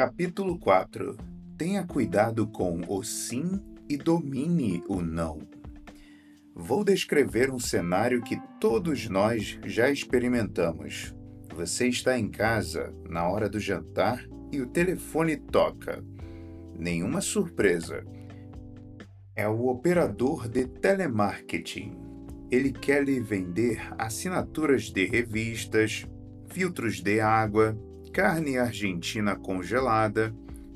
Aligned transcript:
Capítulo 0.00 0.58
4 0.58 1.14
Tenha 1.58 1.86
cuidado 1.86 2.46
com 2.46 2.80
o 2.88 3.02
sim 3.02 3.60
e 3.86 3.98
domine 3.98 4.82
o 4.88 5.02
não. 5.02 5.40
Vou 6.54 6.82
descrever 6.82 7.50
um 7.50 7.58
cenário 7.58 8.22
que 8.22 8.40
todos 8.58 9.10
nós 9.10 9.58
já 9.66 9.90
experimentamos. 9.90 11.14
Você 11.54 11.88
está 11.88 12.18
em 12.18 12.30
casa, 12.30 12.94
na 13.10 13.28
hora 13.28 13.46
do 13.46 13.60
jantar, 13.60 14.26
e 14.50 14.62
o 14.62 14.66
telefone 14.66 15.36
toca. 15.36 16.02
Nenhuma 16.78 17.20
surpresa. 17.20 18.02
É 19.36 19.46
o 19.46 19.66
operador 19.66 20.48
de 20.48 20.66
telemarketing. 20.66 21.92
Ele 22.50 22.72
quer 22.72 23.04
lhe 23.04 23.20
vender 23.20 23.86
assinaturas 23.98 24.84
de 24.84 25.04
revistas, 25.04 26.06
filtros 26.48 27.02
de 27.02 27.20
água, 27.20 27.76
carne 28.12 28.58
argentina 28.58 29.36
congelada. 29.36 30.34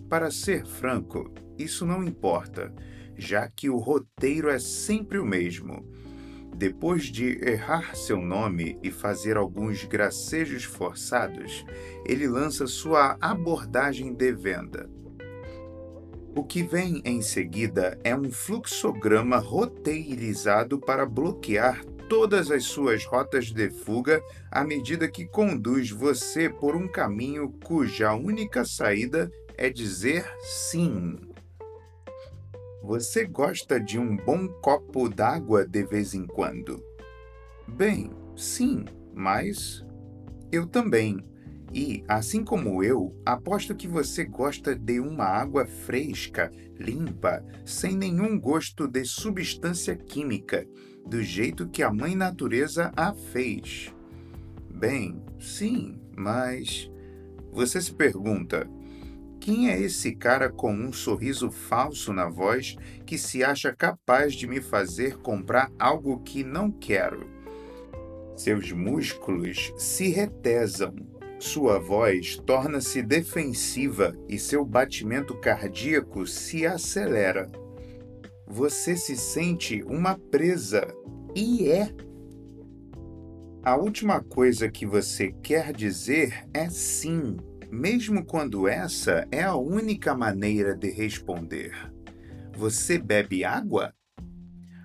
Para 0.08 0.30
ser 0.30 0.64
franco, 0.66 1.32
isso 1.58 1.84
não 1.84 2.04
importa, 2.04 2.72
já 3.16 3.48
que 3.48 3.68
o 3.68 3.78
roteiro 3.78 4.48
é 4.48 4.58
sempre 4.58 5.18
o 5.18 5.24
mesmo. 5.24 5.84
Depois 6.56 7.04
de 7.04 7.40
errar 7.44 7.96
seu 7.96 8.20
nome 8.20 8.78
e 8.82 8.90
fazer 8.90 9.36
alguns 9.36 9.84
gracejos 9.84 10.62
forçados, 10.62 11.64
ele 12.06 12.28
lança 12.28 12.66
sua 12.66 13.16
abordagem 13.20 14.14
de 14.14 14.32
venda. 14.32 14.88
O 16.36 16.44
que 16.44 16.62
vem 16.62 17.00
em 17.04 17.22
seguida 17.22 17.98
é 18.04 18.14
um 18.14 18.30
fluxograma 18.30 19.38
roteirizado 19.38 20.78
para 20.78 21.06
bloquear 21.06 21.84
todas 22.08 22.50
as 22.50 22.64
suas 22.64 23.04
rotas 23.04 23.50
de 23.50 23.70
fuga 23.70 24.22
à 24.50 24.64
medida 24.64 25.08
que 25.08 25.26
conduz 25.26 25.90
você 25.90 26.48
por 26.48 26.76
um 26.76 26.88
caminho 26.88 27.52
cuja 27.64 28.14
única 28.14 28.64
saída 28.64 29.30
é 29.56 29.70
dizer 29.70 30.26
sim. 30.40 31.16
Você 32.82 33.24
gosta 33.24 33.80
de 33.80 33.98
um 33.98 34.16
bom 34.16 34.46
copo 34.46 35.08
d'água 35.08 35.66
de 35.66 35.82
vez 35.84 36.12
em 36.12 36.26
quando? 36.26 36.82
Bem, 37.66 38.10
sim, 38.36 38.84
mas 39.14 39.84
eu 40.52 40.66
também. 40.66 41.18
E, 41.72 42.04
assim 42.06 42.44
como 42.44 42.84
eu, 42.84 43.20
aposto 43.24 43.74
que 43.74 43.88
você 43.88 44.24
gosta 44.24 44.76
de 44.76 45.00
uma 45.00 45.24
água 45.24 45.66
fresca, 45.66 46.52
limpa, 46.78 47.44
sem 47.64 47.96
nenhum 47.96 48.38
gosto 48.38 48.86
de 48.86 49.04
substância 49.04 49.96
química, 49.96 50.64
do 51.06 51.22
jeito 51.22 51.68
que 51.68 51.82
a 51.82 51.92
Mãe 51.92 52.14
Natureza 52.14 52.92
a 52.96 53.12
fez. 53.12 53.94
Bem, 54.70 55.22
sim, 55.38 56.00
mas. 56.16 56.90
Você 57.52 57.80
se 57.80 57.92
pergunta: 57.92 58.68
quem 59.40 59.70
é 59.70 59.78
esse 59.78 60.14
cara 60.14 60.48
com 60.50 60.72
um 60.72 60.92
sorriso 60.92 61.50
falso 61.50 62.12
na 62.12 62.28
voz 62.28 62.76
que 63.04 63.18
se 63.18 63.44
acha 63.44 63.74
capaz 63.74 64.34
de 64.34 64.46
me 64.46 64.60
fazer 64.60 65.18
comprar 65.18 65.70
algo 65.78 66.20
que 66.20 66.42
não 66.42 66.70
quero? 66.70 67.28
Seus 68.36 68.72
músculos 68.72 69.72
se 69.76 70.08
retesam, 70.08 70.94
sua 71.38 71.78
voz 71.78 72.36
torna-se 72.38 73.02
defensiva 73.02 74.16
e 74.28 74.38
seu 74.38 74.64
batimento 74.64 75.38
cardíaco 75.38 76.26
se 76.26 76.66
acelera. 76.66 77.52
Você 78.54 78.96
se 78.96 79.16
sente 79.16 79.82
uma 79.82 80.16
presa 80.16 80.86
e 81.34 81.68
é. 81.68 81.92
A 83.64 83.76
última 83.76 84.22
coisa 84.22 84.70
que 84.70 84.86
você 84.86 85.32
quer 85.42 85.72
dizer 85.72 86.48
é 86.54 86.70
sim 86.70 87.36
mesmo 87.68 88.24
quando 88.24 88.68
essa 88.68 89.26
é 89.32 89.42
a 89.42 89.56
única 89.56 90.14
maneira 90.14 90.76
de 90.76 90.88
responder. 90.88 91.74
Você 92.56 92.96
bebe 92.96 93.44
água? 93.44 93.92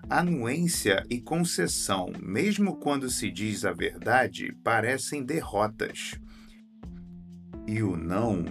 Anuência 0.09 1.05
e 1.07 1.21
concessão, 1.21 2.11
mesmo 2.19 2.77
quando 2.77 3.07
se 3.07 3.29
diz 3.29 3.65
a 3.65 3.71
verdade, 3.71 4.51
parecem 4.63 5.23
derrotas. 5.23 6.19
E 7.67 7.83
o 7.83 7.95
não? 7.95 8.43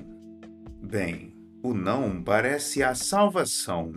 Bem, 0.80 1.34
o 1.60 1.74
não 1.74 2.22
parece 2.22 2.84
a 2.84 2.94
salvação, 2.94 3.92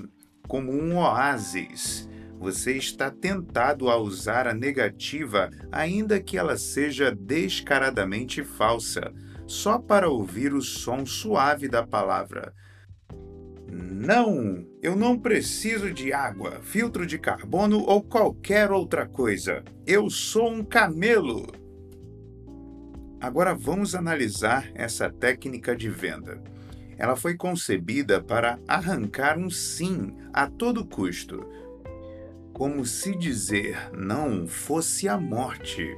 como 0.51 0.69
um 0.69 0.97
oásis. 0.97 2.09
Você 2.37 2.75
está 2.75 3.09
tentado 3.09 3.89
a 3.89 3.95
usar 3.95 4.49
a 4.49 4.53
negativa, 4.53 5.49
ainda 5.71 6.19
que 6.19 6.37
ela 6.37 6.57
seja 6.57 7.09
descaradamente 7.09 8.43
falsa 8.43 9.13
só 9.47 9.79
para 9.79 10.09
ouvir 10.09 10.53
o 10.53 10.61
som 10.61 11.05
suave 11.05 11.69
da 11.69 11.87
palavra. 11.87 12.53
Não, 13.71 14.67
eu 14.81 14.93
não 14.93 15.17
preciso 15.17 15.89
de 15.89 16.11
água, 16.11 16.59
filtro 16.61 17.05
de 17.05 17.17
carbono 17.17 17.79
ou 17.87 18.03
qualquer 18.03 18.71
outra 18.71 19.07
coisa. 19.07 19.63
Eu 19.87 20.09
sou 20.09 20.51
um 20.51 20.65
camelo. 20.65 21.47
Agora 23.21 23.55
vamos 23.55 23.95
analisar 23.95 24.69
essa 24.75 25.09
técnica 25.09 25.73
de 25.73 25.89
venda. 25.89 26.43
Ela 27.01 27.15
foi 27.15 27.33
concebida 27.33 28.21
para 28.21 28.59
arrancar 28.67 29.35
um 29.35 29.49
sim 29.49 30.15
a 30.31 30.45
todo 30.45 30.85
custo, 30.85 31.43
como 32.53 32.85
se 32.85 33.15
dizer 33.15 33.89
não 33.91 34.45
fosse 34.45 35.09
a 35.09 35.17
morte. 35.17 35.97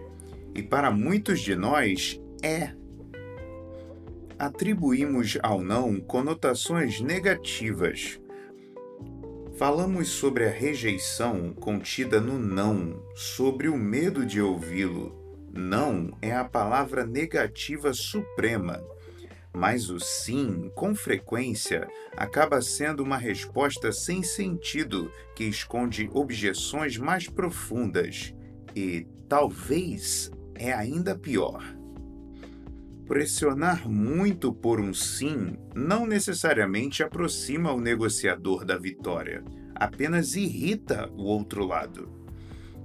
E 0.55 0.63
para 0.63 0.89
muitos 0.89 1.41
de 1.41 1.57
nós 1.57 2.21
é 2.41 2.71
atribuímos 4.39 5.37
ao 5.43 5.61
não 5.61 5.99
conotações 5.99 7.01
negativas. 7.01 8.17
Falamos 9.57 10.07
sobre 10.07 10.45
a 10.45 10.51
rejeição 10.51 11.51
contida 11.51 12.21
no 12.21 12.39
não, 12.39 13.03
sobre 13.13 13.67
o 13.67 13.75
medo 13.75 14.25
de 14.25 14.41
ouvi-lo. 14.41 15.21
Não 15.51 16.17
é 16.21 16.33
a 16.33 16.45
palavra 16.45 17.05
negativa 17.05 17.93
suprema, 17.93 18.81
mas 19.55 19.89
o 19.89 19.99
sim, 19.99 20.71
com 20.75 20.95
frequência, 20.95 21.87
acaba 22.17 22.61
sendo 22.61 23.03
uma 23.03 23.17
resposta 23.17 23.91
sem 23.91 24.23
sentido 24.23 25.11
que 25.35 25.43
esconde 25.43 26.09
objeções 26.13 26.97
mais 26.97 27.27
profundas 27.27 28.33
e, 28.75 29.05
talvez, 29.27 30.31
é 30.55 30.73
ainda 30.73 31.17
pior 31.17 31.63
Pressionar 33.07 33.87
muito 33.89 34.53
por 34.53 34.79
um 34.79 34.93
sim 34.93 35.57
não 35.75 36.05
necessariamente 36.05 37.03
aproxima 37.03 37.71
o 37.73 37.81
negociador 37.81 38.63
da 38.63 38.77
vitória, 38.77 39.43
apenas 39.75 40.35
irrita 40.35 41.11
o 41.11 41.23
outro 41.23 41.65
lado. 41.65 42.09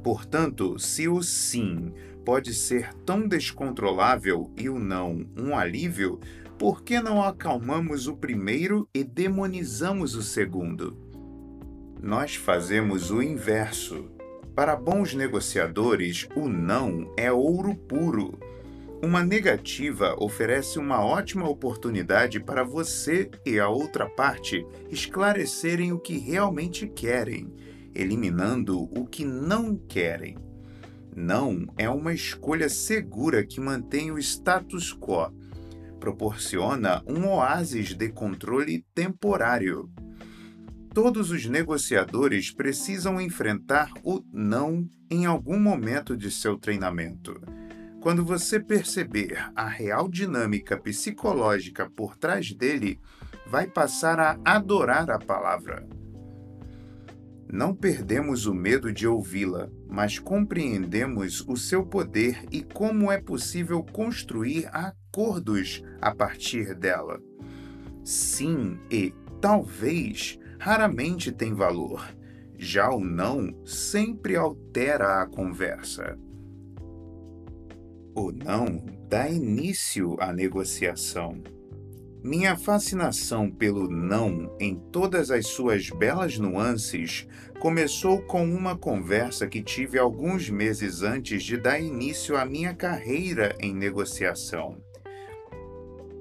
Portanto, 0.03 0.77
se 0.77 1.09
o 1.09 1.23
sim 1.23 1.95
pode 2.25 2.53
ser 2.53 2.93
tão 3.07 3.29
descontrolável 3.29 4.53
e 4.57 4.69
o 4.69 4.79
não 4.79 5.25
um 5.37 5.57
alívio, 5.57 6.19
por 6.59 6.83
que 6.83 7.01
não 7.01 7.23
acalmamos 7.23 8.07
o 8.07 8.17
primeiro 8.17 8.89
e 8.93 9.05
demonizamos 9.05 10.15
o 10.15 10.23
segundo? 10.23 10.97
Nós 12.03 12.35
fazemos 12.35 13.11
o 13.11 13.23
inverso. 13.23 14.11
Para 14.55 14.75
bons 14.75 15.15
negociadores, 15.15 16.29
o 16.35 16.49
não 16.49 17.13
é 17.17 17.31
ouro 17.31 17.75
puro 17.75 18.39
uma 19.01 19.23
negativa 19.23 20.17
oferece 20.19 20.77
uma 20.77 21.05
ótima 21.05 21.49
oportunidade 21.49 22.41
para 22.41 22.65
você 22.65 23.31
e 23.47 23.57
a 23.61 23.69
outra 23.69 24.09
parte 24.09 24.67
esclarecerem 24.91 25.93
o 25.93 26.01
que 26.01 26.19
realmente 26.19 26.89
querem, 26.89 27.55
eliminando 27.95 28.83
o 28.93 29.07
que 29.07 29.25
não 29.25 29.77
querem. 29.77 30.37
Não 31.15 31.65
é 31.77 31.89
uma 31.89 32.13
escolha 32.13 32.69
segura 32.69 33.47
que 33.47 33.61
mantém 33.61 34.11
o 34.11 34.19
status 34.19 34.93
quo. 34.93 35.33
Proporciona 36.01 37.03
um 37.07 37.29
oásis 37.29 37.95
de 37.95 38.09
controle 38.09 38.85
temporário. 38.95 39.91
Todos 40.95 41.31
os 41.31 41.47
negociadores 41.47 42.51
precisam 42.51 43.21
enfrentar 43.21 43.91
o 44.03 44.23
não 44.33 44.89
em 45.11 45.27
algum 45.27 45.59
momento 45.59 46.17
de 46.17 46.31
seu 46.31 46.57
treinamento. 46.57 47.41
Quando 48.01 48.25
você 48.25 48.61
perceber 48.61 49.51
a 49.57 49.67
real 49.67 50.09
dinâmica 50.09 50.77
psicológica 50.77 51.91
por 51.91 52.17
trás 52.17 52.53
dele, 52.53 53.01
vai 53.47 53.67
passar 53.67 54.21
a 54.21 54.39
adorar 54.45 55.11
a 55.11 55.19
palavra. 55.19 55.87
Não 57.51 57.75
perdemos 57.75 58.47
o 58.47 58.55
medo 58.55 58.93
de 58.93 59.07
ouvi-la, 59.07 59.71
mas 59.89 60.19
compreendemos 60.19 61.41
o 61.49 61.57
seu 61.57 61.85
poder 61.85 62.45
e 62.53 62.63
como 62.63 63.11
é 63.11 63.19
possível 63.19 63.83
construir 63.83 64.69
acordos 65.19 65.83
a 66.01 66.15
partir 66.15 66.77
dela. 66.77 67.21
Sim 68.05 68.79
e 68.89 69.13
talvez 69.41 70.39
raramente 70.61 71.33
tem 71.33 71.53
valor. 71.53 72.09
Já 72.57 72.89
o 72.91 73.01
não 73.01 73.53
sempre 73.67 74.37
altera 74.37 75.23
a 75.23 75.27
conversa. 75.27 76.17
O 78.15 78.31
não 78.31 78.85
dá 79.09 79.29
início 79.29 80.17
à 80.21 80.33
negociação. 80.33 81.43
Minha 82.23 82.57
fascinação 82.57 83.51
pelo 83.51 83.89
não, 83.89 84.57
em 84.61 84.77
todas 84.93 85.31
as 85.31 85.47
suas 85.49 85.89
belas 85.91 86.39
nuances, 86.39 87.27
começou 87.61 88.23
com 88.23 88.45
uma 88.45 88.77
conversa 88.77 89.47
que 89.47 89.63
tive 89.63 89.99
alguns 89.99 90.49
meses 90.51 91.03
antes 91.03 91.43
de 91.43 91.57
dar 91.57 91.81
início 91.81 92.37
à 92.37 92.45
minha 92.45 92.75
carreira 92.75 93.57
em 93.61 93.73
negociação. 93.73 94.81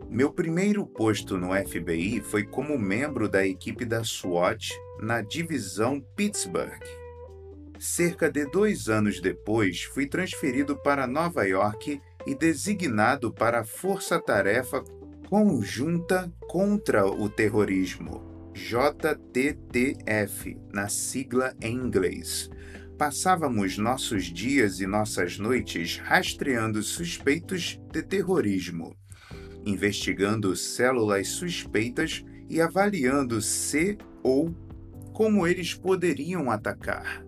Meu 0.10 0.32
primeiro 0.32 0.86
posto 0.86 1.38
no 1.38 1.50
FBI 1.54 2.22
foi 2.22 2.44
como 2.44 2.78
membro 2.78 3.28
da 3.28 3.46
equipe 3.46 3.84
da 3.84 4.06
SWAT 4.06 4.70
na 5.02 5.22
divisão 5.22 6.00
Pittsburgh. 6.16 6.82
Cerca 7.78 8.32
de 8.32 8.46
dois 8.46 8.88
anos 8.88 9.20
depois, 9.20 9.84
fui 9.84 10.08
transferido 10.08 10.78
para 10.78 11.06
Nova 11.06 11.46
York 11.46 12.02
e 12.26 12.34
designado 12.34 13.34
para 13.34 13.60
a 13.60 13.66
Força 13.66 14.20
Tarefa 14.20 14.82
Conjunta 15.30 16.34
contra 16.48 17.06
o 17.06 17.30
Terrorismo, 17.30 18.52
JTTF, 18.54 20.58
na 20.74 20.88
sigla 20.88 21.54
em 21.62 21.76
inglês. 21.76 22.50
Passávamos 22.98 23.78
nossos 23.78 24.24
dias 24.24 24.80
e 24.80 24.88
nossas 24.88 25.38
noites 25.38 25.98
rastreando 25.98 26.82
suspeitos 26.82 27.78
de 27.92 28.02
terrorismo, 28.02 28.96
investigando 29.70 30.56
células 30.56 31.28
suspeitas 31.28 32.24
e 32.50 32.62
avaliando 32.62 33.42
se 33.42 33.98
ou 34.24 34.56
como 35.14 35.48
eles 35.48 35.74
poderiam 35.74 36.50
atacar. 36.50 37.26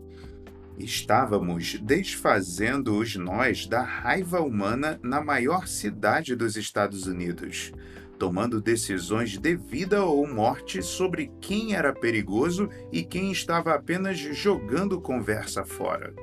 Estávamos 0.78 1.78
desfazendo 1.82 2.98
os 2.98 3.16
nós 3.16 3.68
da 3.68 3.82
raiva 3.82 4.40
humana 4.40 4.98
na 5.04 5.22
maior 5.22 5.68
cidade 5.68 6.36
dos 6.36 6.56
Estados 6.56 7.06
Unidos, 7.06 7.74
tomando 8.18 8.62
decisões 8.62 9.38
de 9.38 9.56
vida 9.56 10.04
ou 10.06 10.26
morte 10.26 10.82
sobre 10.82 11.32
quem 11.42 11.76
era 11.76 11.92
perigoso 11.92 12.70
e 12.92 13.04
quem 13.04 13.32
estava 13.32 13.74
apenas 13.74 14.18
jogando 14.18 15.02
conversa 15.02 15.66
fora. 15.66 16.14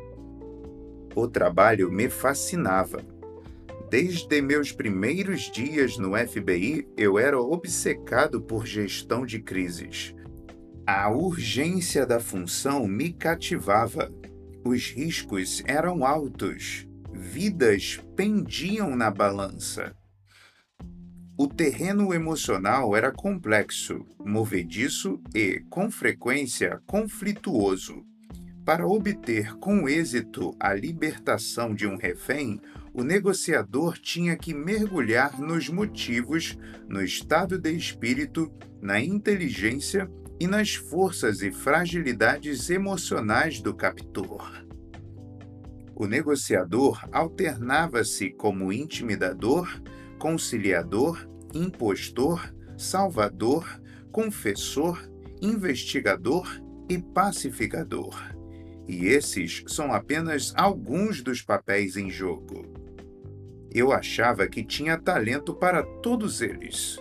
O 1.15 1.27
trabalho 1.27 1.91
me 1.91 2.09
fascinava. 2.09 3.16
Desde 3.91 4.43
meus 4.43 4.73
primeiros 4.73 5.51
dias 5.51 5.97
no 5.97 6.17
FBI, 6.17 6.87
eu 6.97 7.19
era 7.19 7.41
obcecado 7.41 8.41
por 8.41 8.67
gestão 8.67 9.25
de 9.25 9.41
crises. 9.41 10.15
A 10.87 11.11
urgência 11.11 12.07
da 12.07 12.21
função 12.21 12.87
me 12.87 13.13
cativava 13.13 14.11
os 14.69 14.91
riscos 14.91 15.63
eram 15.65 16.05
altos, 16.05 16.89
vidas 17.13 18.01
pendiam 18.17 18.97
na 18.97 19.13
balança. 19.13 19.97
O 21.39 21.47
terreno 21.47 22.13
emocional 22.13 22.97
era 22.97 23.13
complexo, 23.13 24.05
movediço 24.19 25.21
e, 25.33 25.63
com 25.71 25.89
frequência, 25.89 26.83
conflituoso. 26.85 28.05
Para 28.65 28.85
obter 28.89 29.55
com 29.59 29.89
êxito 29.89 30.57
a 30.59 30.75
libertação 30.75 31.73
de 31.73 31.87
um 31.87 31.97
refém, 31.97 32.61
o 32.97 33.05
negociador 33.05 33.99
tinha 33.99 34.35
que 34.39 34.55
mergulhar 34.55 35.39
nos 35.39 35.69
motivos, 35.69 36.57
no 36.89 37.03
estado 37.03 37.59
de 37.59 37.71
espírito, 37.71 38.51
na 38.81 38.99
inteligência 38.99 40.11
e 40.41 40.47
nas 40.47 40.75
forças 40.75 41.43
e 41.43 41.53
fragilidades 41.53 42.71
emocionais 42.71 43.61
do 43.61 43.75
captor. 43.75 44.51
O 45.95 46.07
negociador 46.07 47.07
alternava-se 47.13 48.31
como 48.31 48.73
intimidador, 48.73 49.69
conciliador, 50.19 51.29
impostor, 51.53 52.51
salvador, 52.79 53.79
confessor, 54.11 55.07
investigador 55.43 56.49
e 56.89 56.97
pacificador. 56.99 58.19
E 58.89 59.05
esses 59.05 59.65
são 59.67 59.93
apenas 59.93 60.55
alguns 60.57 61.21
dos 61.21 61.43
papéis 61.43 61.99
em 61.99 62.09
jogo. 62.09 62.76
Eu 63.77 63.93
achava 63.93 64.49
que 64.49 64.65
tinha 64.65 64.97
talento 64.97 65.55
para 65.55 65.83
todos 65.83 66.41
eles. 66.41 66.99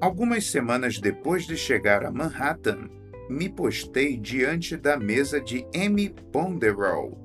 Algumas 0.00 0.46
semanas 0.46 0.98
depois 0.98 1.46
de 1.46 1.56
chegar 1.56 2.04
a 2.04 2.10
Manhattan, 2.10 2.90
me 3.28 3.48
postei 3.48 4.16
diante 4.16 4.76
da 4.76 4.96
mesa 4.96 5.40
de 5.40 5.64
Amy 5.72 6.10
Ponderow, 6.32 7.16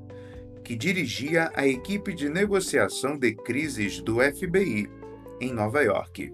que 0.63 0.75
dirigia 0.75 1.51
a 1.55 1.65
equipe 1.65 2.13
de 2.13 2.29
negociação 2.29 3.17
de 3.17 3.33
crises 3.33 3.99
do 3.99 4.17
FBI 4.21 4.91
em 5.41 5.51
Nova 5.51 5.81
York. 5.81 6.31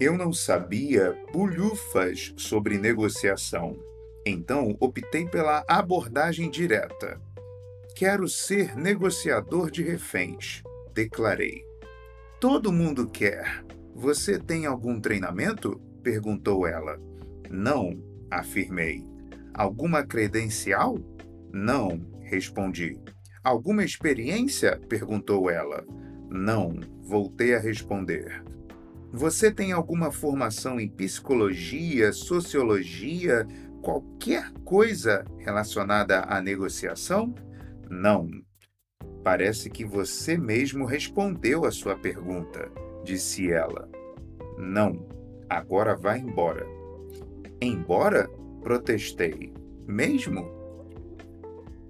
Eu 0.00 0.16
não 0.16 0.32
sabia 0.32 1.14
bulhufas 1.34 2.32
sobre 2.34 2.78
negociação, 2.78 3.78
então 4.24 4.74
optei 4.80 5.26
pela 5.26 5.66
abordagem 5.68 6.48
direta. 6.48 7.20
Quero 8.02 8.28
ser 8.28 8.76
negociador 8.76 9.70
de 9.70 9.80
reféns, 9.80 10.60
declarei. 10.92 11.64
Todo 12.40 12.72
mundo 12.72 13.06
quer, 13.06 13.64
você 13.94 14.40
tem 14.40 14.66
algum 14.66 15.00
treinamento? 15.00 15.80
perguntou 16.02 16.66
ela. 16.66 16.98
Não, 17.48 17.96
afirmei. 18.28 19.06
Alguma 19.54 20.04
credencial? 20.04 20.98
Não, 21.52 22.04
respondi. 22.22 22.98
Alguma 23.44 23.84
experiência? 23.84 24.80
perguntou 24.88 25.48
ela. 25.48 25.86
Não, 26.28 26.80
voltei 27.04 27.54
a 27.54 27.60
responder. 27.60 28.42
Você 29.12 29.48
tem 29.48 29.70
alguma 29.70 30.10
formação 30.10 30.80
em 30.80 30.88
psicologia, 30.88 32.12
sociologia, 32.12 33.46
qualquer 33.80 34.50
coisa 34.64 35.24
relacionada 35.38 36.22
à 36.22 36.42
negociação? 36.42 37.32
Não. 37.92 38.30
Parece 39.22 39.68
que 39.68 39.84
você 39.84 40.38
mesmo 40.38 40.86
respondeu 40.86 41.66
a 41.66 41.70
sua 41.70 41.94
pergunta 41.94 42.72
disse 43.04 43.52
ela. 43.52 43.86
Não, 44.56 45.06
agora 45.48 45.94
vá 45.94 46.16
embora. 46.16 46.66
Embora? 47.60 48.30
Protestei. 48.62 49.52
Mesmo? 49.86 50.50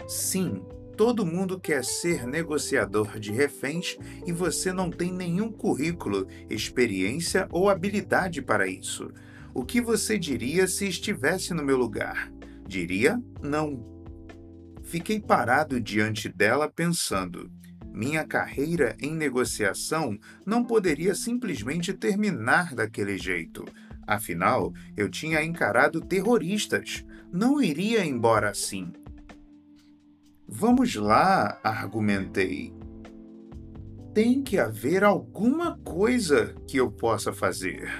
Sim, 0.08 0.64
todo 0.96 1.24
mundo 1.24 1.60
quer 1.60 1.84
ser 1.84 2.26
negociador 2.26 3.20
de 3.20 3.30
reféns 3.30 3.96
e 4.26 4.32
você 4.32 4.72
não 4.72 4.90
tem 4.90 5.12
nenhum 5.12 5.52
currículo, 5.52 6.26
experiência 6.50 7.46
ou 7.52 7.70
habilidade 7.70 8.42
para 8.42 8.66
isso. 8.66 9.08
O 9.54 9.64
que 9.64 9.80
você 9.80 10.18
diria 10.18 10.66
se 10.66 10.88
estivesse 10.88 11.54
no 11.54 11.62
meu 11.62 11.76
lugar? 11.76 12.32
Diria 12.66 13.22
não. 13.40 14.01
Fiquei 14.92 15.18
parado 15.18 15.80
diante 15.80 16.28
dela 16.28 16.70
pensando. 16.70 17.50
Minha 17.94 18.26
carreira 18.26 18.94
em 19.00 19.14
negociação 19.14 20.18
não 20.44 20.62
poderia 20.62 21.14
simplesmente 21.14 21.94
terminar 21.94 22.74
daquele 22.74 23.16
jeito. 23.16 23.64
Afinal, 24.06 24.70
eu 24.94 25.08
tinha 25.08 25.42
encarado 25.42 25.98
terroristas. 26.02 27.06
Não 27.32 27.62
iria 27.62 28.04
embora 28.04 28.50
assim. 28.50 28.92
Vamos 30.46 30.94
lá, 30.94 31.58
argumentei. 31.64 32.74
Tem 34.12 34.42
que 34.42 34.58
haver 34.58 35.04
alguma 35.04 35.78
coisa 35.78 36.54
que 36.68 36.76
eu 36.76 36.92
possa 36.92 37.32
fazer. 37.32 37.90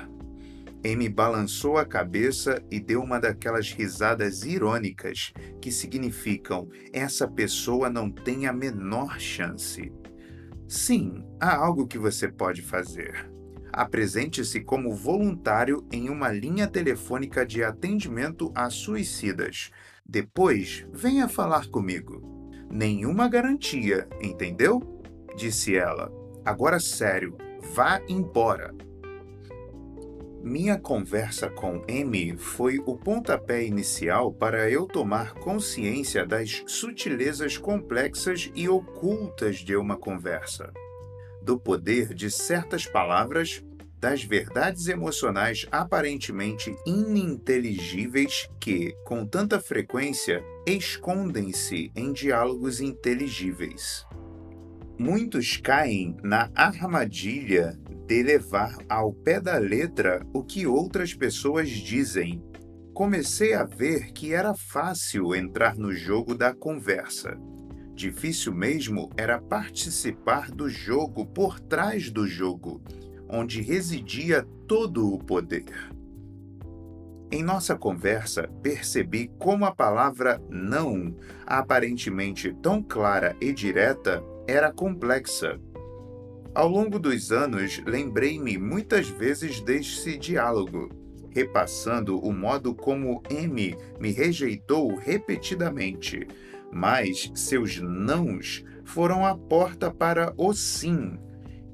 Amy 0.84 1.08
balançou 1.08 1.76
a 1.76 1.84
cabeça 1.84 2.62
e 2.70 2.80
deu 2.80 3.02
uma 3.02 3.20
daquelas 3.20 3.70
risadas 3.70 4.44
irônicas 4.44 5.32
que 5.60 5.70
significam 5.70 6.68
essa 6.92 7.28
pessoa 7.28 7.88
não 7.88 8.10
tem 8.10 8.46
a 8.46 8.52
menor 8.52 9.20
chance. 9.20 9.92
Sim, 10.66 11.24
há 11.40 11.54
algo 11.54 11.86
que 11.86 11.98
você 11.98 12.28
pode 12.28 12.62
fazer. 12.62 13.30
Apresente-se 13.72 14.60
como 14.60 14.94
voluntário 14.94 15.86
em 15.92 16.10
uma 16.10 16.30
linha 16.32 16.66
telefônica 16.66 17.46
de 17.46 17.62
atendimento 17.62 18.52
a 18.54 18.68
suicidas. 18.68 19.70
Depois, 20.04 20.86
venha 20.92 21.28
falar 21.28 21.68
comigo. 21.68 22.50
Nenhuma 22.70 23.28
garantia, 23.28 24.08
entendeu? 24.20 24.80
Disse 25.36 25.76
ela. 25.76 26.12
Agora 26.44 26.80
sério, 26.80 27.36
vá 27.74 28.02
embora. 28.08 28.74
Minha 30.42 30.76
conversa 30.76 31.48
com 31.48 31.84
Amy 31.88 32.36
foi 32.36 32.80
o 32.84 32.96
pontapé 32.96 33.64
inicial 33.64 34.32
para 34.32 34.68
eu 34.68 34.86
tomar 34.86 35.34
consciência 35.34 36.26
das 36.26 36.64
sutilezas 36.66 37.56
complexas 37.56 38.50
e 38.52 38.68
ocultas 38.68 39.58
de 39.58 39.76
uma 39.76 39.96
conversa, 39.96 40.72
do 41.40 41.60
poder 41.60 42.12
de 42.12 42.28
certas 42.28 42.84
palavras, 42.84 43.64
das 44.00 44.24
verdades 44.24 44.88
emocionais 44.88 45.64
aparentemente 45.70 46.74
ininteligíveis 46.84 48.50
que, 48.58 48.96
com 49.04 49.24
tanta 49.24 49.60
frequência, 49.60 50.42
escondem-se 50.66 51.92
em 51.94 52.12
diálogos 52.12 52.80
inteligíveis. 52.80 54.04
Muitos 54.98 55.56
caem 55.56 56.16
na 56.20 56.50
armadilha 56.52 57.78
de 58.06 58.22
levar 58.22 58.76
ao 58.88 59.12
pé 59.12 59.40
da 59.40 59.58
letra 59.58 60.26
o 60.32 60.42
que 60.42 60.66
outras 60.66 61.14
pessoas 61.14 61.68
dizem. 61.68 62.42
Comecei 62.94 63.54
a 63.54 63.64
ver 63.64 64.12
que 64.12 64.34
era 64.34 64.54
fácil 64.54 65.34
entrar 65.34 65.76
no 65.76 65.92
jogo 65.92 66.34
da 66.34 66.54
conversa. 66.54 67.38
Difícil 67.94 68.54
mesmo 68.54 69.10
era 69.16 69.40
participar 69.40 70.50
do 70.50 70.68
jogo 70.68 71.26
por 71.26 71.60
trás 71.60 72.10
do 72.10 72.26
jogo, 72.26 72.82
onde 73.28 73.62
residia 73.62 74.46
todo 74.66 75.12
o 75.12 75.18
poder. 75.18 75.92
Em 77.30 77.42
nossa 77.42 77.74
conversa, 77.74 78.46
percebi 78.62 79.30
como 79.38 79.64
a 79.64 79.74
palavra 79.74 80.38
não, 80.50 81.16
aparentemente 81.46 82.54
tão 82.62 82.82
clara 82.82 83.34
e 83.40 83.54
direta, 83.54 84.22
era 84.46 84.70
complexa. 84.70 85.58
Ao 86.54 86.68
longo 86.68 86.98
dos 86.98 87.32
anos, 87.32 87.80
lembrei-me 87.86 88.58
muitas 88.58 89.08
vezes 89.08 89.62
desse 89.62 90.18
diálogo, 90.18 90.90
repassando 91.30 92.18
o 92.18 92.30
modo 92.30 92.74
como 92.74 93.22
M 93.30 93.74
me 93.98 94.12
rejeitou 94.12 94.94
repetidamente, 94.94 96.26
mas 96.70 97.32
seus 97.34 97.80
nãos 97.80 98.62
foram 98.84 99.24
a 99.24 99.34
porta 99.34 99.90
para 99.90 100.34
o 100.36 100.52
sim. 100.52 101.18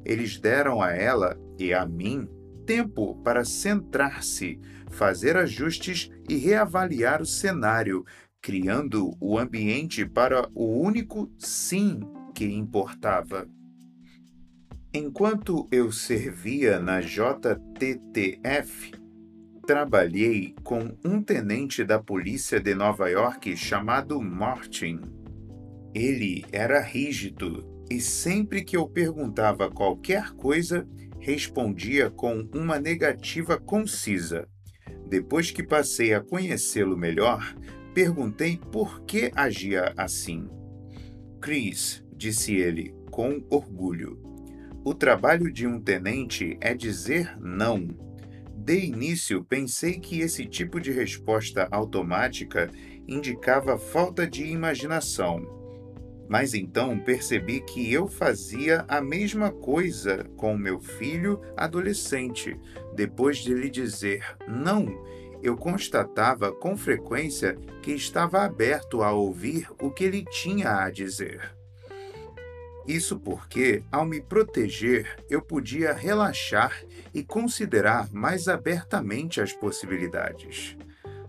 Eles 0.05 0.39
deram 0.39 0.81
a 0.81 0.93
ela 0.93 1.37
e 1.59 1.75
a 1.75 1.85
mim 1.85 2.29
tempo 2.65 3.17
para 3.25 3.45
centrar-se, 3.45 4.61
fazer 4.91 5.37
ajustes 5.37 6.09
e 6.29 6.37
reavaliar 6.37 7.21
o 7.21 7.27
cenário, 7.27 8.05
criando 8.41 9.11
o 9.21 9.37
ambiente 9.39 10.07
para 10.07 10.49
o 10.55 10.81
único 10.81 11.29
sim 11.37 11.99
que 12.33 12.45
importava. 12.45 13.58
Enquanto 14.93 15.69
eu 15.71 15.93
servia 15.93 16.81
na 16.81 17.03
JTTF, 17.03 18.93
trabalhei 19.67 20.55
com 20.65 20.97
um 21.05 21.23
tenente 21.23 21.85
da 21.85 21.99
polícia 21.99 22.59
de 22.59 22.75
Nova 22.75 23.11
York 23.11 23.55
chamado 23.55 24.19
Martin. 24.19 24.99
Ele 25.95 26.43
era 26.51 26.81
rígido 26.81 27.85
e 27.91 28.01
sempre 28.01 28.65
que 28.65 28.79
eu 28.79 28.89
perguntava 28.89 29.71
qualquer 29.71 30.31
coisa, 30.31 30.89
respondia 31.21 32.09
com 32.09 32.49
uma 32.55 32.79
negativa 32.79 33.59
concisa. 33.59 34.49
Depois 35.07 35.51
que 35.51 35.63
passei 35.63 36.15
a 36.15 36.23
conhecê-lo 36.23 36.97
melhor, 36.97 37.55
perguntei 37.93 38.59
por 38.73 39.03
que 39.03 39.31
agia 39.35 39.93
assim. 39.99 40.49
Chris, 41.43 42.03
disse 42.17 42.55
ele, 42.55 42.95
com 43.11 43.45
orgulho, 43.51 44.28
o 44.89 44.95
trabalho 44.95 45.53
de 45.53 45.67
um 45.67 45.79
tenente 45.79 46.57
é 46.63 46.73
dizer 46.73 47.39
não. 47.39 47.87
De 48.57 48.87
início, 48.87 49.45
pensei 49.45 50.01
que 50.01 50.21
esse 50.21 50.47
tipo 50.47 50.81
de 50.81 50.91
resposta 50.91 51.69
automática 51.71 52.71
indicava 53.07 53.79
falta 53.79 54.27
de 54.27 54.47
imaginação. 54.47 55.47
Mas 56.27 56.55
então 56.55 56.99
percebi 56.99 57.61
que 57.61 57.93
eu 57.93 58.09
fazia 58.09 58.87
a 58.89 58.99
mesma 58.99 59.53
coisa 59.53 60.25
com 60.39 60.57
meu 60.57 60.81
filho 60.81 61.39
adolescente. 61.55 62.59
Depois 62.95 63.37
de 63.37 63.53
lhe 63.53 63.69
dizer 63.69 64.25
não, 64.49 64.87
eu 65.43 65.55
constatava 65.55 66.51
com 66.51 66.79
frequência 66.79 67.59
que 67.83 67.93
estava 67.93 68.43
aberto 68.43 69.03
a 69.03 69.13
ouvir 69.13 69.69
o 69.83 69.91
que 69.91 70.05
ele 70.05 70.25
tinha 70.25 70.83
a 70.83 70.91
dizer. 70.91 71.58
Isso 72.89 73.21
porque, 73.21 73.83
ao 73.93 74.07
me 74.07 74.19
proteger, 74.19 75.23
eu 75.29 75.43
podia 75.43 75.93
relaxar 75.93 76.83
e 77.13 77.23
considerar 77.23 78.11
mais 78.15 78.49
abertamente 78.49 79.43
as 79.43 79.53
possibilidades. 79.53 80.75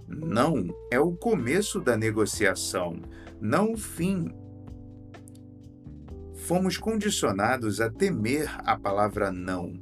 Não 0.07 0.73
é 0.89 0.97
o 1.01 1.11
começo 1.11 1.81
da 1.81 1.97
negociação, 1.97 3.01
não 3.41 3.73
o 3.73 3.77
fim. 3.77 4.33
Fomos 6.45 6.77
condicionados 6.77 7.81
a 7.81 7.89
temer 7.89 8.49
a 8.59 8.79
palavra 8.79 9.29
não, 9.29 9.73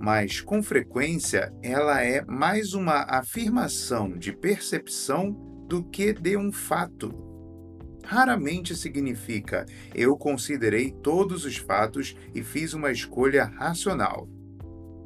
mas 0.00 0.40
com 0.40 0.62
frequência 0.62 1.52
ela 1.62 2.02
é 2.02 2.24
mais 2.24 2.72
uma 2.72 3.04
afirmação 3.10 4.16
de 4.16 4.32
percepção 4.32 5.32
do 5.68 5.84
que 5.84 6.14
de 6.14 6.34
um 6.34 6.50
fato 6.50 7.25
raramente 8.06 8.76
significa 8.76 9.66
eu 9.94 10.16
considerei 10.16 10.90
todos 10.90 11.44
os 11.44 11.56
fatos 11.56 12.16
e 12.34 12.42
fiz 12.42 12.72
uma 12.72 12.92
escolha 12.92 13.44
racional. 13.44 14.28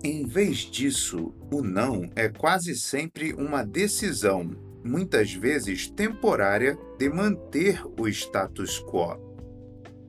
Em 0.05 0.27
vez 0.27 0.59
disso, 0.59 1.35
o 1.53 1.63
não 1.63 2.11
é 2.15 2.29
quase 2.29 2.75
sempre 2.75 3.33
uma 3.33 3.65
decisão, 3.65 4.51
muitas 4.85 5.33
vezes 5.33 5.91
temporária, 5.91 6.79
de 6.99 7.09
manter 7.09 7.83
o 7.99 8.07
status 8.09 8.79
quo. 8.79 9.19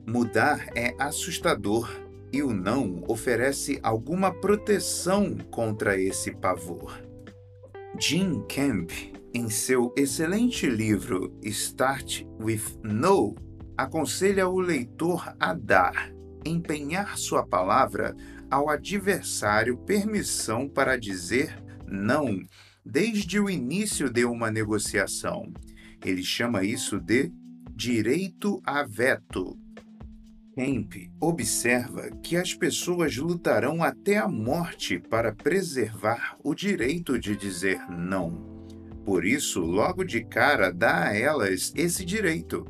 Mudar 0.06 0.68
é 0.74 0.94
assustador 0.98 1.90
e 2.32 2.42
o 2.42 2.52
não 2.52 3.04
oferece 3.06 3.78
alguma 3.82 4.32
proteção 4.32 5.36
contra 5.50 6.00
esse 6.00 6.30
pavor. 6.30 6.98
Jim 7.98 8.42
Camp 8.48 8.90
em 9.34 9.48
seu 9.48 9.92
excelente 9.96 10.68
livro 10.68 11.36
Start 11.42 12.22
with 12.40 12.78
No, 12.82 13.34
aconselha 13.76 14.48
o 14.48 14.60
leitor 14.60 15.34
a 15.40 15.54
dar, 15.54 16.12
empenhar 16.44 17.16
sua 17.16 17.46
palavra 17.46 18.14
ao 18.50 18.68
adversário 18.68 19.78
permissão 19.78 20.68
para 20.68 20.98
dizer 20.98 21.56
não 21.86 22.38
desde 22.84 23.40
o 23.40 23.48
início 23.48 24.10
de 24.10 24.24
uma 24.24 24.50
negociação. 24.50 25.52
Ele 26.04 26.22
chama 26.22 26.64
isso 26.64 27.00
de 27.00 27.32
direito 27.74 28.60
a 28.66 28.82
veto. 28.84 29.56
Kemp 30.54 30.92
observa 31.18 32.10
que 32.22 32.36
as 32.36 32.52
pessoas 32.52 33.16
lutarão 33.16 33.82
até 33.82 34.18
a 34.18 34.28
morte 34.28 34.98
para 34.98 35.34
preservar 35.34 36.36
o 36.44 36.54
direito 36.54 37.18
de 37.18 37.34
dizer 37.34 37.80
não. 37.88 38.51
Por 39.04 39.24
isso, 39.24 39.60
logo 39.60 40.04
de 40.04 40.24
cara, 40.24 40.72
dá 40.72 41.08
a 41.08 41.16
elas 41.16 41.72
esse 41.74 42.04
direito. 42.04 42.64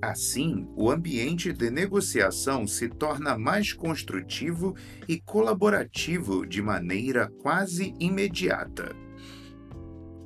Assim, 0.00 0.66
o 0.74 0.90
ambiente 0.90 1.52
de 1.52 1.70
negociação 1.70 2.66
se 2.66 2.88
torna 2.88 3.38
mais 3.38 3.72
construtivo 3.72 4.74
e 5.06 5.20
colaborativo 5.20 6.44
de 6.46 6.60
maneira 6.60 7.30
quase 7.40 7.94
imediata. 8.00 8.96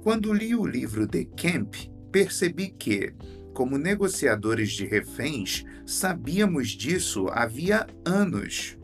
Quando 0.02 0.32
li 0.32 0.54
o 0.54 0.64
livro 0.64 1.06
de 1.06 1.24
Kemp, 1.26 1.74
percebi 2.12 2.70
que, 2.70 3.12
como 3.52 3.76
negociadores 3.76 4.72
de 4.72 4.86
reféns, 4.86 5.64
sabíamos 5.84 6.68
disso 6.68 7.26
havia 7.30 7.86
anos 8.04 8.75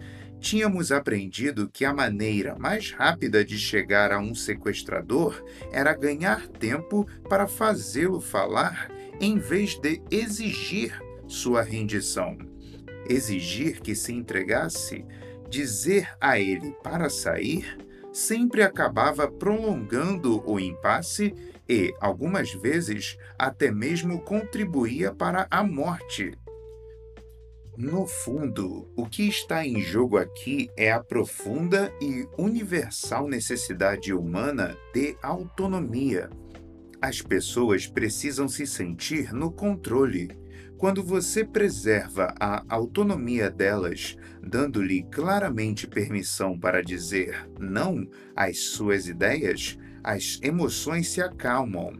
Tínhamos 0.42 0.90
aprendido 0.90 1.70
que 1.72 1.84
a 1.84 1.94
maneira 1.94 2.56
mais 2.58 2.90
rápida 2.90 3.44
de 3.44 3.56
chegar 3.56 4.10
a 4.10 4.18
um 4.18 4.34
sequestrador 4.34 5.40
era 5.70 5.94
ganhar 5.94 6.48
tempo 6.48 7.06
para 7.28 7.46
fazê-lo 7.46 8.20
falar 8.20 8.90
em 9.20 9.38
vez 9.38 9.78
de 9.78 10.02
exigir 10.10 11.00
sua 11.28 11.62
rendição. 11.62 12.36
Exigir 13.08 13.80
que 13.80 13.94
se 13.94 14.12
entregasse, 14.12 15.06
dizer 15.48 16.10
a 16.20 16.40
ele 16.40 16.72
para 16.82 17.08
sair, 17.08 17.78
sempre 18.12 18.64
acabava 18.64 19.30
prolongando 19.30 20.42
o 20.44 20.58
impasse 20.58 21.32
e, 21.68 21.94
algumas 22.00 22.52
vezes, 22.52 23.16
até 23.38 23.70
mesmo 23.70 24.20
contribuía 24.20 25.14
para 25.14 25.46
a 25.48 25.62
morte 25.62 26.36
no 27.76 28.06
fundo, 28.06 28.86
o 28.94 29.06
que 29.06 29.26
está 29.26 29.66
em 29.66 29.80
jogo 29.80 30.18
aqui 30.18 30.68
é 30.76 30.92
a 30.92 31.02
profunda 31.02 31.90
e 32.02 32.28
universal 32.36 33.26
necessidade 33.26 34.12
humana 34.12 34.76
de 34.92 35.16
autonomia. 35.22 36.28
As 37.00 37.22
pessoas 37.22 37.86
precisam 37.86 38.46
se 38.46 38.66
sentir 38.66 39.32
no 39.32 39.50
controle. 39.50 40.28
Quando 40.76 41.02
você 41.02 41.46
preserva 41.46 42.34
a 42.38 42.62
autonomia 42.68 43.48
delas, 43.48 44.18
dando-lhe 44.42 45.04
claramente 45.04 45.86
permissão 45.86 46.58
para 46.58 46.82
dizer 46.82 47.48
não 47.58 48.06
às 48.36 48.58
suas 48.64 49.08
ideias, 49.08 49.78
as 50.04 50.38
emoções 50.42 51.08
se 51.08 51.22
acalmam. 51.22 51.98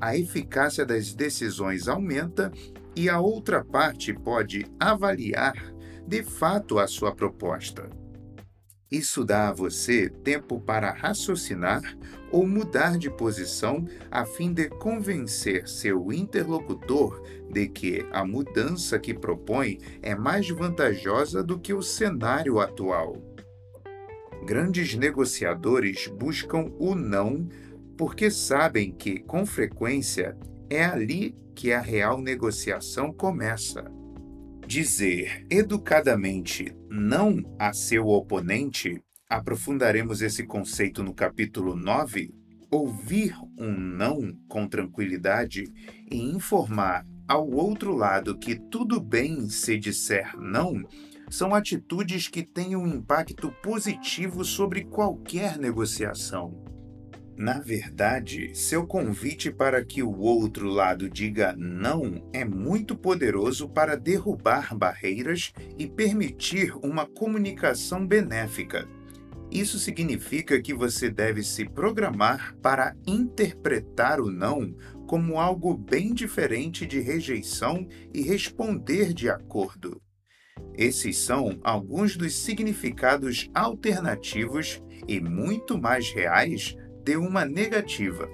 A 0.00 0.16
eficácia 0.16 0.86
das 0.86 1.12
decisões 1.12 1.88
aumenta 1.88 2.52
e 2.98 3.08
a 3.08 3.20
outra 3.20 3.64
parte 3.64 4.12
pode 4.12 4.66
avaliar 4.80 5.54
de 6.04 6.24
fato 6.24 6.80
a 6.80 6.88
sua 6.88 7.14
proposta. 7.14 7.88
Isso 8.90 9.24
dá 9.24 9.50
a 9.50 9.52
você 9.52 10.08
tempo 10.08 10.60
para 10.60 10.90
raciocinar 10.90 11.80
ou 12.32 12.44
mudar 12.44 12.98
de 12.98 13.08
posição 13.08 13.86
a 14.10 14.24
fim 14.26 14.52
de 14.52 14.68
convencer 14.68 15.68
seu 15.68 16.12
interlocutor 16.12 17.22
de 17.48 17.68
que 17.68 18.04
a 18.10 18.24
mudança 18.24 18.98
que 18.98 19.14
propõe 19.14 19.78
é 20.02 20.16
mais 20.16 20.48
vantajosa 20.48 21.40
do 21.40 21.56
que 21.56 21.72
o 21.72 21.82
cenário 21.82 22.58
atual. 22.58 23.16
Grandes 24.44 24.96
negociadores 24.96 26.08
buscam 26.08 26.72
o 26.80 26.96
não 26.96 27.48
porque 27.96 28.28
sabem 28.28 28.90
que, 28.90 29.20
com 29.20 29.46
frequência, 29.46 30.36
é 30.68 30.84
ali 30.84 31.36
que 31.58 31.72
a 31.72 31.80
real 31.80 32.20
negociação 32.20 33.12
começa. 33.12 33.84
Dizer 34.64 35.44
educadamente 35.50 36.72
não 36.88 37.42
a 37.58 37.72
seu 37.72 38.06
oponente, 38.06 39.02
aprofundaremos 39.28 40.22
esse 40.22 40.46
conceito 40.46 41.02
no 41.02 41.12
capítulo 41.12 41.74
9. 41.74 42.32
Ouvir 42.70 43.34
um 43.58 43.72
não 43.72 44.32
com 44.48 44.68
tranquilidade 44.68 45.64
e 46.08 46.16
informar 46.16 47.04
ao 47.26 47.50
outro 47.50 47.92
lado 47.92 48.38
que 48.38 48.54
tudo 48.54 49.00
bem 49.00 49.48
se 49.48 49.76
disser 49.76 50.38
não 50.38 50.86
são 51.28 51.56
atitudes 51.56 52.28
que 52.28 52.44
têm 52.44 52.76
um 52.76 52.86
impacto 52.86 53.50
positivo 53.60 54.44
sobre 54.44 54.84
qualquer 54.84 55.58
negociação. 55.58 56.67
Na 57.38 57.60
verdade, 57.60 58.50
seu 58.52 58.84
convite 58.84 59.52
para 59.52 59.84
que 59.84 60.02
o 60.02 60.18
outro 60.18 60.68
lado 60.68 61.08
diga 61.08 61.54
não 61.56 62.28
é 62.32 62.44
muito 62.44 62.96
poderoso 62.96 63.68
para 63.68 63.96
derrubar 63.96 64.76
barreiras 64.76 65.52
e 65.78 65.86
permitir 65.86 66.74
uma 66.82 67.06
comunicação 67.06 68.04
benéfica. 68.04 68.88
Isso 69.52 69.78
significa 69.78 70.60
que 70.60 70.74
você 70.74 71.08
deve 71.08 71.44
se 71.44 71.64
programar 71.64 72.56
para 72.60 72.96
interpretar 73.06 74.20
o 74.20 74.32
não 74.32 74.74
como 75.06 75.38
algo 75.38 75.76
bem 75.76 76.12
diferente 76.12 76.84
de 76.84 76.98
rejeição 76.98 77.86
e 78.12 78.20
responder 78.20 79.14
de 79.14 79.30
acordo. 79.30 80.02
Esses 80.76 81.16
são 81.18 81.60
alguns 81.62 82.16
dos 82.16 82.34
significados 82.34 83.48
alternativos 83.54 84.82
e 85.06 85.20
muito 85.20 85.80
mais 85.80 86.10
reais 86.10 86.76
deu 87.08 87.22
uma 87.22 87.42
negativa. 87.42 88.28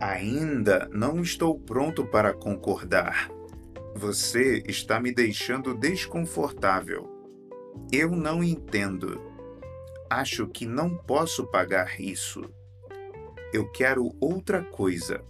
Ainda 0.00 0.88
não 0.92 1.22
estou 1.22 1.56
pronto 1.56 2.04
para 2.04 2.34
concordar. 2.34 3.30
Você 3.94 4.60
está 4.66 4.98
me 4.98 5.14
deixando 5.14 5.72
desconfortável. 5.72 7.08
Eu 7.92 8.10
não 8.10 8.42
entendo. 8.42 9.22
Acho 10.10 10.48
que 10.48 10.66
não 10.66 10.96
posso 10.96 11.46
pagar 11.46 12.00
isso. 12.00 12.42
Eu 13.52 13.70
quero 13.70 14.12
outra 14.20 14.64
coisa. 14.64 15.24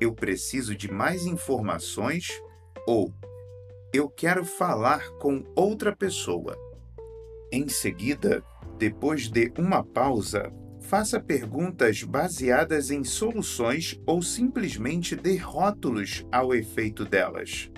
Eu 0.00 0.12
preciso 0.12 0.74
de 0.74 0.90
mais 0.90 1.24
informações 1.24 2.42
ou 2.84 3.14
eu 3.94 4.10
quero 4.10 4.44
falar 4.44 5.08
com 5.20 5.44
outra 5.54 5.94
pessoa. 5.94 6.58
Em 7.52 7.68
seguida, 7.68 8.42
depois 8.76 9.28
de 9.28 9.52
uma 9.56 9.84
pausa, 9.84 10.52
Faça 10.88 11.20
perguntas 11.20 12.02
baseadas 12.02 12.90
em 12.90 13.04
soluções 13.04 14.00
ou 14.06 14.22
simplesmente 14.22 15.14
dê 15.14 15.36
rótulos 15.36 16.24
ao 16.32 16.54
efeito 16.54 17.04
delas. 17.04 17.70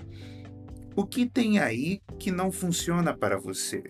O 0.95 1.05
que 1.05 1.29
tem 1.29 1.59
aí 1.59 2.01
que 2.21 2.31
não 2.31 2.53
funciona 2.53 3.13
para 3.13 3.37
você? 3.37 3.83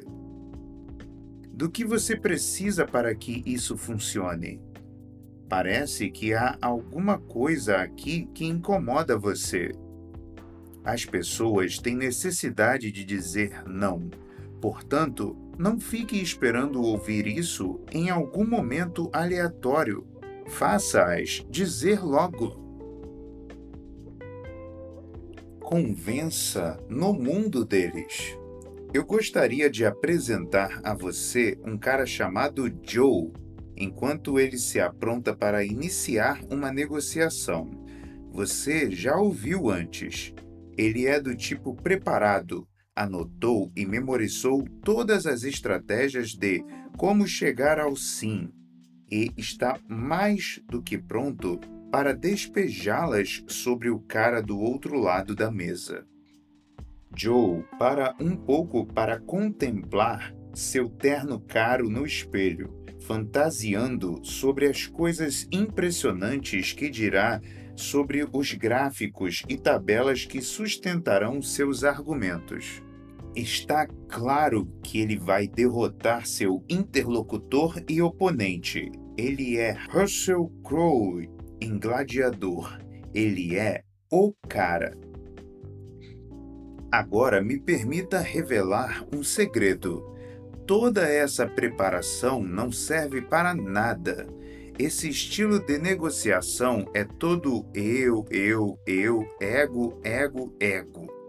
Do 1.52 1.70
que 1.70 1.84
você 1.84 2.18
precisa 2.18 2.86
para 2.86 3.14
que 3.14 3.42
isso 3.44 3.76
funcione? 3.76 4.58
Parece 5.50 6.10
que 6.10 6.32
há 6.32 6.56
alguma 6.58 7.18
coisa 7.18 7.76
aqui 7.76 8.26
que 8.32 8.46
incomoda 8.46 9.18
você. 9.18 9.70
As 10.82 11.04
pessoas 11.04 11.76
têm 11.78 11.94
necessidade 11.94 12.90
de 12.90 13.04
dizer 13.04 13.64
não, 13.68 14.08
portanto, 14.62 15.36
não 15.60 15.78
fique 15.78 16.16
esperando 16.16 16.80
ouvir 16.80 17.26
isso 17.26 17.78
em 17.92 18.08
algum 18.08 18.46
momento 18.46 19.10
aleatório. 19.12 20.06
Faça-as 20.46 21.44
dizer 21.50 22.02
logo. 22.02 22.58
Convença 25.60 26.82
no 26.88 27.12
mundo 27.12 27.62
deles. 27.62 28.38
Eu 28.94 29.04
gostaria 29.04 29.68
de 29.68 29.84
apresentar 29.84 30.80
a 30.82 30.94
você 30.94 31.58
um 31.62 31.76
cara 31.76 32.06
chamado 32.06 32.72
Joe, 32.82 33.30
enquanto 33.76 34.40
ele 34.40 34.56
se 34.56 34.80
apronta 34.80 35.36
para 35.36 35.62
iniciar 35.62 36.40
uma 36.50 36.72
negociação. 36.72 37.70
Você 38.32 38.90
já 38.90 39.14
ouviu 39.14 39.68
antes. 39.68 40.34
Ele 40.78 41.06
é 41.06 41.20
do 41.20 41.36
tipo 41.36 41.74
preparado, 41.74 42.66
anotou 43.02 43.72
e 43.74 43.86
memorizou 43.86 44.62
todas 44.84 45.26
as 45.26 45.42
estratégias 45.42 46.34
de 46.34 46.62
como 46.98 47.26
chegar 47.26 47.78
ao 47.78 47.96
sim 47.96 48.50
e 49.10 49.32
está 49.38 49.78
mais 49.88 50.60
do 50.68 50.82
que 50.82 50.98
pronto 50.98 51.58
para 51.90 52.12
despejá-las 52.12 53.42
sobre 53.48 53.88
o 53.88 53.98
cara 54.00 54.42
do 54.42 54.58
outro 54.60 54.98
lado 54.98 55.34
da 55.34 55.50
mesa. 55.50 56.06
Joe 57.16 57.64
para 57.78 58.14
um 58.20 58.36
pouco 58.36 58.84
para 58.84 59.18
contemplar 59.18 60.34
seu 60.54 60.88
terno 60.88 61.40
caro 61.40 61.88
no 61.88 62.04
espelho, 62.04 62.84
fantasiando 63.00 64.20
sobre 64.22 64.66
as 64.66 64.86
coisas 64.86 65.48
impressionantes 65.50 66.72
que 66.74 66.90
dirá 66.90 67.40
sobre 67.74 68.28
os 68.30 68.52
gráficos 68.52 69.42
e 69.48 69.56
tabelas 69.56 70.26
que 70.26 70.42
sustentarão 70.42 71.40
seus 71.40 71.82
argumentos. 71.82 72.82
Está 73.34 73.86
claro 74.08 74.66
que 74.82 75.00
ele 75.00 75.16
vai 75.16 75.46
derrotar 75.46 76.26
seu 76.26 76.64
interlocutor 76.68 77.80
e 77.88 78.02
oponente. 78.02 78.90
Ele 79.16 79.56
é 79.56 79.76
Russell 79.90 80.50
Crowe 80.64 81.30
em 81.60 81.78
Gladiador. 81.78 82.78
Ele 83.14 83.56
é 83.56 83.82
o 84.10 84.32
cara. 84.48 84.96
Agora 86.90 87.40
me 87.40 87.60
permita 87.60 88.18
revelar 88.18 89.06
um 89.14 89.22
segredo. 89.22 90.04
Toda 90.66 91.08
essa 91.08 91.46
preparação 91.46 92.42
não 92.42 92.72
serve 92.72 93.22
para 93.22 93.54
nada 93.54 94.26
esse 94.80 95.10
estilo 95.10 95.60
de 95.60 95.76
negociação 95.76 96.86
é 96.94 97.04
todo 97.04 97.66
eu, 97.74 98.24
eu, 98.30 98.78
eu, 98.86 99.28
ego, 99.38 100.00
ego, 100.02 100.56
ego. 100.58 101.19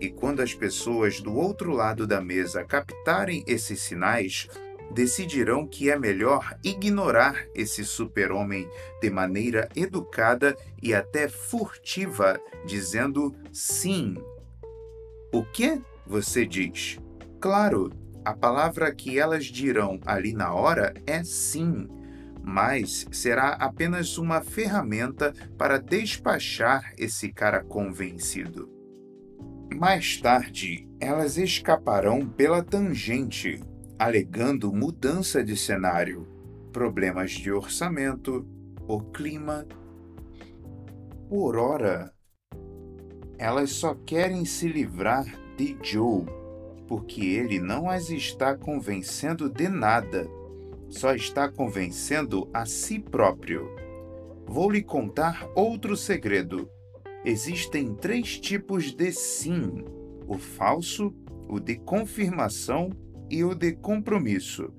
E 0.00 0.08
quando 0.08 0.40
as 0.40 0.54
pessoas 0.54 1.20
do 1.20 1.34
outro 1.34 1.72
lado 1.72 2.06
da 2.06 2.20
mesa 2.20 2.64
captarem 2.64 3.42
esses 3.46 3.80
sinais, 3.80 4.48
decidirão 4.92 5.66
que 5.66 5.90
é 5.90 5.98
melhor 5.98 6.56
ignorar 6.64 7.46
esse 7.54 7.84
super-homem 7.84 8.68
de 9.00 9.10
maneira 9.10 9.68
educada 9.74 10.56
e 10.82 10.94
até 10.94 11.28
furtiva, 11.28 12.40
dizendo 12.64 13.34
sim. 13.52 14.16
O 15.32 15.44
que? 15.44 15.80
Você 16.06 16.46
diz. 16.46 16.98
Claro, 17.40 17.90
a 18.24 18.32
palavra 18.32 18.94
que 18.94 19.18
elas 19.18 19.44
dirão 19.44 20.00
ali 20.06 20.32
na 20.32 20.54
hora 20.54 20.94
é 21.06 21.22
sim 21.22 21.88
mas 22.48 23.06
será 23.12 23.50
apenas 23.50 24.16
uma 24.16 24.40
ferramenta 24.40 25.34
para 25.58 25.78
despachar 25.78 26.94
esse 26.96 27.30
cara 27.30 27.62
convencido. 27.62 28.77
Mais 29.74 30.16
tarde, 30.16 30.88
elas 31.00 31.36
escaparão 31.36 32.26
pela 32.26 32.62
tangente, 32.62 33.60
alegando 33.98 34.72
mudança 34.72 35.42
de 35.42 35.56
cenário, 35.56 36.26
problemas 36.72 37.32
de 37.32 37.52
orçamento, 37.52 38.46
o 38.86 39.00
clima. 39.00 39.66
Por 41.28 41.56
ora, 41.56 42.12
elas 43.38 43.70
só 43.70 43.94
querem 43.94 44.44
se 44.44 44.68
livrar 44.68 45.26
de 45.56 45.76
Joe, 45.82 46.24
porque 46.86 47.24
ele 47.24 47.60
não 47.60 47.88
as 47.88 48.10
está 48.10 48.56
convencendo 48.56 49.48
de 49.48 49.68
nada 49.68 50.28
só 50.88 51.14
está 51.14 51.48
convencendo 51.50 52.48
a 52.52 52.64
si 52.64 52.98
próprio. 52.98 53.70
Vou 54.46 54.70
lhe 54.70 54.82
contar 54.82 55.46
outro 55.54 55.96
segredo. 55.96 56.68
Existem 57.28 57.94
três 57.94 58.40
tipos 58.40 58.90
de 58.90 59.12
sim: 59.12 59.84
o 60.26 60.38
falso, 60.38 61.14
o 61.46 61.60
de 61.60 61.76
confirmação 61.76 62.88
e 63.28 63.44
o 63.44 63.54
de 63.54 63.72
compromisso. 63.72 64.72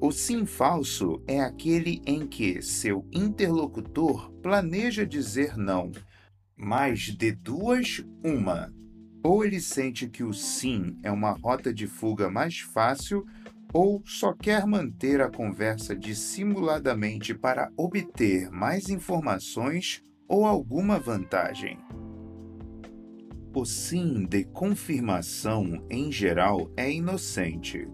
O 0.00 0.12
sim 0.12 0.46
falso 0.46 1.20
é 1.26 1.40
aquele 1.40 2.00
em 2.06 2.24
que 2.24 2.62
seu 2.62 3.04
interlocutor 3.12 4.30
planeja 4.40 5.04
dizer 5.04 5.56
não, 5.56 5.90
mas 6.56 7.00
de 7.00 7.32
duas, 7.32 8.06
uma. 8.22 8.72
Ou 9.20 9.44
ele 9.44 9.60
sente 9.60 10.08
que 10.08 10.22
o 10.22 10.32
sim 10.32 10.96
é 11.02 11.10
uma 11.10 11.32
rota 11.32 11.74
de 11.74 11.88
fuga 11.88 12.30
mais 12.30 12.60
fácil 12.60 13.26
ou 13.74 14.00
só 14.06 14.32
quer 14.32 14.64
manter 14.68 15.20
a 15.20 15.28
conversa 15.28 15.96
dissimuladamente 15.96 17.34
para 17.34 17.72
obter 17.76 18.52
mais 18.52 18.88
informações 18.88 20.06
ou 20.28 20.44
alguma 20.44 20.98
vantagem. 20.98 21.78
O 23.54 23.64
sim 23.64 24.26
de 24.26 24.44
confirmação, 24.44 25.84
em 25.90 26.12
geral, 26.12 26.70
é 26.76 26.90
inocente. 26.92 27.88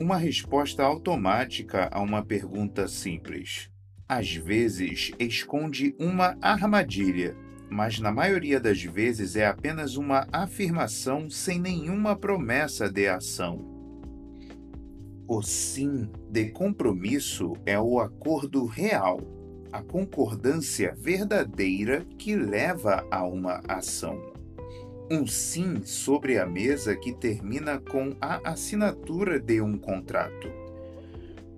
uma 0.00 0.16
resposta 0.16 0.82
automática 0.82 1.88
a 1.92 2.00
uma 2.00 2.24
pergunta 2.24 2.88
simples. 2.88 3.70
Às 4.08 4.34
vezes, 4.34 5.12
esconde 5.18 5.94
uma 6.00 6.36
armadilha, 6.40 7.36
mas 7.70 8.00
na 8.00 8.10
maioria 8.10 8.58
das 8.58 8.82
vezes 8.82 9.36
é 9.36 9.46
apenas 9.46 9.96
uma 9.96 10.26
afirmação 10.32 11.28
sem 11.28 11.60
nenhuma 11.60 12.16
promessa 12.16 12.90
de 12.90 13.06
ação. 13.06 13.62
O 15.28 15.42
sim 15.42 16.10
de 16.30 16.50
compromisso 16.50 17.52
é 17.66 17.78
o 17.78 18.00
acordo 18.00 18.64
real, 18.64 19.20
a 19.72 19.82
concordância 19.82 20.94
verdadeira 20.98 22.04
que 22.18 22.34
leva 22.34 23.06
a 23.10 23.24
uma 23.24 23.60
ação. 23.68 24.32
Um 25.10 25.26
sim 25.26 25.82
sobre 25.84 26.38
a 26.38 26.46
mesa 26.46 26.94
que 26.94 27.12
termina 27.12 27.80
com 27.80 28.16
a 28.20 28.50
assinatura 28.50 29.40
de 29.40 29.60
um 29.60 29.76
contrato. 29.76 30.48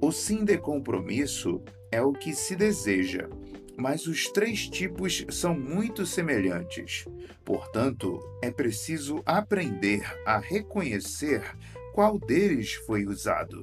O 0.00 0.10
sim 0.10 0.44
de 0.44 0.56
compromisso 0.58 1.62
é 1.90 2.00
o 2.02 2.12
que 2.12 2.34
se 2.34 2.56
deseja, 2.56 3.28
mas 3.76 4.06
os 4.06 4.26
três 4.28 4.68
tipos 4.68 5.24
são 5.28 5.58
muito 5.58 6.06
semelhantes. 6.06 7.04
Portanto, 7.44 8.20
é 8.42 8.50
preciso 8.50 9.22
aprender 9.26 10.02
a 10.24 10.38
reconhecer 10.38 11.42
qual 11.92 12.18
deles 12.18 12.74
foi 12.86 13.04
usado. 13.04 13.60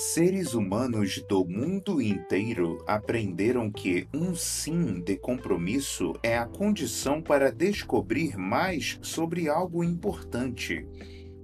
Seres 0.00 0.54
humanos 0.54 1.20
do 1.28 1.44
mundo 1.44 2.00
inteiro 2.00 2.84
aprenderam 2.86 3.68
que 3.68 4.06
um 4.14 4.32
sim 4.32 5.00
de 5.00 5.16
compromisso 5.16 6.14
é 6.22 6.38
a 6.38 6.46
condição 6.46 7.20
para 7.20 7.50
descobrir 7.50 8.36
mais 8.36 8.96
sobre 9.02 9.48
algo 9.48 9.82
importante. 9.82 10.86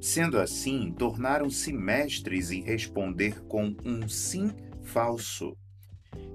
Sendo 0.00 0.38
assim, 0.38 0.94
tornaram-se 0.96 1.72
mestres 1.72 2.52
em 2.52 2.62
responder 2.62 3.44
com 3.46 3.74
um 3.84 4.08
sim 4.08 4.52
falso. 4.84 5.56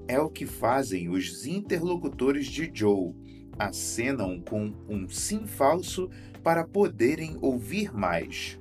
É 0.06 0.20
o 0.20 0.30
que 0.30 0.46
fazem 0.46 1.08
os 1.08 1.46
interlocutores 1.46 2.48
de 2.48 2.70
Joe. 2.74 3.16
Acenam 3.58 4.42
com 4.42 4.74
um 4.90 5.08
sim 5.08 5.48
falso 5.48 6.10
para 6.44 6.68
poderem 6.68 7.38
ouvir 7.42 7.96
mais. 7.96 8.59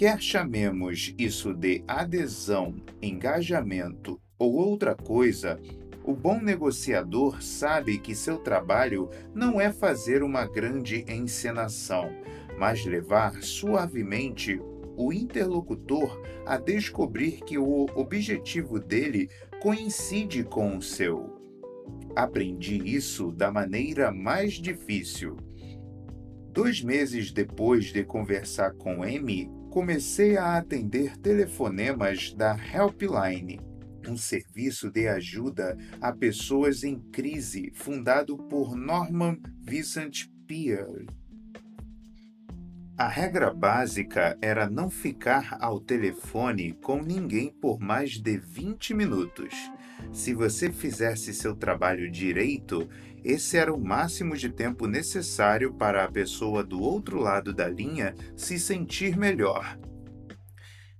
Quer 0.00 0.18
chamemos 0.18 1.14
isso 1.18 1.52
de 1.52 1.84
adesão, 1.86 2.74
engajamento 3.02 4.18
ou 4.38 4.54
outra 4.54 4.94
coisa, 4.94 5.60
o 6.02 6.14
bom 6.14 6.40
negociador 6.40 7.42
sabe 7.42 7.98
que 7.98 8.14
seu 8.14 8.38
trabalho 8.38 9.10
não 9.34 9.60
é 9.60 9.70
fazer 9.70 10.22
uma 10.22 10.46
grande 10.46 11.04
encenação, 11.06 12.10
mas 12.58 12.82
levar 12.86 13.42
suavemente 13.42 14.58
o 14.96 15.12
interlocutor 15.12 16.18
a 16.46 16.56
descobrir 16.56 17.42
que 17.42 17.58
o 17.58 17.84
objetivo 17.94 18.80
dele 18.80 19.28
coincide 19.60 20.44
com 20.44 20.78
o 20.78 20.82
seu. 20.82 21.38
Aprendi 22.16 22.76
isso 22.86 23.30
da 23.32 23.52
maneira 23.52 24.10
mais 24.10 24.54
difícil. 24.54 25.36
Dois 26.54 26.80
meses 26.80 27.30
depois 27.30 27.92
de 27.92 28.02
conversar 28.02 28.72
com 28.72 29.02
Amy, 29.02 29.59
comecei 29.70 30.36
a 30.36 30.56
atender 30.58 31.16
telefonemas 31.16 32.34
da 32.34 32.58
Helpline, 32.58 33.60
um 34.08 34.16
serviço 34.16 34.90
de 34.90 35.06
ajuda 35.06 35.78
a 36.00 36.12
pessoas 36.12 36.82
em 36.82 36.98
crise 36.98 37.70
fundado 37.72 38.36
por 38.36 38.74
Norman 38.74 39.38
Vincent 39.62 40.26
Peale. 40.46 41.06
A 42.98 43.08
regra 43.08 43.54
básica 43.54 44.36
era 44.42 44.68
não 44.68 44.90
ficar 44.90 45.56
ao 45.60 45.80
telefone 45.80 46.72
com 46.82 47.00
ninguém 47.00 47.50
por 47.50 47.78
mais 47.80 48.18
de 48.18 48.36
20 48.36 48.92
minutos. 48.92 49.54
Se 50.12 50.34
você 50.34 50.70
fizesse 50.72 51.32
seu 51.32 51.54
trabalho 51.54 52.10
direito, 52.10 52.88
esse 53.24 53.56
era 53.56 53.72
o 53.72 53.82
máximo 53.82 54.36
de 54.36 54.48
tempo 54.48 54.86
necessário 54.86 55.74
para 55.74 56.04
a 56.04 56.10
pessoa 56.10 56.62
do 56.62 56.80
outro 56.80 57.18
lado 57.18 57.52
da 57.52 57.68
linha 57.68 58.14
se 58.36 58.58
sentir 58.58 59.16
melhor. 59.16 59.78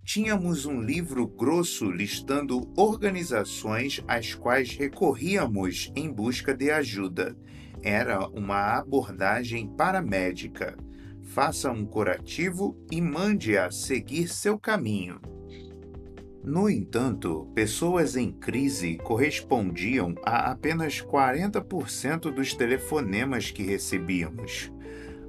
Tínhamos 0.04 0.66
um 0.66 0.80
livro 0.80 1.26
grosso 1.26 1.90
listando 1.90 2.70
organizações 2.76 4.02
às 4.08 4.34
quais 4.34 4.76
recorríamos 4.76 5.92
em 5.94 6.12
busca 6.12 6.54
de 6.54 6.70
ajuda. 6.70 7.36
Era 7.82 8.26
uma 8.28 8.78
abordagem 8.78 9.68
paramédica 9.76 10.76
faça 11.30 11.70
um 11.70 11.86
curativo 11.86 12.76
e 12.90 13.00
mande-a 13.00 13.70
seguir 13.70 14.28
seu 14.28 14.58
caminho. 14.58 15.20
No 16.42 16.70
entanto, 16.70 17.46
pessoas 17.54 18.16
em 18.16 18.32
crise 18.32 18.96
correspondiam 18.96 20.14
a 20.24 20.50
apenas 20.50 21.00
40% 21.02 22.32
dos 22.32 22.54
telefonemas 22.54 23.50
que 23.50 23.62
recebíamos. 23.62 24.72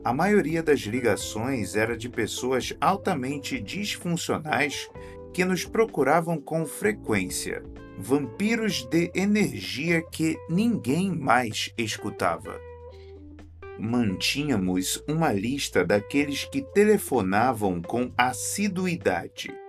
A 0.04 0.14
maioria 0.14 0.64
das 0.64 0.80
ligações 0.82 1.76
era 1.76 1.98
de 1.98 2.10
pessoas 2.10 2.74
altamente 2.80 3.60
disfuncionais 3.60 4.90
que 5.34 5.44
nos 5.44 5.66
procuravam 5.66 6.40
com 6.40 6.66
frequência, 6.66 7.62
vampiros 7.98 8.86
de 8.86 9.12
energia 9.14 10.02
que 10.02 10.38
ninguém 10.50 11.14
mais 11.14 11.74
escutava 11.78 12.60
mantínhamos 13.82 15.04
uma 15.08 15.34
lista 15.34 15.84
daqueles 15.84 16.46
que 16.46 16.62
telefonavam 16.62 17.82
com 17.82 18.12
assiduidade. 18.16 19.61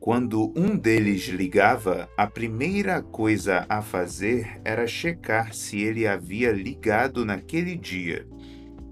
Quando 0.00 0.50
um 0.56 0.78
deles 0.78 1.26
ligava, 1.28 2.08
a 2.16 2.26
primeira 2.26 3.02
coisa 3.02 3.66
a 3.68 3.82
fazer 3.82 4.58
era 4.64 4.86
checar 4.86 5.52
se 5.52 5.78
ele 5.78 6.06
havia 6.06 6.50
ligado 6.50 7.22
naquele 7.22 7.76
dia, 7.76 8.26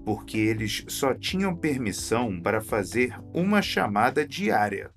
porque 0.05 0.37
eles 0.37 0.85
só 0.87 1.15
tinham 1.15 1.55
permissão 1.55 2.39
para 2.39 2.61
fazer 2.61 3.19
uma 3.33 3.59
chamada 3.59 4.23
diária. 4.23 4.91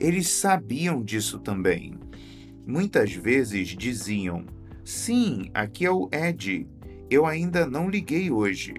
Eles 0.00 0.28
sabiam 0.28 1.04
disso 1.04 1.38
também. 1.38 1.96
Muitas 2.66 3.12
vezes 3.12 3.68
diziam: 3.68 4.44
Sim, 4.84 5.50
aqui 5.54 5.86
é 5.86 5.90
o 5.90 6.10
Ed, 6.12 6.66
eu 7.08 7.24
ainda 7.24 7.64
não 7.64 7.88
liguei 7.88 8.28
hoje. 8.28 8.74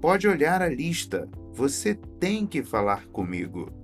Pode 0.00 0.28
olhar 0.28 0.62
a 0.62 0.68
lista. 0.68 1.28
Você 1.52 1.96
tem 2.20 2.46
que 2.46 2.62
falar 2.62 3.06
comigo. 3.06 3.83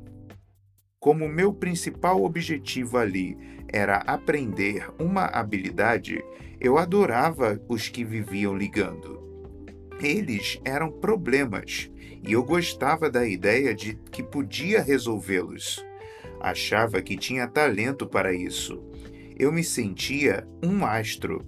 Como 1.01 1.27
meu 1.27 1.51
principal 1.51 2.23
objetivo 2.23 2.99
ali 2.99 3.35
era 3.73 3.97
aprender 3.97 4.87
uma 4.99 5.25
habilidade, 5.25 6.23
eu 6.61 6.77
adorava 6.77 7.59
os 7.67 7.89
que 7.89 8.05
viviam 8.05 8.55
ligando. 8.55 9.19
Eles 9.99 10.61
eram 10.63 10.93
problemas 10.93 11.91
e 12.23 12.33
eu 12.35 12.45
gostava 12.45 13.11
da 13.11 13.27
ideia 13.27 13.75
de 13.75 13.95
que 14.13 14.23
podia 14.23 14.83
resolvê-los. 14.83 15.83
Achava 16.39 17.01
que 17.01 17.17
tinha 17.17 17.49
talento 17.49 18.07
para 18.07 18.35
isso. 18.35 18.85
Eu 19.39 19.51
me 19.51 19.65
sentia 19.65 20.47
um 20.63 20.85
astro 20.85 21.47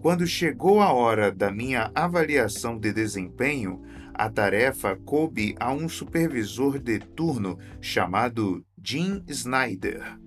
quando 0.00 0.26
chegou 0.28 0.80
a 0.80 0.92
hora 0.92 1.32
da 1.32 1.50
minha 1.50 1.90
avaliação 1.92 2.78
de 2.78 2.92
desempenho, 2.92 3.82
a 4.14 4.30
tarefa 4.30 4.96
coube 5.04 5.56
a 5.58 5.72
um 5.72 5.88
supervisor 5.88 6.78
de 6.78 7.00
turno 7.00 7.58
chamado 7.80 8.64
Jim 8.90 9.22
Snyder. 9.28 10.18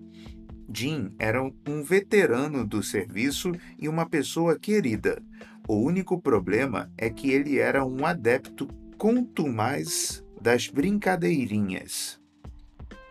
Jim 0.72 1.16
era 1.18 1.42
um 1.42 1.82
veterano 1.82 2.64
do 2.64 2.84
serviço 2.84 3.52
e 3.80 3.90
uma 3.90 4.08
pessoa 4.08 4.56
querida. 4.56 5.20
O 5.68 5.78
único 5.78 6.22
problema 6.22 6.92
é 6.96 7.10
que 7.10 7.32
ele 7.32 7.58
era 7.58 7.84
um 7.84 8.06
adepto 8.06 8.68
contumaz 9.00 10.24
das 10.40 10.68
brincadeirinhas 10.68 12.22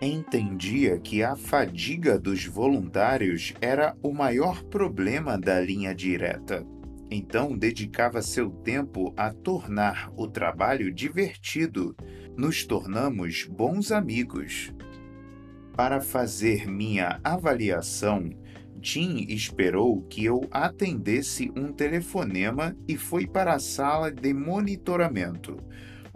entendia 0.01 0.99
que 0.99 1.23
a 1.23 1.37
fadiga 1.37 2.19
dos 2.19 2.47
voluntários 2.47 3.53
era 3.61 3.95
o 4.03 4.15
maior 4.15 4.63
problema 4.63 5.37
da 5.37 5.61
linha 5.61 5.95
direta. 5.95 6.67
Então 7.11 7.59
dedicava 7.59 8.23
seu 8.23 8.49
tempo 8.49 9.13
a 9.15 9.31
tornar 9.31 10.11
o 10.17 10.27
trabalho 10.27 10.91
divertido. 10.91 11.95
Nos 12.35 12.65
tornamos 12.65 13.45
bons 13.45 13.93
amigos. 13.93 14.73
Para 15.81 16.03
fazer 16.03 16.71
minha 16.71 17.19
avaliação, 17.25 18.29
Jim 18.83 19.25
esperou 19.31 20.03
que 20.03 20.23
eu 20.23 20.47
atendesse 20.51 21.51
um 21.57 21.73
telefonema 21.73 22.77
e 22.87 22.99
foi 22.99 23.27
para 23.27 23.55
a 23.55 23.59
sala 23.59 24.13
de 24.13 24.35
monitoramento 24.35 25.57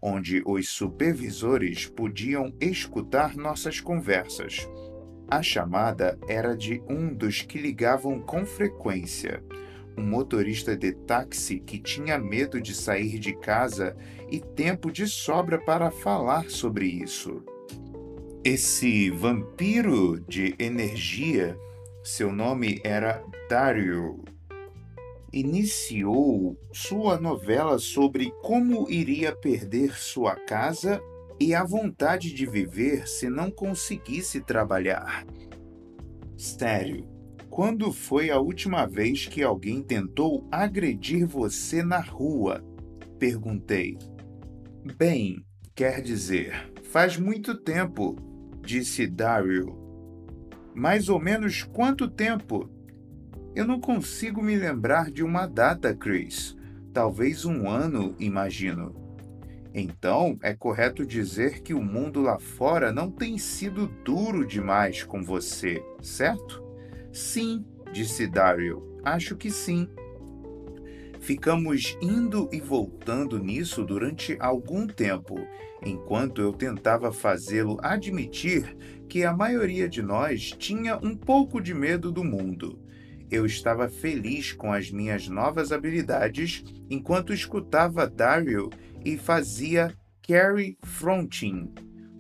onde 0.02 0.42
os 0.44 0.68
supervisores 0.68 1.86
podiam 1.86 2.52
escutar 2.60 3.36
nossas 3.36 3.80
conversas. 3.80 4.68
A 5.30 5.42
chamada 5.42 6.18
era 6.28 6.54
de 6.54 6.82
um 6.86 7.14
dos 7.14 7.40
que 7.40 7.58
ligavam 7.58 8.20
com 8.20 8.44
frequência, 8.44 9.42
um 9.96 10.02
motorista 10.02 10.76
de 10.76 10.92
táxi 10.92 11.58
que 11.58 11.78
tinha 11.78 12.18
medo 12.18 12.60
de 12.60 12.74
sair 12.74 13.18
de 13.18 13.34
casa 13.34 13.96
e 14.30 14.40
tempo 14.40 14.92
de 14.92 15.06
sobra 15.06 15.58
para 15.58 15.90
falar 15.90 16.50
sobre 16.50 16.84
isso. 16.84 17.42
Esse 18.46 19.08
vampiro 19.08 20.20
de 20.20 20.54
energia, 20.58 21.58
seu 22.02 22.30
nome 22.30 22.78
era 22.84 23.24
Dario, 23.48 24.22
iniciou 25.32 26.54
sua 26.70 27.18
novela 27.18 27.78
sobre 27.78 28.30
como 28.42 28.90
iria 28.90 29.34
perder 29.34 29.96
sua 29.96 30.36
casa 30.36 31.00
e 31.40 31.54
a 31.54 31.64
vontade 31.64 32.34
de 32.34 32.44
viver 32.44 33.08
se 33.08 33.30
não 33.30 33.50
conseguisse 33.50 34.42
trabalhar. 34.42 35.24
Sério, 36.36 37.08
quando 37.48 37.90
foi 37.94 38.28
a 38.28 38.38
última 38.38 38.84
vez 38.84 39.26
que 39.26 39.42
alguém 39.42 39.82
tentou 39.82 40.46
agredir 40.52 41.26
você 41.26 41.82
na 41.82 42.00
rua? 42.00 42.62
Perguntei. 43.18 43.96
Bem, 44.98 45.42
quer 45.74 46.02
dizer, 46.02 46.70
faz 46.82 47.16
muito 47.16 47.54
tempo, 47.54 48.33
disse 48.64 49.06
Daryl. 49.06 49.78
Mais 50.74 51.08
ou 51.08 51.20
menos 51.20 51.62
quanto 51.62 52.08
tempo? 52.08 52.68
Eu 53.54 53.66
não 53.66 53.80
consigo 53.80 54.42
me 54.42 54.56
lembrar 54.56 55.10
de 55.10 55.22
uma 55.22 55.46
data, 55.46 55.94
Chris. 55.94 56.56
Talvez 56.92 57.44
um 57.44 57.68
ano, 57.68 58.16
imagino. 58.18 58.94
Então, 59.72 60.38
é 60.42 60.54
correto 60.54 61.04
dizer 61.04 61.60
que 61.60 61.74
o 61.74 61.82
mundo 61.82 62.20
lá 62.20 62.38
fora 62.38 62.92
não 62.92 63.10
tem 63.10 63.36
sido 63.38 63.88
duro 64.04 64.46
demais 64.46 65.02
com 65.02 65.22
você, 65.22 65.84
certo? 66.00 66.62
Sim, 67.12 67.64
disse 67.92 68.26
Daryl. 68.26 69.00
Acho 69.04 69.36
que 69.36 69.50
sim. 69.50 69.88
Ficamos 71.24 71.96
indo 72.02 72.50
e 72.52 72.60
voltando 72.60 73.38
nisso 73.38 73.82
durante 73.82 74.36
algum 74.38 74.86
tempo, 74.86 75.40
enquanto 75.82 76.42
eu 76.42 76.52
tentava 76.52 77.10
fazê-lo 77.10 77.78
admitir 77.80 78.76
que 79.08 79.24
a 79.24 79.32
maioria 79.32 79.88
de 79.88 80.02
nós 80.02 80.50
tinha 80.50 80.98
um 80.98 81.16
pouco 81.16 81.62
de 81.62 81.72
medo 81.72 82.12
do 82.12 82.22
mundo. 82.22 82.78
Eu 83.30 83.46
estava 83.46 83.88
feliz 83.88 84.52
com 84.52 84.70
as 84.70 84.90
minhas 84.90 85.26
novas 85.26 85.72
habilidades 85.72 86.62
enquanto 86.90 87.32
escutava 87.32 88.06
Daryl 88.06 88.68
e 89.02 89.16
fazia 89.16 89.94
Carrie 90.20 90.76
Fronting, 90.82 91.72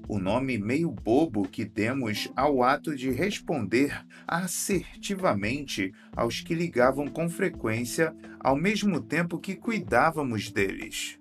o 0.08 0.18
nome 0.18 0.58
meio 0.58 0.90
bobo 0.90 1.48
que 1.48 1.64
demos 1.64 2.30
ao 2.36 2.62
ato 2.62 2.94
de 2.94 3.10
responder 3.10 4.04
assertivamente 4.26 5.92
aos 6.14 6.40
que 6.40 6.54
ligavam 6.54 7.08
com 7.08 7.28
frequência, 7.28 8.14
ao 8.40 8.56
mesmo 8.56 9.00
tempo 9.00 9.38
que 9.38 9.54
cuidávamos 9.54 10.50
deles. 10.50 11.18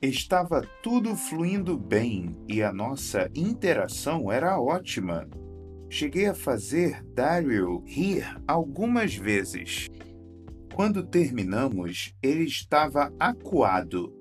Estava 0.00 0.62
tudo 0.82 1.16
fluindo 1.16 1.76
bem 1.76 2.36
e 2.46 2.62
a 2.62 2.72
nossa 2.72 3.28
interação 3.34 4.30
era 4.30 4.60
ótima. 4.60 5.28
Cheguei 5.90 6.26
a 6.26 6.34
fazer 6.34 7.02
Daryl 7.14 7.82
rir 7.84 8.24
algumas 8.46 9.14
vezes. 9.14 9.88
Quando 10.72 11.02
terminamos, 11.02 12.14
ele 12.22 12.44
estava 12.44 13.12
acuado 13.18 14.17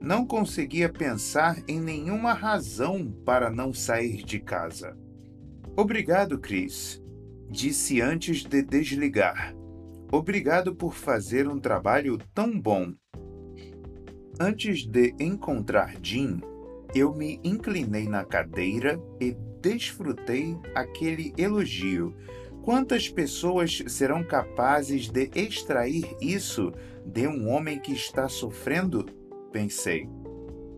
não 0.00 0.26
conseguia 0.26 0.88
pensar 0.88 1.62
em 1.68 1.78
nenhuma 1.78 2.32
razão 2.32 3.12
para 3.24 3.50
não 3.50 3.72
sair 3.72 4.24
de 4.24 4.40
casa. 4.40 4.96
Obrigado, 5.76 6.38
Chris, 6.38 7.02
disse 7.50 8.00
antes 8.00 8.42
de 8.42 8.62
desligar. 8.62 9.54
Obrigado 10.10 10.74
por 10.74 10.94
fazer 10.94 11.46
um 11.46 11.60
trabalho 11.60 12.18
tão 12.34 12.58
bom. 12.58 12.94
Antes 14.40 14.86
de 14.86 15.14
encontrar 15.20 15.94
Jim, 16.02 16.40
eu 16.94 17.14
me 17.14 17.38
inclinei 17.44 18.08
na 18.08 18.24
cadeira 18.24 18.98
e 19.20 19.36
desfrutei 19.60 20.56
aquele 20.74 21.34
elogio. 21.36 22.16
Quantas 22.62 23.08
pessoas 23.08 23.82
serão 23.86 24.24
capazes 24.24 25.08
de 25.08 25.30
extrair 25.34 26.16
isso 26.20 26.72
de 27.04 27.28
um 27.28 27.48
homem 27.48 27.78
que 27.78 27.92
está 27.92 28.28
sofrendo? 28.28 29.19
Pensei. 29.50 30.08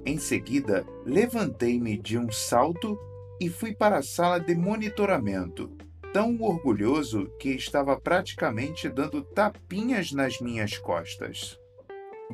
Em 0.04 0.18
seguida, 0.18 0.84
levantei-me 1.04 1.96
de 1.96 2.18
um 2.18 2.30
salto 2.30 2.98
e 3.40 3.48
fui 3.48 3.74
para 3.74 3.98
a 3.98 4.02
sala 4.02 4.38
de 4.38 4.54
monitoramento, 4.54 5.70
tão 6.12 6.40
orgulhoso 6.40 7.30
que 7.38 7.50
estava 7.50 7.98
praticamente 7.98 8.88
dando 8.88 9.22
tapinhas 9.22 10.12
nas 10.12 10.40
minhas 10.40 10.76
costas. 10.76 11.58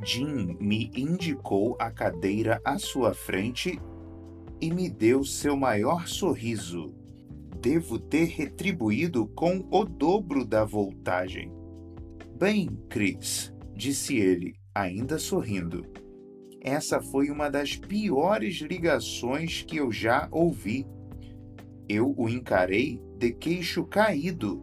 Jim 0.03 0.57
me 0.61 0.91
indicou 0.95 1.77
a 1.79 1.91
cadeira 1.91 2.61
à 2.65 2.79
sua 2.79 3.15
frente 3.15 3.81
e 4.61 4.73
me 4.73 4.89
deu 4.89 5.25
seu 5.25 5.57
maior 5.57 6.07
sorriso. 6.07 6.95
Devo 7.61 7.99
ter 7.99 8.27
retribuído 8.27 9.27
com 9.29 9.67
o 9.71 9.85
dobro 9.85 10.45
da 10.45 10.65
voltagem. 10.65 11.53
Bem, 12.39 12.69
Chris, 12.89 13.53
disse 13.75 14.17
ele, 14.17 14.55
ainda 14.75 15.19
sorrindo. 15.19 15.85
Essa 16.61 17.01
foi 17.01 17.31
uma 17.31 17.49
das 17.49 17.77
piores 17.77 18.57
ligações 18.57 19.63
que 19.63 19.77
eu 19.77 19.93
já 19.93 20.29
ouvi. 20.31 20.87
Eu 21.89 22.15
o 22.17 22.29
encarei 22.29 23.01
de 23.17 23.33
queixo 23.33 23.85
caído. 23.85 24.63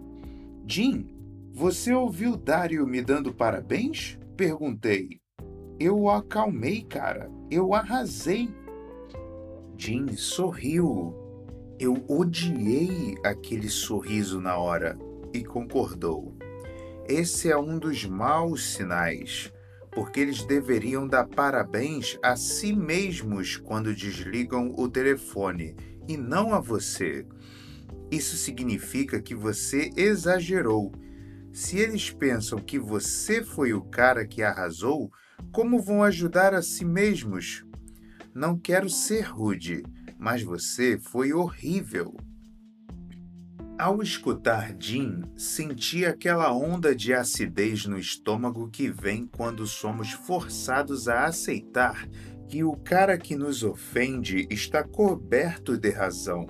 Jim, 0.67 1.08
você 1.53 1.93
ouviu 1.93 2.36
Dario 2.36 2.86
me 2.86 3.01
dando 3.01 3.34
parabéns? 3.34 4.19
Perguntei. 4.36 5.21
Eu 5.79 5.99
o 6.01 6.10
acalmei, 6.10 6.84
cara. 6.84 7.31
Eu 7.49 7.73
arrasei. 7.73 8.53
Jim 9.77 10.15
sorriu. 10.15 11.13
Eu 11.79 12.03
odiei 12.08 13.15
aquele 13.23 13.69
sorriso 13.69 14.39
na 14.39 14.58
hora 14.58 14.97
e 15.34 15.43
concordou. 15.43 16.36
Esse 17.08 17.49
é 17.51 17.58
um 17.58 17.77
dos 17.77 18.05
maus 18.05 18.73
sinais 18.73 19.51
porque 19.95 20.19
eles 20.19 20.43
deveriam 20.43 21.08
dar 21.08 21.25
parabéns 21.25 22.19
a 22.21 22.36
si 22.36 22.73
mesmos 22.73 23.55
quando 23.55 23.95
desligam 23.95 24.75
o 24.77 24.89
telefone 24.89 25.73
e 26.05 26.17
não 26.17 26.53
a 26.53 26.60
você. 26.60 27.25
Isso 28.12 28.36
significa 28.36 29.21
que 29.21 29.34
você 29.34 29.89
exagerou. 29.95 30.91
Se 31.53 31.79
eles 31.79 32.12
pensam 32.12 32.60
que 32.60 32.77
você 32.77 33.41
foi 33.41 33.73
o 33.73 33.81
cara 33.81 34.27
que 34.27 34.43
arrasou, 34.43 35.10
como 35.53 35.81
vão 35.81 36.03
ajudar 36.03 36.53
a 36.53 36.62
si 36.62 36.84
mesmos? 36.84 37.65
Não 38.34 38.60
quero 38.60 38.89
ser 38.89 39.21
rude, 39.21 39.81
mas 40.19 40.43
você 40.43 40.99
foi 40.99 41.31
horrível. 41.31 42.13
Ao 43.77 44.01
escutar 44.01 44.73
Jim, 44.79 45.23
senti 45.35 46.05
aquela 46.05 46.53
onda 46.53 46.95
de 46.95 47.13
acidez 47.13 47.85
no 47.85 47.99
estômago 47.99 48.69
que 48.69 48.89
vem 48.89 49.27
quando 49.27 49.67
somos 49.67 50.11
forçados 50.11 51.09
a 51.09 51.25
aceitar 51.25 52.07
que 52.47 52.63
o 52.63 52.71
cara 52.71 53.17
que 53.17 53.35
nos 53.35 53.63
ofende 53.63 54.47
está 54.49 54.81
coberto 54.81 55.77
de 55.77 55.89
razão. 55.89 56.47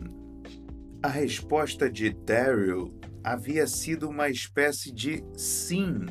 A 1.02 1.08
resposta 1.08 1.90
de 1.90 2.12
Daryl 2.12 2.94
havia 3.24 3.66
sido 3.66 4.08
uma 4.08 4.30
espécie 4.30 4.92
de 4.92 5.24
sim, 5.36 6.06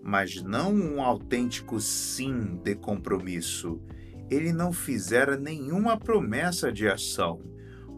mas 0.00 0.40
não 0.44 0.72
um 0.72 1.02
autêntico 1.02 1.80
sim 1.80 2.56
de 2.62 2.76
compromisso. 2.76 3.82
Ele 4.30 4.52
não 4.52 4.72
fizera 4.72 5.36
nenhuma 5.36 5.98
promessa 5.98 6.72
de 6.72 6.86
ação 6.86 7.51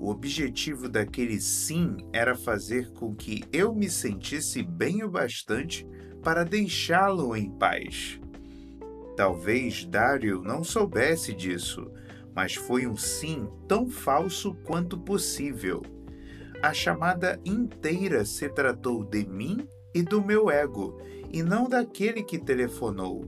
o 0.04 0.10
objetivo 0.10 0.86
daquele 0.86 1.40
sim 1.40 1.96
era 2.12 2.36
fazer 2.36 2.92
com 2.92 3.14
que 3.14 3.42
eu 3.50 3.74
me 3.74 3.88
sentisse 3.88 4.62
bem 4.62 5.02
o 5.02 5.08
bastante 5.08 5.88
para 6.22 6.44
deixá-lo 6.44 7.34
em 7.34 7.50
paz. 7.50 8.20
Talvez 9.16 9.86
Dario 9.86 10.42
não 10.42 10.62
soubesse 10.62 11.32
disso, 11.32 11.90
mas 12.34 12.54
foi 12.54 12.86
um 12.86 12.98
sim 12.98 13.48
tão 13.66 13.88
falso 13.88 14.54
quanto 14.62 14.98
possível. 14.98 15.80
A 16.62 16.74
chamada 16.74 17.40
inteira 17.42 18.26
se 18.26 18.46
tratou 18.50 19.04
de 19.04 19.26
mim 19.26 19.66
e 19.94 20.02
do 20.02 20.22
meu 20.22 20.50
ego, 20.50 21.00
e 21.32 21.42
não 21.42 21.66
daquele 21.66 22.22
que 22.22 22.38
telefonou 22.38 23.24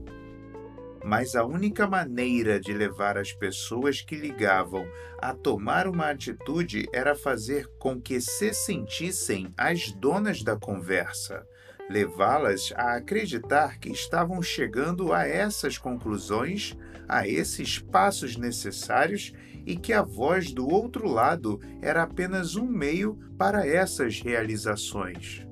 mas 1.03 1.35
a 1.35 1.43
única 1.45 1.87
maneira 1.87 2.59
de 2.59 2.73
levar 2.73 3.17
as 3.17 3.31
pessoas 3.31 4.01
que 4.01 4.15
ligavam 4.15 4.87
a 5.19 5.33
tomar 5.33 5.87
uma 5.87 6.09
atitude 6.09 6.87
era 6.93 7.15
fazer 7.15 7.67
com 7.79 7.99
que 7.99 8.19
se 8.21 8.53
sentissem 8.53 9.53
as 9.57 9.91
donas 9.91 10.43
da 10.43 10.55
conversa, 10.55 11.45
levá-las 11.89 12.73
a 12.75 12.95
acreditar 12.95 13.79
que 13.79 13.89
estavam 13.89 14.41
chegando 14.41 15.13
a 15.13 15.25
essas 15.25 15.77
conclusões, 15.77 16.75
a 17.07 17.27
esses 17.27 17.79
passos 17.79 18.35
necessários 18.35 19.33
e 19.65 19.75
que 19.75 19.93
a 19.93 20.01
voz 20.01 20.51
do 20.51 20.67
outro 20.67 21.07
lado 21.07 21.59
era 21.81 22.03
apenas 22.03 22.55
um 22.55 22.65
meio 22.65 23.17
para 23.37 23.67
essas 23.67 24.21
realizações. 24.21 25.45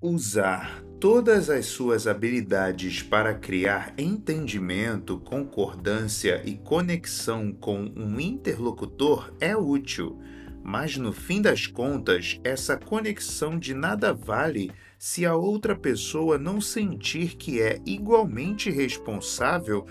Usar 0.00 0.82
todas 1.04 1.50
as 1.50 1.66
suas 1.66 2.06
habilidades 2.06 3.02
para 3.02 3.34
criar 3.34 3.92
entendimento, 3.98 5.18
concordância 5.18 6.40
e 6.46 6.54
conexão 6.54 7.52
com 7.52 7.92
um 7.94 8.18
interlocutor 8.18 9.30
é 9.38 9.54
útil, 9.54 10.18
Mas 10.62 10.96
no 10.96 11.12
fim 11.12 11.42
das 11.42 11.66
contas, 11.66 12.40
essa 12.42 12.74
conexão 12.74 13.58
de 13.58 13.74
nada 13.74 14.14
vale 14.14 14.72
se 14.98 15.26
a 15.26 15.36
outra 15.36 15.76
pessoa 15.76 16.38
não 16.38 16.58
sentir 16.58 17.36
que 17.36 17.60
é 17.60 17.78
igualmente 17.84 18.70
responsável 18.70 19.84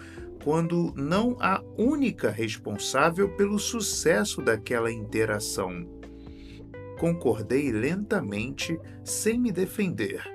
quando 0.43 0.95
não 0.95 1.37
a 1.39 1.61
única 1.77 2.31
responsável 2.31 3.29
pelo 3.35 3.59
sucesso 3.59 4.41
daquela 4.41 4.91
interação. 4.91 5.87
Concordei 6.97 7.71
lentamente, 7.71 8.79
sem 9.03 9.39
me 9.39 9.51
defender. 9.51 10.32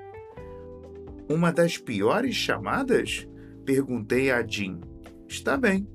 Uma 1.28 1.52
das 1.52 1.76
piores 1.76 2.34
chamadas? 2.34 3.28
Perguntei 3.64 4.30
a 4.30 4.42
Jean. 4.42 4.80
Está 5.28 5.56
bem. 5.56 5.86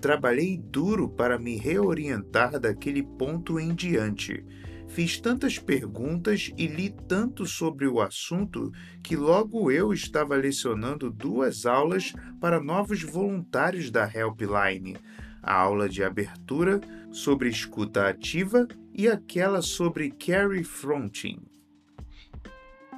Trabalhei 0.00 0.56
duro 0.56 1.08
para 1.08 1.38
me 1.38 1.56
reorientar 1.56 2.58
daquele 2.58 3.02
ponto 3.02 3.58
em 3.58 3.74
diante 3.74 4.44
Fiz 4.90 5.20
tantas 5.20 5.56
perguntas 5.56 6.52
e 6.58 6.66
li 6.66 6.90
tanto 6.90 7.46
sobre 7.46 7.86
o 7.86 8.00
assunto 8.00 8.72
que 9.04 9.14
logo 9.14 9.70
eu 9.70 9.92
estava 9.92 10.34
lecionando 10.34 11.12
duas 11.12 11.64
aulas 11.64 12.12
para 12.40 12.60
novos 12.60 13.00
voluntários 13.04 13.88
da 13.88 14.04
Helpline: 14.04 14.96
a 15.40 15.54
aula 15.54 15.88
de 15.88 16.02
abertura 16.02 16.80
sobre 17.12 17.48
escuta 17.48 18.08
ativa 18.08 18.66
e 18.92 19.06
aquela 19.06 19.62
sobre 19.62 20.10
carry 20.10 20.64
fronting. 20.64 21.38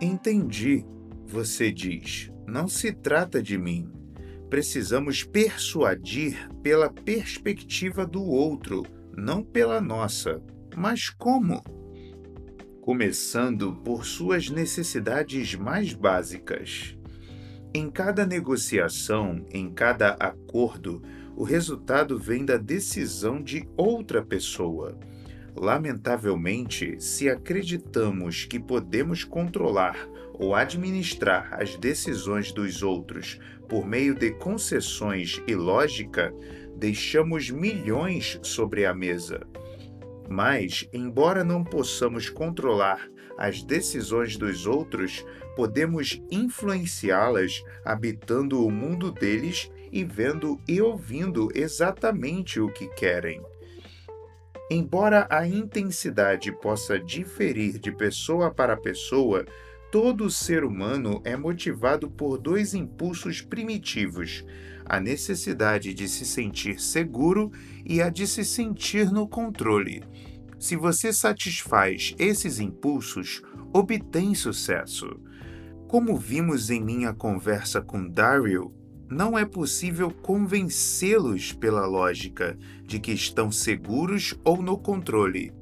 Entendi, 0.00 0.86
você 1.32 1.72
diz. 1.72 2.30
Não 2.46 2.68
se 2.68 2.92
trata 2.92 3.42
de 3.42 3.56
mim. 3.58 3.90
Precisamos 4.50 5.24
persuadir 5.24 6.48
pela 6.62 6.90
perspectiva 6.90 8.06
do 8.06 8.22
outro, 8.22 8.84
não 9.16 9.42
pela 9.42 9.80
nossa. 9.80 10.42
Mas 10.76 11.08
como? 11.08 11.62
começando 12.82 13.76
por 13.84 14.04
suas 14.04 14.50
necessidades 14.50 15.54
mais 15.54 15.94
básicas. 15.94 16.98
Em 17.72 17.88
cada 17.88 18.26
negociação, 18.26 19.46
em 19.52 19.70
cada 19.70 20.10
acordo, 20.14 21.00
o 21.36 21.44
resultado 21.44 22.18
vem 22.18 22.44
da 22.44 22.56
decisão 22.56 23.40
de 23.40 23.68
outra 23.76 24.20
pessoa. 24.20 24.98
Lamentavelmente, 25.54 27.00
se 27.00 27.30
acreditamos 27.30 28.46
que 28.46 28.58
podemos 28.58 29.22
controlar 29.22 29.96
ou 30.42 30.56
administrar 30.56 31.50
as 31.52 31.76
decisões 31.76 32.50
dos 32.50 32.82
outros 32.82 33.38
por 33.68 33.86
meio 33.86 34.12
de 34.12 34.32
concessões 34.32 35.40
e 35.46 35.54
lógica, 35.54 36.34
deixamos 36.74 37.48
milhões 37.48 38.40
sobre 38.42 38.84
a 38.84 38.92
mesa. 38.92 39.46
Mas, 40.28 40.88
embora 40.92 41.44
não 41.44 41.62
possamos 41.62 42.28
controlar 42.28 43.08
as 43.38 43.62
decisões 43.62 44.36
dos 44.36 44.66
outros, 44.66 45.24
podemos 45.54 46.20
influenciá-las 46.28 47.62
habitando 47.84 48.66
o 48.66 48.70
mundo 48.70 49.12
deles 49.12 49.70
e 49.92 50.02
vendo 50.02 50.60
e 50.66 50.82
ouvindo 50.82 51.50
exatamente 51.54 52.58
o 52.58 52.66
que 52.68 52.88
querem. 52.88 53.40
Embora 54.68 55.24
a 55.30 55.46
intensidade 55.46 56.50
possa 56.50 56.98
diferir 56.98 57.78
de 57.78 57.92
pessoa 57.92 58.50
para 58.52 58.76
pessoa, 58.76 59.44
todo 59.92 60.30
ser 60.30 60.64
humano 60.64 61.20
é 61.22 61.36
motivado 61.36 62.10
por 62.10 62.38
dois 62.38 62.72
impulsos 62.72 63.42
primitivos: 63.42 64.42
a 64.86 64.98
necessidade 64.98 65.92
de 65.92 66.08
se 66.08 66.24
sentir 66.24 66.80
seguro 66.80 67.52
e 67.84 68.00
a 68.00 68.08
de 68.08 68.26
se 68.26 68.42
sentir 68.42 69.12
no 69.12 69.28
controle. 69.28 70.02
Se 70.58 70.76
você 70.76 71.12
satisfaz 71.12 72.14
esses 72.18 72.58
impulsos, 72.58 73.42
obtém 73.70 74.34
sucesso. 74.34 75.20
Como 75.88 76.16
vimos 76.16 76.70
em 76.70 76.82
minha 76.82 77.12
conversa 77.12 77.82
com 77.82 78.08
Daryl, 78.08 78.72
não 79.10 79.38
é 79.38 79.44
possível 79.44 80.10
convencê-los 80.10 81.52
pela 81.52 81.84
lógica 81.84 82.56
de 82.86 82.98
que 82.98 83.12
estão 83.12 83.52
seguros 83.52 84.34
ou 84.42 84.62
no 84.62 84.78
controle. 84.78 85.52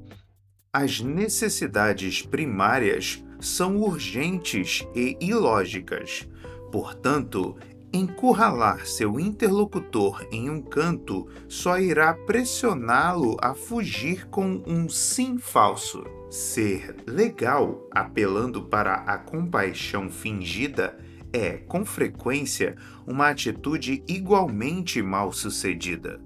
As 0.71 1.01
necessidades 1.01 2.21
primárias 2.21 3.21
são 3.41 3.77
urgentes 3.81 4.85
e 4.95 5.17
ilógicas. 5.19 6.27
Portanto, 6.71 7.57
Encurralar 7.93 8.85
seu 8.85 9.19
interlocutor 9.19 10.25
em 10.31 10.49
um 10.49 10.61
canto 10.61 11.27
só 11.49 11.77
irá 11.77 12.13
pressioná-lo 12.13 13.35
a 13.41 13.53
fugir 13.53 14.27
com 14.27 14.63
um 14.65 14.87
sim 14.87 15.37
falso. 15.37 16.01
Ser 16.29 16.95
legal, 17.05 17.85
apelando 17.91 18.63
para 18.63 18.93
a 18.93 19.17
compaixão 19.17 20.09
fingida, 20.09 20.97
é, 21.33 21.57
com 21.57 21.83
frequência, 21.83 22.77
uma 23.05 23.27
atitude 23.27 24.01
igualmente 24.07 25.01
mal 25.01 25.33
sucedida. 25.33 26.21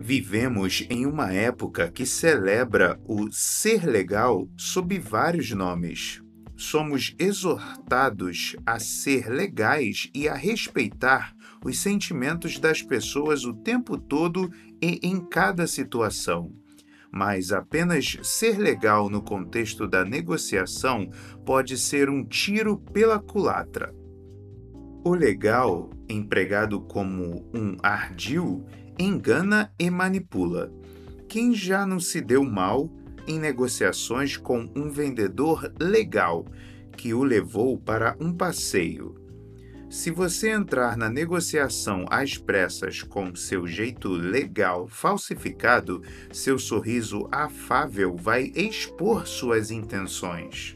Vivemos 0.00 0.84
em 0.90 1.06
uma 1.06 1.32
época 1.32 1.92
que 1.92 2.04
celebra 2.04 3.00
o 3.06 3.30
ser 3.30 3.86
legal 3.86 4.48
sob 4.56 4.98
vários 4.98 5.52
nomes 5.52 6.20
somos 6.58 7.14
exortados 7.20 8.56
a 8.66 8.80
ser 8.80 9.30
legais 9.30 10.10
e 10.12 10.28
a 10.28 10.34
respeitar 10.34 11.32
os 11.64 11.78
sentimentos 11.78 12.58
das 12.58 12.82
pessoas 12.82 13.44
o 13.44 13.54
tempo 13.54 13.96
todo 13.96 14.50
e 14.82 14.98
em 15.04 15.20
cada 15.20 15.68
situação. 15.68 16.52
Mas 17.12 17.52
apenas 17.52 18.18
ser 18.24 18.58
legal 18.58 19.08
no 19.08 19.22
contexto 19.22 19.86
da 19.86 20.04
negociação 20.04 21.08
pode 21.46 21.78
ser 21.78 22.10
um 22.10 22.24
tiro 22.24 22.76
pela 22.76 23.20
culatra. 23.20 23.94
O 25.04 25.14
legal, 25.14 25.90
empregado 26.08 26.80
como 26.80 27.48
um 27.54 27.76
ardil, 27.82 28.66
engana 28.98 29.72
e 29.78 29.88
manipula. 29.88 30.72
Quem 31.28 31.54
já 31.54 31.86
não 31.86 32.00
se 32.00 32.20
deu 32.20 32.42
mal 32.42 32.92
em 33.28 33.38
negociações 33.38 34.36
com 34.36 34.68
um 34.74 34.90
vendedor 34.90 35.70
legal 35.78 36.46
que 36.96 37.12
o 37.12 37.22
levou 37.22 37.78
para 37.78 38.16
um 38.18 38.32
passeio. 38.32 39.14
Se 39.90 40.10
você 40.10 40.50
entrar 40.50 40.96
na 40.96 41.08
negociação 41.08 42.04
às 42.10 42.36
pressas 42.36 43.02
com 43.02 43.34
seu 43.34 43.66
jeito 43.66 44.08
legal 44.08 44.86
falsificado, 44.86 46.02
seu 46.32 46.58
sorriso 46.58 47.28
afável 47.30 48.16
vai 48.16 48.52
expor 48.54 49.26
suas 49.26 49.70
intenções. 49.70 50.74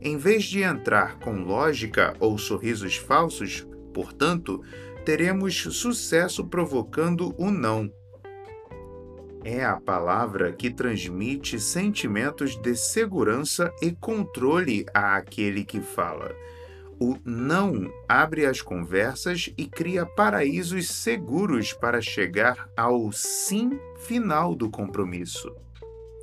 Em 0.00 0.16
vez 0.16 0.44
de 0.44 0.62
entrar 0.62 1.18
com 1.18 1.42
lógica 1.42 2.14
ou 2.20 2.36
sorrisos 2.38 2.96
falsos, 2.96 3.66
portanto, 3.92 4.62
teremos 5.04 5.56
sucesso 5.56 6.44
provocando 6.44 7.34
o 7.36 7.50
não 7.50 7.92
é 9.44 9.64
a 9.64 9.76
palavra 9.76 10.52
que 10.52 10.70
transmite 10.70 11.60
sentimentos 11.60 12.56
de 12.56 12.74
segurança 12.76 13.72
e 13.80 13.92
controle 13.92 14.86
àquele 14.94 15.64
que 15.64 15.80
fala. 15.80 16.34
O 17.00 17.16
não 17.24 17.92
abre 18.08 18.46
as 18.46 18.60
conversas 18.60 19.52
e 19.58 19.66
cria 19.66 20.06
paraísos 20.06 20.88
seguros 20.88 21.72
para 21.72 22.00
chegar 22.00 22.68
ao 22.76 23.10
sim 23.10 23.78
final 23.98 24.54
do 24.54 24.70
compromisso. 24.70 25.52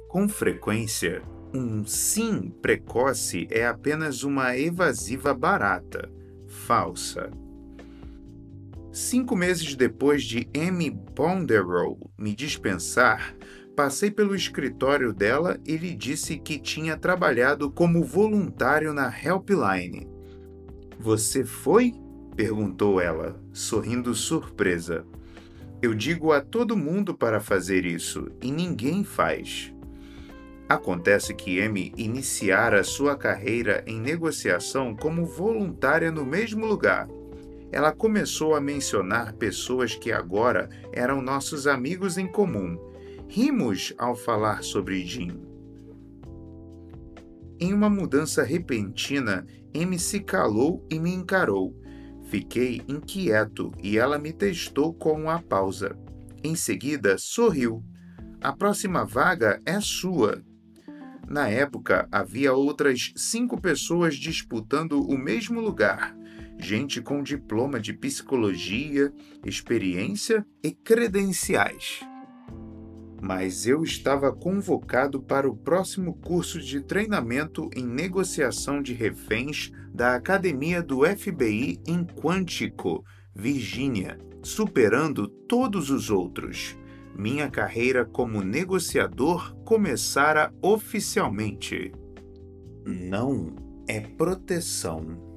Com 0.08 0.29
frequência, 0.29 1.21
um 1.53 1.86
sim 1.86 2.49
precoce 2.62 3.47
é 3.51 3.65
apenas 3.65 4.23
uma 4.23 4.58
evasiva 4.58 5.34
barata, 5.34 6.10
falsa. 6.48 7.29
Cinco 9.00 9.33
meses 9.33 9.75
depois 9.75 10.25
de 10.25 10.50
Amy 10.54 10.91
Ponderow 11.15 11.97
me 12.17 12.35
dispensar, 12.35 13.33
passei 13.73 14.12
pelo 14.12 14.35
escritório 14.35 15.13
dela 15.13 15.58
e 15.65 15.77
lhe 15.77 15.95
disse 15.95 16.37
que 16.37 16.60
tinha 16.60 16.97
trabalhado 16.97 17.71
como 17.71 18.04
voluntário 18.04 18.91
na 18.91 19.08
Helpline. 19.08 20.06
Você 21.00 21.45
foi? 21.45 21.93
perguntou 22.35 23.00
ela, 23.00 23.41
sorrindo 23.54 24.13
surpresa. 24.13 25.06
Eu 25.81 25.93
digo 25.93 26.33
a 26.33 26.41
todo 26.41 26.75
mundo 26.75 27.15
para 27.15 27.39
fazer 27.39 27.85
isso 27.85 28.29
e 28.43 28.52
ninguém 28.52 29.06
faz. 29.06 29.73
Acontece 30.67 31.33
que 31.33 31.62
Amy 31.62 31.93
iniciara 31.95 32.83
sua 32.83 33.15
carreira 33.15 33.81
em 33.87 33.97
negociação 33.97 34.93
como 34.93 35.25
voluntária 35.25 36.12
no 36.12 36.25
mesmo 36.25 36.65
lugar 36.65 37.08
ela 37.71 37.91
começou 37.91 38.55
a 38.55 38.61
mencionar 38.61 39.33
pessoas 39.33 39.95
que 39.95 40.11
agora 40.11 40.69
eram 40.91 41.21
nossos 41.21 41.67
amigos 41.67 42.17
em 42.17 42.27
comum. 42.27 42.77
Rimos 43.27 43.93
ao 43.97 44.15
falar 44.15 44.63
sobre 44.63 45.05
Jim. 45.05 45.39
Em 47.59 47.73
uma 47.73 47.89
mudança 47.89 48.43
repentina, 48.43 49.45
M 49.73 49.99
se 49.99 50.21
calou 50.21 50.85
e 50.89 50.97
me 50.99 51.13
encarou. 51.13 51.75
Fiquei 52.23 52.81
inquieto 52.87 53.71
e 53.83 53.97
ela 53.97 54.17
me 54.17 54.31
testou 54.31 54.93
com 54.93 55.13
uma 55.13 55.41
pausa. 55.41 55.97
Em 56.43 56.55
seguida, 56.55 57.17
sorriu. 57.17 57.83
A 58.41 58.53
próxima 58.53 59.05
vaga 59.05 59.59
é 59.65 59.79
sua. 59.81 60.41
Na 61.27 61.47
época, 61.49 62.07
havia 62.11 62.53
outras 62.53 63.11
cinco 63.15 63.59
pessoas 63.59 64.15
disputando 64.15 65.01
o 65.01 65.17
mesmo 65.17 65.59
lugar. 65.59 66.15
Gente 66.60 67.01
com 67.01 67.23
diploma 67.23 67.79
de 67.79 67.93
psicologia, 67.93 69.12
experiência 69.45 70.45
e 70.63 70.71
credenciais. 70.71 72.01
Mas 73.21 73.65
eu 73.65 73.83
estava 73.83 74.31
convocado 74.31 75.21
para 75.21 75.49
o 75.49 75.55
próximo 75.55 76.13
curso 76.15 76.60
de 76.60 76.81
treinamento 76.81 77.69
em 77.75 77.85
negociação 77.85 78.81
de 78.81 78.93
reféns 78.93 79.71
da 79.93 80.15
Academia 80.15 80.81
do 80.81 81.05
FBI 81.05 81.79
em 81.87 82.03
Quantico, 82.05 83.03
Virgínia, 83.33 84.17
superando 84.43 85.27
todos 85.27 85.89
os 85.89 86.10
outros 86.10 86.77
minha 87.19 87.49
carreira 87.49 88.05
como 88.05 88.41
negociador 88.41 89.53
começara 89.65 90.53
oficialmente. 90.62 91.91
Não 92.85 93.53
é 93.85 93.99
proteção. 93.99 95.29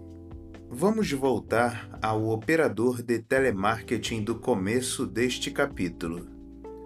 Vamos 0.74 1.12
voltar 1.12 1.98
ao 2.00 2.30
operador 2.30 3.02
de 3.02 3.18
telemarketing 3.18 4.24
do 4.24 4.36
começo 4.36 5.06
deste 5.06 5.50
capítulo. 5.50 6.26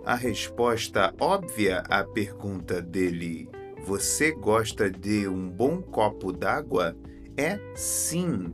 A 0.04 0.16
resposta 0.16 1.14
óbvia 1.20 1.84
à 1.88 2.02
pergunta 2.02 2.82
dele: 2.82 3.48
Você 3.84 4.32
gosta 4.32 4.90
de 4.90 5.28
um 5.28 5.48
bom 5.48 5.80
copo 5.80 6.32
d'água? 6.32 6.96
É 7.36 7.60
sim, 7.76 8.52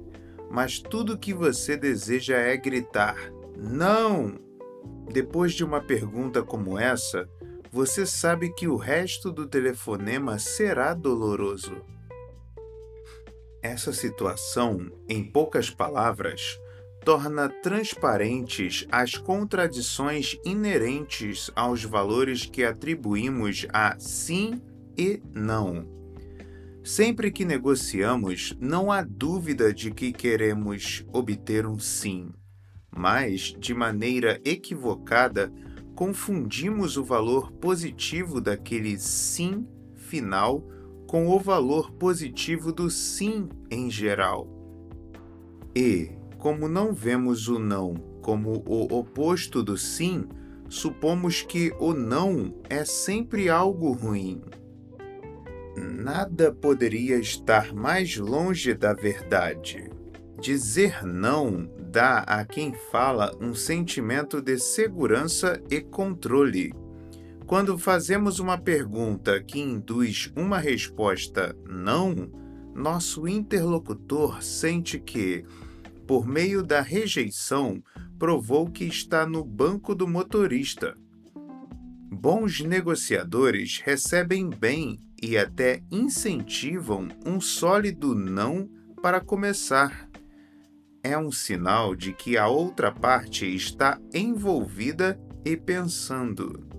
mas 0.51 0.79
tudo 0.79 1.19
que 1.19 1.33
você 1.33 1.79
deseja 1.79 2.37
é 2.37 2.55
gritar: 2.55 3.17
Não! 3.57 4.35
Depois 5.11 5.55
de 5.55 5.65
uma 5.65 5.81
pergunta 5.81 6.43
como 6.43 6.79
essa, 6.79 7.27
você 7.73 8.05
sabe 8.05 8.53
que 8.53 8.69
o 8.69 8.77
resto 8.77 9.33
do 9.33 9.47
telefonema 9.47 10.39
será 10.39 10.93
doloroso. 10.93 11.92
Essa 13.63 13.93
situação, 13.93 14.91
em 15.09 15.23
poucas 15.23 15.71
palavras, 15.71 16.59
torna 17.05 17.49
transparentes 17.49 18.87
as 18.91 19.15
contradições 19.15 20.37
inerentes 20.45 21.51
aos 21.55 21.85
valores 21.85 22.45
que 22.45 22.65
atribuímos 22.65 23.67
a 23.73 23.97
sim 23.99 24.61
e 24.99 25.23
não. 25.33 25.87
Sempre 26.85 27.31
que 27.31 27.45
negociamos, 27.45 28.57
não 28.61 28.91
há 28.91 29.03
dúvida 29.03 29.73
de 29.73 29.93
que 29.93 30.13
queremos 30.13 31.05
obter 31.13 31.65
um 31.65 31.79
sim 31.79 32.33
mas, 32.95 33.55
de 33.59 33.73
maneira 33.73 34.41
equivocada, 34.45 35.51
confundimos 35.95 36.97
o 36.97 37.05
valor 37.05 37.51
positivo 37.53 38.41
daquele 38.41 38.99
sim 38.99 39.67
final 39.97 40.63
com 41.13 41.29
o 41.29 41.39
valor 41.39 41.93
positivo 41.93 42.73
do 42.73 42.89
sim 42.89 43.47
em 43.71 43.91
geral. 43.91 44.49
E, 45.77 46.11
como 46.39 46.67
não 46.67 46.95
vemos 46.95 47.49
o 47.49 47.59
não 47.59 48.11
como 48.23 48.63
o 48.67 48.85
oposto 48.97 49.63
do 49.63 49.77
sim, 49.77 50.25
supomos 50.71 51.43
que 51.43 51.71
o 51.79 51.93
não 51.93 52.55
é 52.71 52.83
sempre 52.85 53.51
algo 53.51 53.93
ruim. 53.93 54.41
Nada 55.77 56.51
poderia 56.51 57.19
estar 57.19 57.75
mais 57.75 58.17
longe 58.17 58.73
da 58.73 58.95
verdade. 58.95 59.91
Dizer 60.41 61.05
não 61.05 61.71
dá 61.79 62.21
a 62.21 62.45
quem 62.45 62.73
fala 62.91 63.37
um 63.39 63.55
sentimento 63.55 64.41
de 64.41 64.59
segurança 64.59 65.63
e 65.69 65.81
controle. 65.81 66.73
Quando 67.53 67.77
fazemos 67.77 68.39
uma 68.39 68.57
pergunta 68.57 69.39
que 69.43 69.61
induz 69.61 70.33
uma 70.35 70.57
resposta 70.57 71.55
não, 71.69 72.15
nosso 72.75 73.29
interlocutor 73.29 74.43
sente 74.43 74.99
que, 74.99 75.45
por 76.07 76.27
meio 76.27 76.63
da 76.63 76.81
rejeição, 76.81 77.85
provou 78.19 78.71
que 78.71 78.85
está 78.85 79.27
no 79.27 79.45
banco 79.45 79.95
do 79.95 80.09
motorista. 80.09 80.97
Bons 82.11 82.61
negociadores 82.61 83.83
recebem 83.85 84.49
bem 84.49 84.99
e 85.23 85.37
até 85.37 85.83
incentivam 85.91 87.07
um 87.27 87.39
sólido 87.39 88.15
não 88.15 88.67
para 89.03 89.21
começar 89.21 90.09
é 91.03 91.19
um 91.19 91.31
sinal 91.31 91.95
de 91.95 92.15
que 92.15 92.39
a 92.39 92.49
outra 92.49 92.91
parte 92.91 93.45
está 93.45 94.01
envolvida 94.15 95.21
e 95.45 95.55
pensando. 95.55 96.72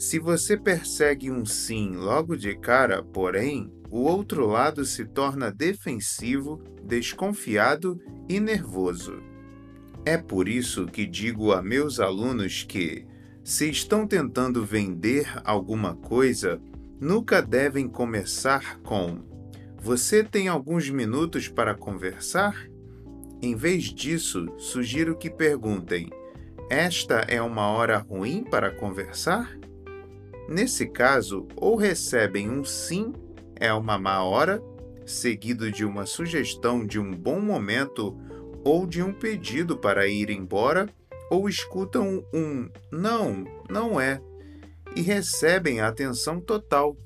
Se 0.00 0.18
você 0.18 0.56
persegue 0.56 1.30
um 1.30 1.44
sim 1.44 1.90
logo 1.90 2.34
de 2.34 2.56
cara, 2.56 3.02
porém, 3.02 3.70
o 3.90 3.98
outro 3.98 4.46
lado 4.46 4.82
se 4.82 5.04
torna 5.04 5.52
defensivo, 5.52 6.58
desconfiado 6.82 8.00
e 8.26 8.40
nervoso. 8.40 9.22
É 10.06 10.16
por 10.16 10.48
isso 10.48 10.86
que 10.86 11.04
digo 11.04 11.52
a 11.52 11.60
meus 11.60 12.00
alunos 12.00 12.62
que, 12.62 13.04
se 13.44 13.68
estão 13.68 14.06
tentando 14.06 14.64
vender 14.64 15.30
alguma 15.44 15.94
coisa, 15.94 16.58
nunca 16.98 17.42
devem 17.42 17.86
começar 17.86 18.80
com: 18.80 19.18
Você 19.76 20.24
tem 20.24 20.48
alguns 20.48 20.88
minutos 20.88 21.46
para 21.46 21.74
conversar? 21.74 22.56
Em 23.42 23.54
vez 23.54 23.84
disso, 23.92 24.48
sugiro 24.56 25.14
que 25.14 25.28
perguntem: 25.28 26.08
Esta 26.70 27.16
é 27.28 27.42
uma 27.42 27.66
hora 27.66 27.98
ruim 27.98 28.42
para 28.42 28.70
conversar? 28.70 29.59
Nesse 30.50 30.88
caso, 30.88 31.46
ou 31.54 31.76
recebem 31.76 32.50
um 32.50 32.64
sim, 32.64 33.12
é 33.54 33.72
uma 33.72 33.96
má 33.96 34.24
hora, 34.24 34.60
seguido 35.06 35.70
de 35.70 35.84
uma 35.84 36.06
sugestão 36.06 36.84
de 36.84 36.98
um 36.98 37.12
bom 37.12 37.40
momento 37.40 38.18
ou 38.64 38.84
de 38.84 39.00
um 39.00 39.12
pedido 39.12 39.78
para 39.78 40.08
ir 40.08 40.28
embora, 40.28 40.88
ou 41.30 41.48
escutam 41.48 42.24
um 42.34 42.68
não, 42.90 43.44
não 43.70 44.00
é, 44.00 44.20
e 44.96 45.00
recebem 45.00 45.80
a 45.80 45.86
atenção 45.86 46.40
total. 46.40 46.96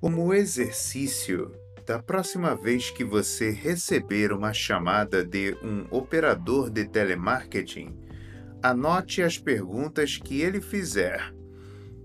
Como 0.00 0.34
exercício, 0.34 1.52
da 1.86 2.02
próxima 2.02 2.56
vez 2.56 2.90
que 2.90 3.04
você 3.04 3.52
receber 3.52 4.32
uma 4.32 4.52
chamada 4.52 5.24
de 5.24 5.56
um 5.62 5.86
operador 5.88 6.68
de 6.68 6.84
telemarketing, 6.84 7.96
anote 8.60 9.22
as 9.22 9.38
perguntas 9.38 10.16
que 10.16 10.40
ele 10.40 10.60
fizer. 10.60 11.32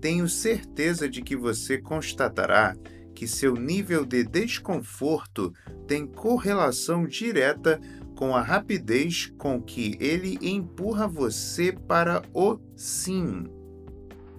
Tenho 0.00 0.28
certeza 0.28 1.08
de 1.08 1.22
que 1.22 1.36
você 1.36 1.78
constatará 1.78 2.76
que 3.14 3.26
seu 3.26 3.54
nível 3.54 4.04
de 4.04 4.22
desconforto 4.22 5.52
tem 5.88 6.06
correlação 6.06 7.04
direta 7.04 7.80
com 8.14 8.34
a 8.34 8.40
rapidez 8.40 9.32
com 9.36 9.60
que 9.60 9.96
ele 10.00 10.38
empurra 10.40 11.08
você 11.08 11.72
para 11.72 12.22
o 12.32 12.58
sim. 12.76 13.44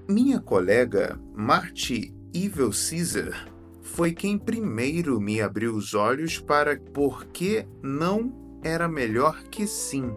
Minha 0.08 0.40
colega 0.40 1.20
Marty 1.36 2.14
Evil 2.34 2.72
Caesar 2.72 3.50
foi 3.82 4.14
quem 4.14 4.38
primeiro 4.38 5.20
me 5.20 5.42
abriu 5.42 5.76
os 5.76 5.94
olhos 5.94 6.40
para 6.40 6.80
por 6.80 7.26
que 7.26 7.66
não 7.84 8.60
era 8.64 8.88
melhor 8.88 9.44
que 9.44 9.68
sim. 9.68 10.10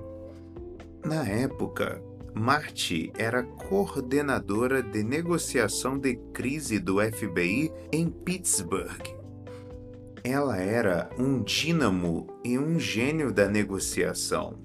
Na 1.05 1.26
época, 1.26 2.01
Marty 2.34 3.12
era 3.16 3.42
coordenadora 3.42 4.82
de 4.82 5.02
negociação 5.02 5.98
de 5.98 6.16
crise 6.32 6.78
do 6.78 6.98
FBI 7.00 7.70
em 7.92 8.10
Pittsburgh. 8.10 9.02
Ela 10.24 10.58
era 10.58 11.10
um 11.18 11.42
dínamo 11.42 12.26
e 12.44 12.58
um 12.58 12.78
gênio 12.78 13.32
da 13.32 13.48
negociação, 13.48 14.58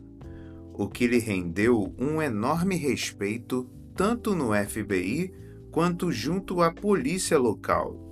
o 0.73 0.87
que 0.87 1.07
lhe 1.07 1.19
rendeu 1.19 1.93
um 1.97 2.21
enorme 2.21 2.75
respeito 2.75 3.69
tanto 3.95 4.35
no 4.35 4.53
FBI 4.53 5.33
quanto 5.71 6.11
junto 6.11 6.61
à 6.61 6.71
polícia 6.71 7.37
local 7.37 8.07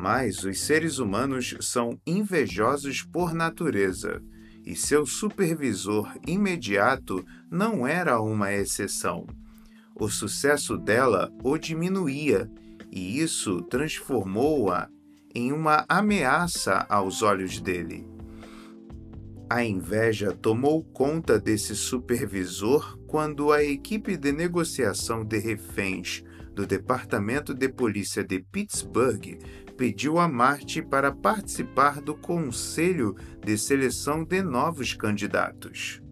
mas 0.00 0.44
os 0.44 0.60
seres 0.60 0.98
humanos 0.98 1.54
são 1.60 2.00
invejosos 2.06 3.02
por 3.02 3.34
natureza, 3.34 4.22
e 4.64 4.74
seu 4.76 5.06
supervisor 5.06 6.12
imediato 6.26 7.24
não 7.50 7.86
era 7.86 8.20
uma 8.20 8.52
exceção. 8.52 9.26
O 9.94 10.08
sucesso 10.08 10.76
dela 10.76 11.32
o 11.42 11.58
diminuía, 11.58 12.50
e 12.90 13.20
isso 13.20 13.62
transformou-a 13.62 14.88
em 15.34 15.52
uma 15.52 15.84
ameaça 15.88 16.86
aos 16.88 17.22
olhos 17.22 17.60
dele. 17.60 18.06
A 19.48 19.64
inveja 19.64 20.32
tomou 20.32 20.84
conta 20.84 21.38
desse 21.38 21.74
supervisor 21.74 22.96
quando 23.06 23.52
a 23.52 23.64
equipe 23.64 24.16
de 24.16 24.32
negociação 24.32 25.24
de 25.24 25.38
reféns 25.38 26.22
do 26.60 26.66
Departamento 26.66 27.54
de 27.54 27.70
Polícia 27.70 28.22
de 28.22 28.38
Pittsburgh 28.38 29.38
pediu 29.78 30.18
a 30.18 30.28
Marte 30.28 30.82
para 30.82 31.10
participar 31.10 32.02
do 32.02 32.14
Conselho 32.14 33.16
de 33.42 33.56
Seleção 33.56 34.22
de 34.22 34.42
Novos 34.42 34.92
Candidatos. 34.92 36.02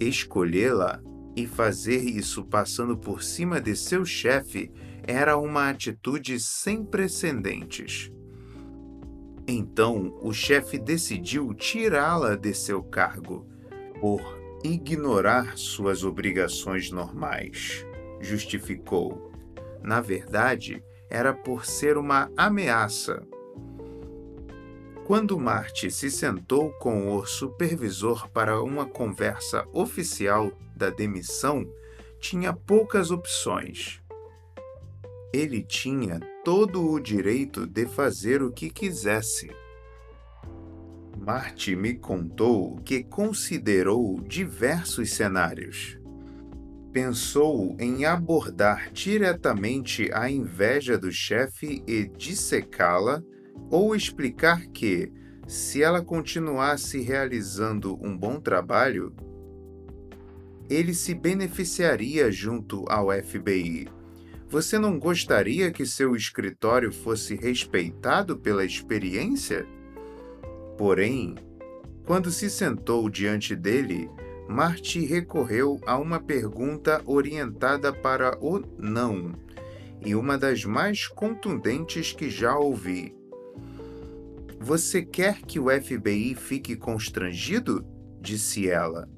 Escolhê-la 0.00 1.00
E 1.36 1.46
fazer 1.46 1.98
isso 1.98 2.44
passando 2.44 2.96
por 2.96 3.22
cima 3.22 3.60
de 3.60 3.76
seu 3.76 4.04
chefe 4.04 4.72
era 5.04 5.36
uma 5.36 5.68
atitude 5.68 6.40
sem 6.40 6.84
precedentes. 6.84 8.10
Então 9.46 10.18
o 10.20 10.32
chefe 10.32 10.78
decidiu 10.78 11.54
tirá-la 11.54 12.34
de 12.34 12.52
seu 12.54 12.82
cargo 12.82 13.46
por 14.00 14.20
ignorar 14.64 15.56
suas 15.56 16.02
obrigações 16.02 16.90
normais, 16.90 17.86
justificou. 18.20 19.33
Na 19.84 20.00
verdade, 20.00 20.82
era 21.10 21.34
por 21.34 21.66
ser 21.66 21.98
uma 21.98 22.32
ameaça. 22.38 23.22
Quando 25.04 25.38
Marte 25.38 25.90
se 25.90 26.10
sentou 26.10 26.70
com 26.72 27.14
o 27.14 27.26
supervisor 27.26 28.30
para 28.30 28.62
uma 28.62 28.86
conversa 28.86 29.68
oficial 29.74 30.50
da 30.74 30.88
demissão, 30.88 31.70
tinha 32.18 32.54
poucas 32.54 33.10
opções. 33.10 34.00
Ele 35.34 35.62
tinha 35.62 36.18
todo 36.42 36.90
o 36.90 36.98
direito 36.98 37.66
de 37.66 37.84
fazer 37.84 38.42
o 38.42 38.50
que 38.50 38.70
quisesse. 38.70 39.50
Marty 41.18 41.76
me 41.76 41.92
contou 41.92 42.76
que 42.76 43.04
considerou 43.04 44.18
diversos 44.22 45.10
cenários. 45.10 45.98
Pensou 46.94 47.76
em 47.80 48.04
abordar 48.04 48.92
diretamente 48.92 50.08
a 50.12 50.30
inveja 50.30 50.96
do 50.96 51.10
chefe 51.10 51.82
e 51.88 52.06
dissecá-la, 52.06 53.20
ou 53.68 53.96
explicar 53.96 54.68
que, 54.68 55.10
se 55.44 55.82
ela 55.82 56.04
continuasse 56.04 57.00
realizando 57.00 57.98
um 58.00 58.16
bom 58.16 58.38
trabalho, 58.38 59.12
ele 60.70 60.94
se 60.94 61.14
beneficiaria 61.14 62.30
junto 62.30 62.84
ao 62.88 63.10
FBI. 63.10 63.88
Você 64.48 64.78
não 64.78 64.96
gostaria 64.96 65.72
que 65.72 65.84
seu 65.84 66.14
escritório 66.14 66.92
fosse 66.92 67.34
respeitado 67.34 68.38
pela 68.38 68.64
experiência? 68.64 69.66
Porém, 70.78 71.34
quando 72.06 72.30
se 72.30 72.48
sentou 72.48 73.10
diante 73.10 73.56
dele, 73.56 74.08
Marty 74.48 75.04
recorreu 75.06 75.80
a 75.86 75.98
uma 75.98 76.20
pergunta 76.20 77.02
orientada 77.06 77.92
para 77.92 78.38
o 78.40 78.60
não, 78.78 79.32
e 80.04 80.14
uma 80.14 80.36
das 80.36 80.64
mais 80.64 81.08
contundentes 81.08 82.12
que 82.12 82.28
já 82.28 82.56
ouvi. 82.56 83.14
Você 84.60 85.04
quer 85.04 85.42
que 85.42 85.58
o 85.58 85.68
FBI 85.68 86.34
fique 86.34 86.76
constrangido? 86.76 87.84
disse 88.20 88.68
ela. 88.68 89.08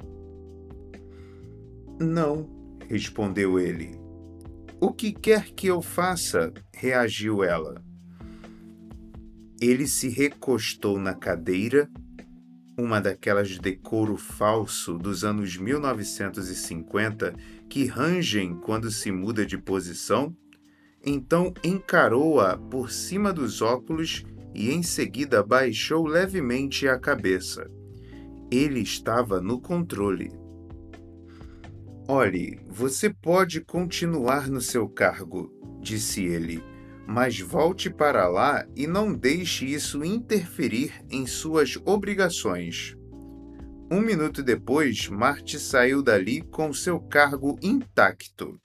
Não, 2.00 2.48
respondeu 2.88 3.58
ele. 3.58 3.98
O 4.80 4.92
que 4.92 5.12
quer 5.12 5.50
que 5.52 5.66
eu 5.66 5.80
faça? 5.80 6.52
reagiu 6.74 7.42
ela. 7.42 7.82
Ele 9.60 9.86
se 9.86 10.08
recostou 10.08 10.98
na 10.98 11.14
cadeira, 11.14 11.88
uma 12.76 13.00
daquelas 13.00 13.58
de 13.58 13.76
couro 13.76 14.16
falso 14.16 14.98
dos 14.98 15.24
anos 15.24 15.56
1950 15.56 17.34
que 17.68 17.86
rangem 17.86 18.54
quando 18.54 18.90
se 18.90 19.10
muda 19.10 19.46
de 19.46 19.56
posição, 19.56 20.36
então 21.04 21.54
encarou-a 21.64 22.56
por 22.56 22.90
cima 22.90 23.32
dos 23.32 23.62
óculos 23.62 24.24
e 24.54 24.70
em 24.70 24.82
seguida 24.82 25.42
baixou 25.42 26.06
levemente 26.06 26.86
a 26.86 26.98
cabeça. 26.98 27.70
Ele 28.50 28.80
estava 28.80 29.40
no 29.40 29.60
controle. 29.60 30.30
Olhe, 32.08 32.60
você 32.68 33.10
pode 33.10 33.60
continuar 33.60 34.48
no 34.48 34.60
seu 34.60 34.88
cargo, 34.88 35.50
disse 35.80 36.24
ele 36.24 36.62
mas 37.06 37.38
volte 37.38 37.88
para 37.88 38.28
lá 38.28 38.66
e 38.74 38.86
não 38.86 39.14
deixe 39.14 39.64
isso 39.64 40.04
interferir 40.04 40.92
em 41.08 41.26
suas 41.26 41.78
obrigações. 41.84 42.96
Um 43.90 44.00
minuto 44.00 44.42
depois, 44.42 45.08
Marte 45.08 45.60
saiu 45.60 46.02
dali 46.02 46.42
com 46.42 46.72
seu 46.72 46.98
cargo 46.98 47.56
intacto. 47.62 48.60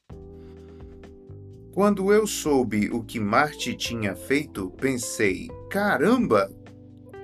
Quando 1.74 2.12
eu 2.12 2.26
soube 2.26 2.90
o 2.92 3.04
que 3.04 3.20
Marte 3.20 3.76
tinha 3.76 4.16
feito, 4.16 4.72
pensei: 4.72 5.48
caramba! 5.70 6.52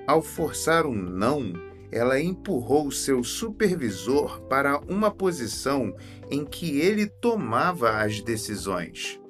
Ao 0.06 0.22
forçar 0.22 0.86
um 0.86 0.94
não, 0.94 1.52
ela 1.90 2.20
empurrou 2.20 2.90
seu 2.90 3.24
supervisor 3.24 4.40
para 4.42 4.78
uma 4.88 5.10
posição 5.10 5.94
em 6.30 6.44
que 6.44 6.78
ele 6.78 7.06
tomava 7.06 7.98
as 7.98 8.20
decisões. 8.20 9.20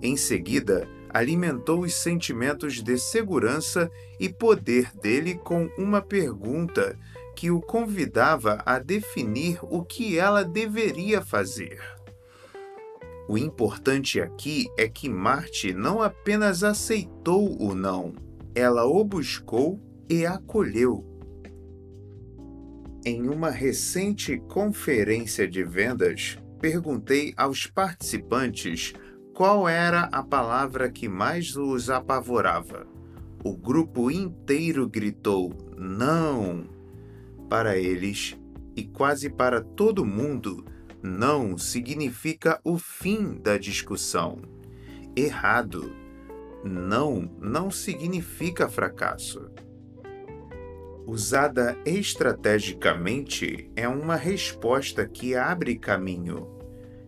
Em 0.00 0.16
seguida, 0.16 0.86
alimentou 1.12 1.80
os 1.80 1.94
sentimentos 1.94 2.82
de 2.82 2.98
segurança 2.98 3.90
e 4.18 4.28
poder 4.28 4.90
dele 4.96 5.34
com 5.34 5.68
uma 5.76 6.00
pergunta 6.00 6.98
que 7.34 7.50
o 7.50 7.60
convidava 7.60 8.62
a 8.64 8.78
definir 8.78 9.58
o 9.62 9.82
que 9.82 10.18
ela 10.18 10.44
deveria 10.44 11.20
fazer. 11.20 11.80
O 13.28 13.38
importante 13.38 14.20
aqui 14.20 14.66
é 14.76 14.88
que 14.88 15.08
Marte 15.08 15.72
não 15.72 16.02
apenas 16.02 16.62
aceitou 16.62 17.60
o 17.60 17.74
não, 17.74 18.12
ela 18.54 18.84
o 18.84 19.04
buscou 19.04 19.80
e 20.08 20.26
acolheu. 20.26 21.06
Em 23.04 23.28
uma 23.28 23.50
recente 23.50 24.38
conferência 24.48 25.48
de 25.48 25.64
vendas, 25.64 26.38
perguntei 26.60 27.32
aos 27.36 27.66
participantes 27.66 28.92
qual 29.34 29.66
era 29.66 30.02
a 30.12 30.22
palavra 30.22 30.90
que 30.90 31.08
mais 31.08 31.56
os 31.56 31.88
apavorava? 31.88 32.86
O 33.42 33.56
grupo 33.56 34.10
inteiro 34.10 34.88
gritou: 34.88 35.52
Não! 35.76 36.64
Para 37.48 37.76
eles, 37.76 38.38
e 38.76 38.84
quase 38.84 39.30
para 39.30 39.60
todo 39.62 40.04
mundo, 40.04 40.64
não 41.02 41.56
significa 41.56 42.60
o 42.62 42.78
fim 42.78 43.40
da 43.40 43.56
discussão. 43.56 44.38
Errado. 45.16 45.92
Não 46.64 47.28
não 47.40 47.70
significa 47.70 48.68
fracasso. 48.68 49.50
Usada 51.06 51.76
estrategicamente, 51.84 53.68
é 53.74 53.88
uma 53.88 54.14
resposta 54.14 55.04
que 55.06 55.34
abre 55.34 55.76
caminho 55.76 56.51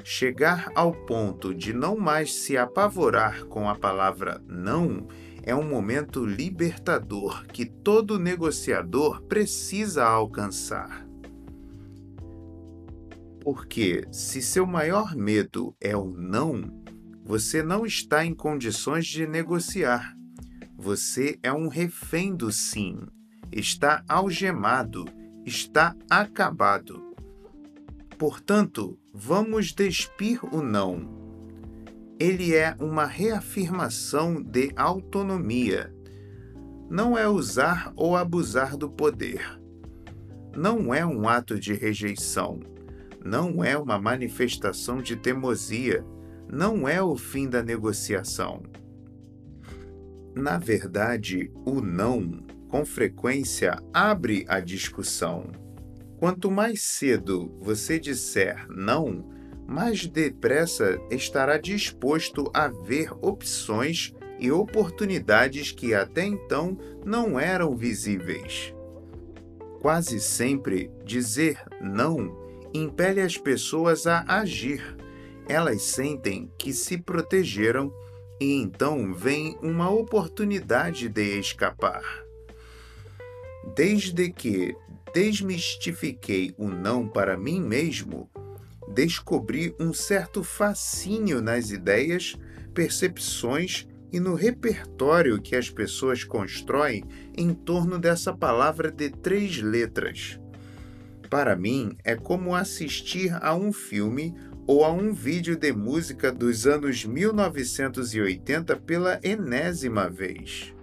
Chegar 0.06 0.70
ao 0.74 0.92
ponto 0.92 1.54
de 1.54 1.72
não 1.72 1.96
mais 1.96 2.34
se 2.34 2.58
apavorar 2.58 3.46
com 3.46 3.70
a 3.70 3.74
palavra 3.74 4.38
não 4.46 5.08
é 5.42 5.54
um 5.54 5.66
momento 5.66 6.26
libertador 6.26 7.46
que 7.46 7.64
todo 7.64 8.18
negociador 8.18 9.22
precisa 9.22 10.04
alcançar. 10.04 11.08
Porque, 13.40 14.06
se 14.12 14.42
seu 14.42 14.66
maior 14.66 15.16
medo 15.16 15.74
é 15.80 15.96
o 15.96 16.04
não, 16.04 16.84
você 17.24 17.62
não 17.62 17.86
está 17.86 18.26
em 18.26 18.34
condições 18.34 19.06
de 19.06 19.26
negociar. 19.26 20.14
Você 20.76 21.38
é 21.42 21.50
um 21.50 21.68
refém 21.68 22.36
do 22.36 22.52
sim, 22.52 22.98
está 23.50 24.04
algemado, 24.06 25.06
está 25.46 25.96
acabado. 26.10 27.14
Portanto, 28.18 28.98
vamos 29.16 29.72
despir 29.72 30.44
o 30.52 30.60
não. 30.60 31.08
Ele 32.18 32.52
é 32.52 32.74
uma 32.80 33.06
reafirmação 33.06 34.42
de 34.42 34.72
autonomia. 34.74 35.94
Não 36.90 37.16
é 37.16 37.28
usar 37.28 37.92
ou 37.94 38.16
abusar 38.16 38.76
do 38.76 38.90
poder. 38.90 39.60
Não 40.56 40.92
é 40.92 41.06
um 41.06 41.28
ato 41.28 41.58
de 41.58 41.72
rejeição. 41.74 42.58
Não 43.24 43.62
é 43.62 43.78
uma 43.78 43.98
manifestação 43.98 45.00
de 45.00 45.14
teimosia. 45.14 46.04
Não 46.52 46.88
é 46.88 47.00
o 47.00 47.16
fim 47.16 47.48
da 47.48 47.62
negociação. 47.62 48.62
Na 50.34 50.58
verdade, 50.58 51.52
o 51.64 51.80
não, 51.80 52.42
com 52.68 52.84
frequência, 52.84 53.78
abre 53.92 54.44
a 54.48 54.58
discussão 54.58 55.63
Quanto 56.18 56.50
mais 56.50 56.82
cedo 56.82 57.56
você 57.60 57.98
disser 57.98 58.66
não, 58.68 59.28
mais 59.66 60.06
depressa 60.06 60.98
estará 61.10 61.58
disposto 61.58 62.50
a 62.54 62.68
ver 62.68 63.12
opções 63.20 64.12
e 64.38 64.50
oportunidades 64.50 65.70
que 65.70 65.94
até 65.94 66.24
então 66.24 66.76
não 67.04 67.38
eram 67.38 67.76
visíveis. 67.76 68.74
Quase 69.80 70.20
sempre, 70.20 70.90
dizer 71.04 71.62
não 71.80 72.44
impele 72.74 73.20
as 73.20 73.38
pessoas 73.38 74.06
a 74.06 74.24
agir. 74.26 74.96
Elas 75.48 75.82
sentem 75.82 76.50
que 76.58 76.72
se 76.72 76.98
protegeram 76.98 77.92
e 78.40 78.54
então 78.54 79.14
vem 79.14 79.56
uma 79.62 79.88
oportunidade 79.90 81.08
de 81.08 81.38
escapar. 81.38 82.02
Desde 83.76 84.30
que 84.32 84.74
desmistifiquei 85.14 86.52
o 86.58 86.68
não 86.68 87.06
para 87.06 87.36
mim 87.36 87.60
mesmo, 87.60 88.28
descobri 88.92 89.72
um 89.78 89.92
certo 89.92 90.42
fascínio 90.42 91.40
nas 91.40 91.70
ideias, 91.70 92.36
percepções 92.74 93.86
e 94.12 94.18
no 94.18 94.34
repertório 94.34 95.40
que 95.40 95.54
as 95.54 95.70
pessoas 95.70 96.24
constroem 96.24 97.04
em 97.36 97.54
torno 97.54 97.96
dessa 97.96 98.32
palavra 98.32 98.90
de 98.90 99.08
três 99.08 99.62
letras. 99.62 100.40
Para 101.30 101.54
mim, 101.54 101.96
é 102.04 102.16
como 102.16 102.54
assistir 102.54 103.32
a 103.40 103.54
um 103.54 103.72
filme 103.72 104.34
ou 104.66 104.84
a 104.84 104.90
um 104.90 105.12
vídeo 105.12 105.56
de 105.56 105.72
música 105.72 106.32
dos 106.32 106.66
anos 106.66 107.04
1980 107.04 108.76
pela 108.78 109.20
enésima 109.22 110.08
vez. 110.10 110.73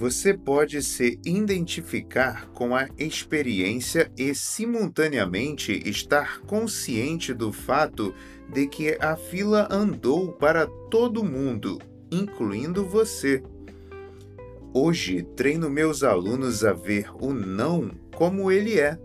Você 0.00 0.32
pode 0.32 0.82
se 0.82 1.20
identificar 1.26 2.48
com 2.54 2.74
a 2.74 2.88
experiência 2.96 4.10
e, 4.16 4.34
simultaneamente, 4.34 5.72
estar 5.84 6.40
consciente 6.40 7.34
do 7.34 7.52
fato 7.52 8.14
de 8.50 8.66
que 8.66 8.96
a 8.98 9.14
fila 9.14 9.68
andou 9.70 10.32
para 10.32 10.66
todo 10.90 11.22
mundo, 11.22 11.78
incluindo 12.10 12.82
você. 12.82 13.42
Hoje 14.72 15.22
treino 15.36 15.68
meus 15.68 16.02
alunos 16.02 16.64
a 16.64 16.72
ver 16.72 17.10
o 17.22 17.34
não 17.34 17.90
como 18.16 18.50
ele 18.50 18.80
é 18.80 18.98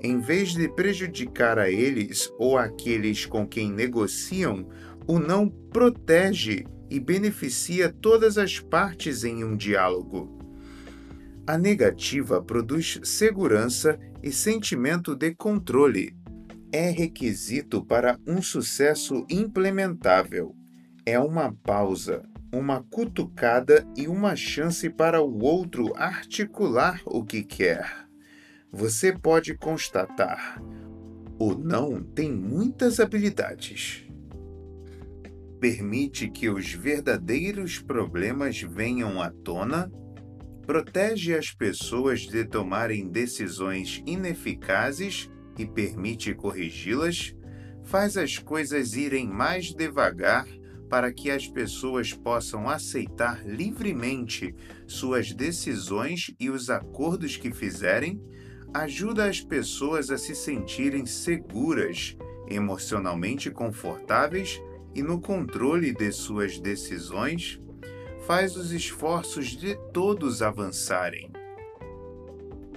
em 0.00 0.18
vez 0.18 0.54
de 0.54 0.66
prejudicar 0.66 1.58
a 1.58 1.70
eles 1.70 2.32
ou 2.38 2.56
aqueles 2.56 3.26
com 3.26 3.46
quem 3.46 3.70
negociam, 3.70 4.66
o 5.06 5.18
não 5.18 5.46
protege 5.46 6.64
e 6.92 7.00
beneficia 7.00 7.92
todas 7.92 8.38
as 8.38 8.60
partes 8.60 9.24
em 9.24 9.42
um 9.42 9.56
diálogo. 9.56 10.38
A 11.46 11.56
negativa 11.58 12.42
produz 12.42 13.00
segurança 13.02 13.98
e 14.22 14.30
sentimento 14.30 15.14
de 15.14 15.34
controle. 15.34 16.16
É 16.70 16.90
requisito 16.90 17.84
para 17.84 18.18
um 18.26 18.40
sucesso 18.40 19.26
implementável. 19.28 20.54
É 21.04 21.18
uma 21.18 21.52
pausa, 21.52 22.22
uma 22.52 22.82
cutucada 22.82 23.86
e 23.96 24.06
uma 24.06 24.36
chance 24.36 24.88
para 24.88 25.20
o 25.20 25.42
outro 25.42 25.92
articular 25.96 27.00
o 27.06 27.24
que 27.24 27.42
quer 27.42 28.02
você 28.72 29.12
pode 29.12 29.54
constatar: 29.54 30.60
o 31.38 31.54
não 31.54 32.02
tem 32.02 32.32
muitas 32.32 32.98
habilidades. 32.98 34.04
Permite 35.62 36.28
que 36.28 36.50
os 36.50 36.72
verdadeiros 36.72 37.78
problemas 37.78 38.60
venham 38.60 39.22
à 39.22 39.30
tona, 39.30 39.88
protege 40.66 41.36
as 41.36 41.52
pessoas 41.52 42.22
de 42.22 42.44
tomarem 42.44 43.08
decisões 43.08 44.02
ineficazes 44.04 45.30
e 45.56 45.64
permite 45.64 46.34
corrigi-las, 46.34 47.32
faz 47.84 48.16
as 48.16 48.38
coisas 48.38 48.94
irem 48.94 49.28
mais 49.28 49.72
devagar 49.72 50.48
para 50.90 51.12
que 51.12 51.30
as 51.30 51.46
pessoas 51.46 52.12
possam 52.12 52.68
aceitar 52.68 53.46
livremente 53.46 54.52
suas 54.84 55.32
decisões 55.32 56.34
e 56.40 56.50
os 56.50 56.70
acordos 56.70 57.36
que 57.36 57.52
fizerem 57.52 58.20
ajuda 58.74 59.26
as 59.26 59.40
pessoas 59.40 60.10
a 60.10 60.18
se 60.18 60.34
sentirem 60.34 61.06
seguras, 61.06 62.16
emocionalmente 62.48 63.48
confortáveis 63.48 64.60
e 64.94 65.02
no 65.02 65.20
controle 65.20 65.92
de 65.92 66.12
suas 66.12 66.58
decisões, 66.58 67.60
faz 68.26 68.56
os 68.56 68.72
esforços 68.72 69.48
de 69.48 69.76
todos 69.92 70.42
avançarem. 70.42 71.30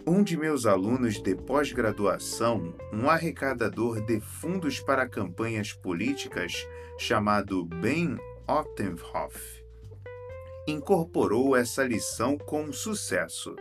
Um 0.07 0.24
de 0.24 0.38
meus 0.38 0.66
alunos 0.66 1.22
de 1.22 1.36
pós-graduação, 1.36 2.76
um 2.93 3.09
arrecadador 3.09 4.01
de 4.01 4.20
fundos 4.20 4.80
para 4.80 5.09
campanhas 5.09 5.74
políticas 5.74 6.68
chamado 6.97 7.66
Ben 7.66 8.18
Ottenhoff, 8.47 9.63
incorporou 10.68 11.55
essa 11.55 11.84
lição 11.84 12.38
com 12.38 12.72
sucesso. 12.72 13.55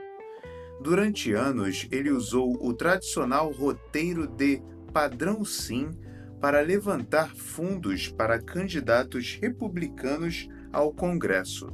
Durante 0.80 1.32
anos, 1.32 1.88
ele 1.90 2.10
usou 2.10 2.58
o 2.60 2.74
tradicional 2.74 3.50
roteiro 3.50 4.26
de 4.26 4.60
padrão 4.92 5.44
sim 5.44 5.90
para 6.44 6.60
levantar 6.60 7.34
fundos 7.34 8.10
para 8.10 8.38
candidatos 8.38 9.38
republicanos 9.40 10.46
ao 10.70 10.92
Congresso. 10.92 11.72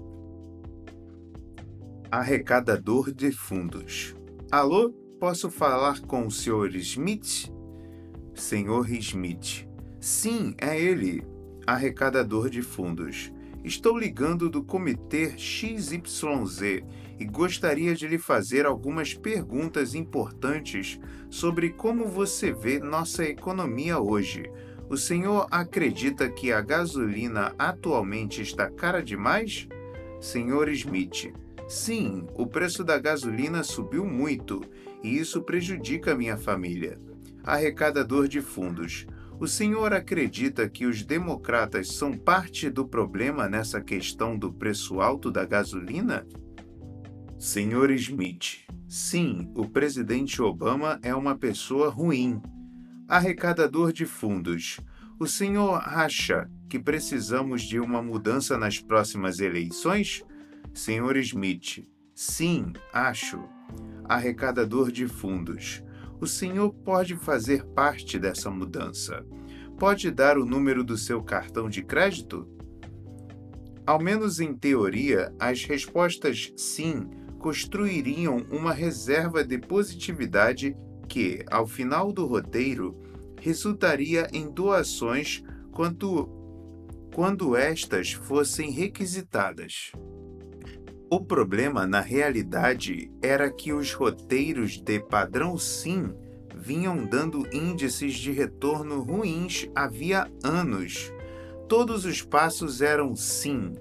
Arrecadador 2.09 3.13
de 3.13 3.33
fundos. 3.33 4.15
Alô, 4.49 4.93
posso 5.19 5.51
falar 5.51 6.01
com 6.03 6.25
o 6.25 6.31
Sr. 6.31 6.77
Smith? 6.77 7.53
Senhor 8.33 8.89
Smith. 8.93 9.67
Sim, 9.99 10.55
é 10.57 10.81
ele, 10.81 11.27
arrecadador 11.67 12.49
de 12.49 12.63
fundos. 12.63 13.33
Estou 13.65 13.99
ligando 13.99 14.49
do 14.49 14.63
comitê 14.63 15.37
XYZ 15.37 16.85
e 17.21 17.27
gostaria 17.27 17.95
de 17.95 18.09
lhe 18.09 18.17
fazer 18.17 18.65
algumas 18.65 19.13
perguntas 19.13 19.95
importantes 19.95 20.99
sobre 21.29 21.69
como 21.69 22.07
você 22.07 22.51
vê 22.51 22.79
nossa 22.81 23.23
economia 23.25 24.01
hoje. 24.01 24.51
O 24.89 24.97
senhor 24.97 25.47
acredita 25.51 26.31
que 26.31 26.51
a 26.51 26.63
gasolina 26.63 27.55
atualmente 27.59 28.41
está 28.41 28.71
cara 28.71 29.03
demais? 29.03 29.69
Senhor 30.19 30.71
Smith. 30.71 31.33
Sim, 31.69 32.27
o 32.35 32.47
preço 32.47 32.83
da 32.83 32.99
gasolina 32.99 33.63
subiu 33.63 34.05
muito 34.07 34.63
e 35.05 35.19
isso 35.19 35.43
prejudica 35.43 36.17
minha 36.17 36.39
família. 36.39 36.99
Arrecadador 37.45 38.29
de 38.29 38.41
fundos. 38.41 39.07
O 39.39 39.47
senhor 39.47 39.93
acredita 39.93 40.69
que 40.69 40.87
os 40.87 41.03
democratas 41.03 41.93
são 41.93 42.13
parte 42.13 42.69
do 42.69 42.87
problema 42.87 43.49
nessa 43.49 43.81
questão 43.81 44.37
do 44.37 44.53
preço 44.53 45.01
alto 45.01 45.31
da 45.31 45.45
gasolina? 45.45 46.27
Senhor 47.41 47.91
Smith, 47.93 48.67
sim, 48.87 49.51
o 49.55 49.67
presidente 49.67 50.43
Obama 50.43 51.01
é 51.03 51.15
uma 51.15 51.35
pessoa 51.35 51.89
ruim. 51.89 52.39
Arrecadador 53.09 53.95
de 53.95 54.05
fundos. 54.05 54.79
O 55.19 55.27
senhor 55.27 55.81
acha 55.83 56.51
que 56.69 56.79
precisamos 56.79 57.63
de 57.63 57.81
uma 57.81 58.03
mudança 58.03 58.59
nas 58.59 58.79
próximas 58.79 59.41
eleições? 59.41 60.23
Senhor 60.75 61.17
Smith, 61.17 61.89
sim, 62.15 62.75
acho. 62.93 63.43
Arrecadador 64.05 64.93
de 64.93 65.09
fundos. 65.09 65.83
O 66.21 66.27
senhor 66.27 66.75
pode 66.85 67.17
fazer 67.17 67.65
parte 67.69 68.19
dessa 68.19 68.51
mudança. 68.51 69.25
Pode 69.79 70.11
dar 70.11 70.37
o 70.37 70.45
número 70.45 70.85
do 70.85 70.99
seu 70.99 71.23
cartão 71.23 71.71
de 71.71 71.83
crédito? 71.83 72.47
Ao 73.87 73.99
menos 73.99 74.41
em 74.41 74.55
teoria, 74.55 75.35
as 75.41 75.65
respostas 75.65 76.53
sim 76.55 77.09
construiriam 77.41 78.45
uma 78.51 78.73
reserva 78.73 79.43
de 79.43 79.59
positividade 79.59 80.77
que, 81.09 81.43
ao 81.51 81.67
final 81.67 82.13
do 82.13 82.27
roteiro, 82.27 82.97
resultaria 83.41 84.29
em 84.33 84.49
doações 84.49 85.43
quanto, 85.73 86.29
quando 87.15 87.57
estas 87.57 88.13
fossem 88.13 88.71
requisitadas. 88.71 89.91
O 91.11 91.19
problema, 91.19 91.87
na 91.87 92.01
realidade, 92.01 93.11
era 93.21 93.51
que 93.51 93.73
os 93.73 93.93
roteiros 93.93 94.81
de 94.81 95.01
padrão 95.01 95.59
sim 95.59 96.15
vinham 96.55 97.05
dando 97.07 97.49
índices 97.53 98.15
de 98.15 98.31
retorno 98.31 99.01
ruins 99.01 99.69
havia 99.75 100.31
anos. 100.45 101.11
Todos 101.69 102.05
os 102.05 102.23
passos 102.23 102.83
eram 102.83 103.17
sim, 103.17 103.73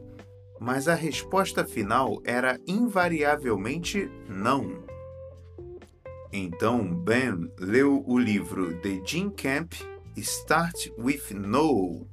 mas 0.59 0.87
a 0.87 0.95
resposta 0.95 1.65
final 1.65 2.21
era 2.25 2.59
invariavelmente 2.67 4.09
não. 4.27 4.83
Então 6.31 6.93
Ben 6.93 7.51
leu 7.59 8.03
o 8.05 8.19
livro 8.19 8.73
de 8.81 9.01
Jim 9.05 9.29
Camp, 9.29 9.73
Start 10.15 10.89
with 10.97 11.33
No, 11.33 12.07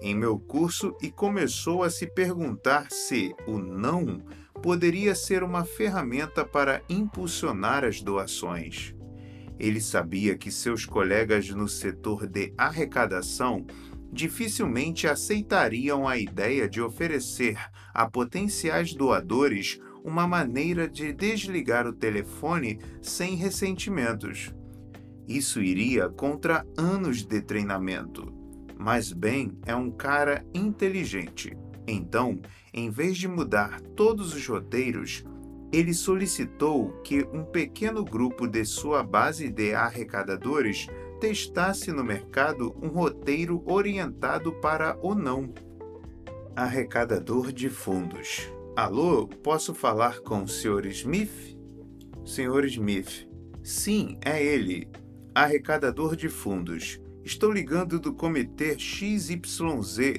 em 0.00 0.14
meu 0.14 0.38
curso 0.38 0.96
e 1.00 1.10
começou 1.10 1.82
a 1.82 1.90
se 1.90 2.06
perguntar 2.06 2.90
se 2.90 3.34
o 3.46 3.58
não 3.58 4.22
poderia 4.62 5.14
ser 5.14 5.42
uma 5.42 5.64
ferramenta 5.64 6.44
para 6.44 6.82
impulsionar 6.88 7.84
as 7.84 8.00
doações. 8.00 8.94
Ele 9.58 9.80
sabia 9.80 10.36
que 10.36 10.50
seus 10.50 10.84
colegas 10.84 11.48
no 11.50 11.68
setor 11.68 12.26
de 12.26 12.52
arrecadação 12.56 13.64
dificilmente 14.14 15.08
aceitariam 15.08 16.06
a 16.06 16.16
ideia 16.16 16.68
de 16.68 16.80
oferecer 16.80 17.58
a 17.92 18.08
potenciais 18.08 18.94
doadores 18.94 19.80
uma 20.04 20.26
maneira 20.26 20.88
de 20.88 21.12
desligar 21.12 21.86
o 21.86 21.92
telefone 21.92 22.78
sem 23.02 23.34
ressentimentos. 23.34 24.54
Isso 25.26 25.60
iria 25.60 26.08
contra 26.08 26.64
anos 26.76 27.26
de 27.26 27.40
treinamento. 27.40 28.32
Mas 28.78 29.12
Ben 29.12 29.58
é 29.66 29.74
um 29.74 29.90
cara 29.90 30.44
inteligente. 30.54 31.56
Então, 31.86 32.38
em 32.72 32.90
vez 32.90 33.16
de 33.16 33.26
mudar 33.26 33.80
todos 33.96 34.34
os 34.34 34.46
roteiros, 34.46 35.24
ele 35.72 35.92
solicitou 35.92 36.90
que 37.02 37.26
um 37.32 37.42
pequeno 37.44 38.04
grupo 38.04 38.46
de 38.46 38.64
sua 38.64 39.02
base 39.02 39.48
de 39.48 39.74
arrecadadores 39.74 40.86
testasse 41.20 41.92
no 41.92 42.04
mercado 42.04 42.74
um 42.82 42.88
roteiro 42.88 43.62
orientado 43.66 44.52
para 44.60 44.98
o 45.02 45.14
não. 45.14 45.52
Arrecadador 46.54 47.52
de 47.52 47.68
fundos. 47.68 48.50
Alô, 48.76 49.26
posso 49.26 49.74
falar 49.74 50.20
com 50.20 50.42
o 50.42 50.48
Sr. 50.48 50.86
Smith? 50.86 51.56
Sr. 52.24 52.64
Smith. 52.66 53.28
Sim, 53.62 54.18
é 54.24 54.42
ele. 54.42 54.88
Arrecadador 55.34 56.16
de 56.16 56.28
fundos. 56.28 57.00
Estou 57.24 57.50
ligando 57.50 57.98
do 57.98 58.12
comitê 58.12 58.78
XYZ 58.78 59.30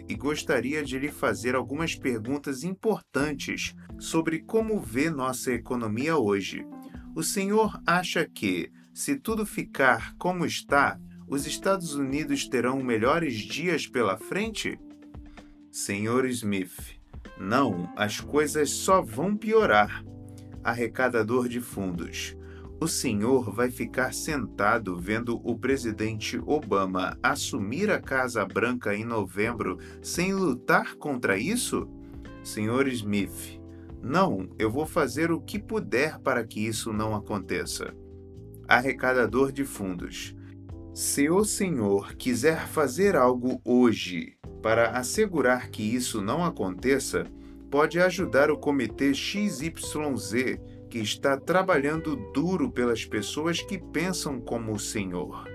e 0.09 0.15
gostaria 0.15 0.83
de 0.83 0.97
lhe 0.97 1.11
fazer 1.11 1.53
algumas 1.53 1.95
perguntas 1.95 2.63
importantes 2.63 3.75
sobre 3.99 4.39
como 4.39 4.79
vê 4.79 5.09
nossa 5.09 5.51
economia 5.53 6.17
hoje. 6.17 6.65
O 7.15 7.21
senhor 7.21 7.79
acha 7.85 8.27
que, 8.27 8.71
se 8.95 9.17
tudo 9.17 9.45
ficar 9.45 10.15
como 10.17 10.45
está, 10.45 10.97
os 11.27 11.45
Estados 11.45 11.95
Unidos 11.95 12.47
terão 12.47 12.81
melhores 12.81 13.33
dias 13.33 13.85
pela 13.85 14.17
frente? 14.17 14.79
Senhor 15.69 16.25
Smith, 16.27 16.97
não, 17.37 17.91
as 17.97 18.21
coisas 18.21 18.69
só 18.69 19.01
vão 19.01 19.35
piorar. 19.35 20.01
Arrecadador 20.63 21.49
de 21.49 21.59
fundos. 21.59 22.37
O 22.79 22.87
senhor 22.87 23.51
vai 23.53 23.69
ficar 23.69 24.13
sentado 24.13 24.95
vendo 24.97 25.41
o 25.43 25.59
presidente 25.59 26.39
Obama 26.45 27.19
assumir 27.21 27.91
a 27.91 27.99
Casa 27.99 28.45
Branca 28.45 28.95
em 28.95 29.03
novembro 29.03 29.77
sem 30.01 30.33
lutar 30.33 30.95
contra 30.95 31.37
isso? 31.37 31.85
Senhor 32.41 32.87
Smith, 32.87 33.59
não, 34.01 34.47
eu 34.57 34.71
vou 34.71 34.85
fazer 34.85 35.31
o 35.31 35.41
que 35.41 35.59
puder 35.59 36.17
para 36.19 36.45
que 36.45 36.65
isso 36.65 36.93
não 36.93 37.13
aconteça. 37.13 37.93
Arrecadador 38.67 39.51
de 39.51 39.63
fundos. 39.63 40.35
Se 40.93 41.29
o 41.29 41.43
senhor 41.43 42.15
quiser 42.15 42.67
fazer 42.67 43.15
algo 43.15 43.61
hoje 43.65 44.37
para 44.61 44.91
assegurar 44.91 45.69
que 45.69 45.83
isso 45.83 46.21
não 46.21 46.43
aconteça, 46.43 47.25
pode 47.69 47.99
ajudar 47.99 48.49
o 48.49 48.57
comitê 48.57 49.13
XYZ 49.13 50.57
que 50.89 50.99
está 50.99 51.37
trabalhando 51.37 52.15
duro 52.31 52.71
pelas 52.71 53.03
pessoas 53.03 53.59
que 53.59 53.77
pensam 53.77 54.39
como 54.39 54.71
o 54.71 54.79
Senhor. 54.79 55.45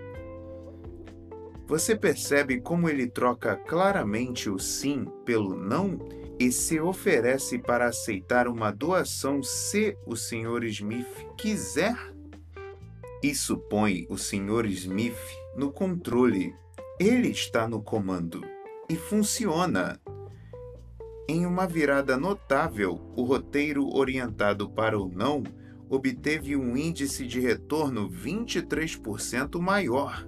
Você 1.67 1.97
percebe 1.97 2.61
como 2.61 2.89
ele 2.89 3.07
troca 3.07 3.57
claramente 3.57 4.51
o 4.51 4.59
sim 4.59 5.07
pelo 5.25 5.57
não 5.57 5.99
e 6.39 6.53
se 6.53 6.79
oferece 6.79 7.59
para 7.59 7.87
aceitar 7.87 8.49
uma 8.49 8.71
doação 8.71 9.43
se 9.43 9.97
o 10.05 10.15
Sr. 10.15 10.65
Smith 10.65 11.07
quiser? 11.39 11.97
Isso 13.23 13.59
põe 13.59 14.07
o 14.09 14.17
Sr. 14.17 14.65
Smith 14.67 15.19
no 15.55 15.71
controle. 15.71 16.55
Ele 16.99 17.29
está 17.29 17.69
no 17.69 17.83
comando. 17.83 18.43
E 18.89 18.97
funciona. 18.97 20.01
Em 21.29 21.45
uma 21.45 21.67
virada 21.67 22.17
notável, 22.17 22.99
o 23.15 23.23
roteiro 23.23 23.87
orientado 23.95 24.71
para 24.71 24.99
o 24.99 25.09
não 25.09 25.43
obteve 25.91 26.57
um 26.57 26.75
índice 26.75 27.27
de 27.27 27.41
retorno 27.41 28.09
23% 28.09 29.61
maior. 29.61 30.27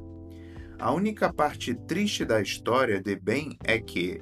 A 0.79 0.93
única 0.93 1.33
parte 1.33 1.75
triste 1.75 2.27
da 2.27 2.43
história 2.43 3.01
de 3.01 3.17
Ben 3.17 3.57
é 3.65 3.79
que, 3.81 4.21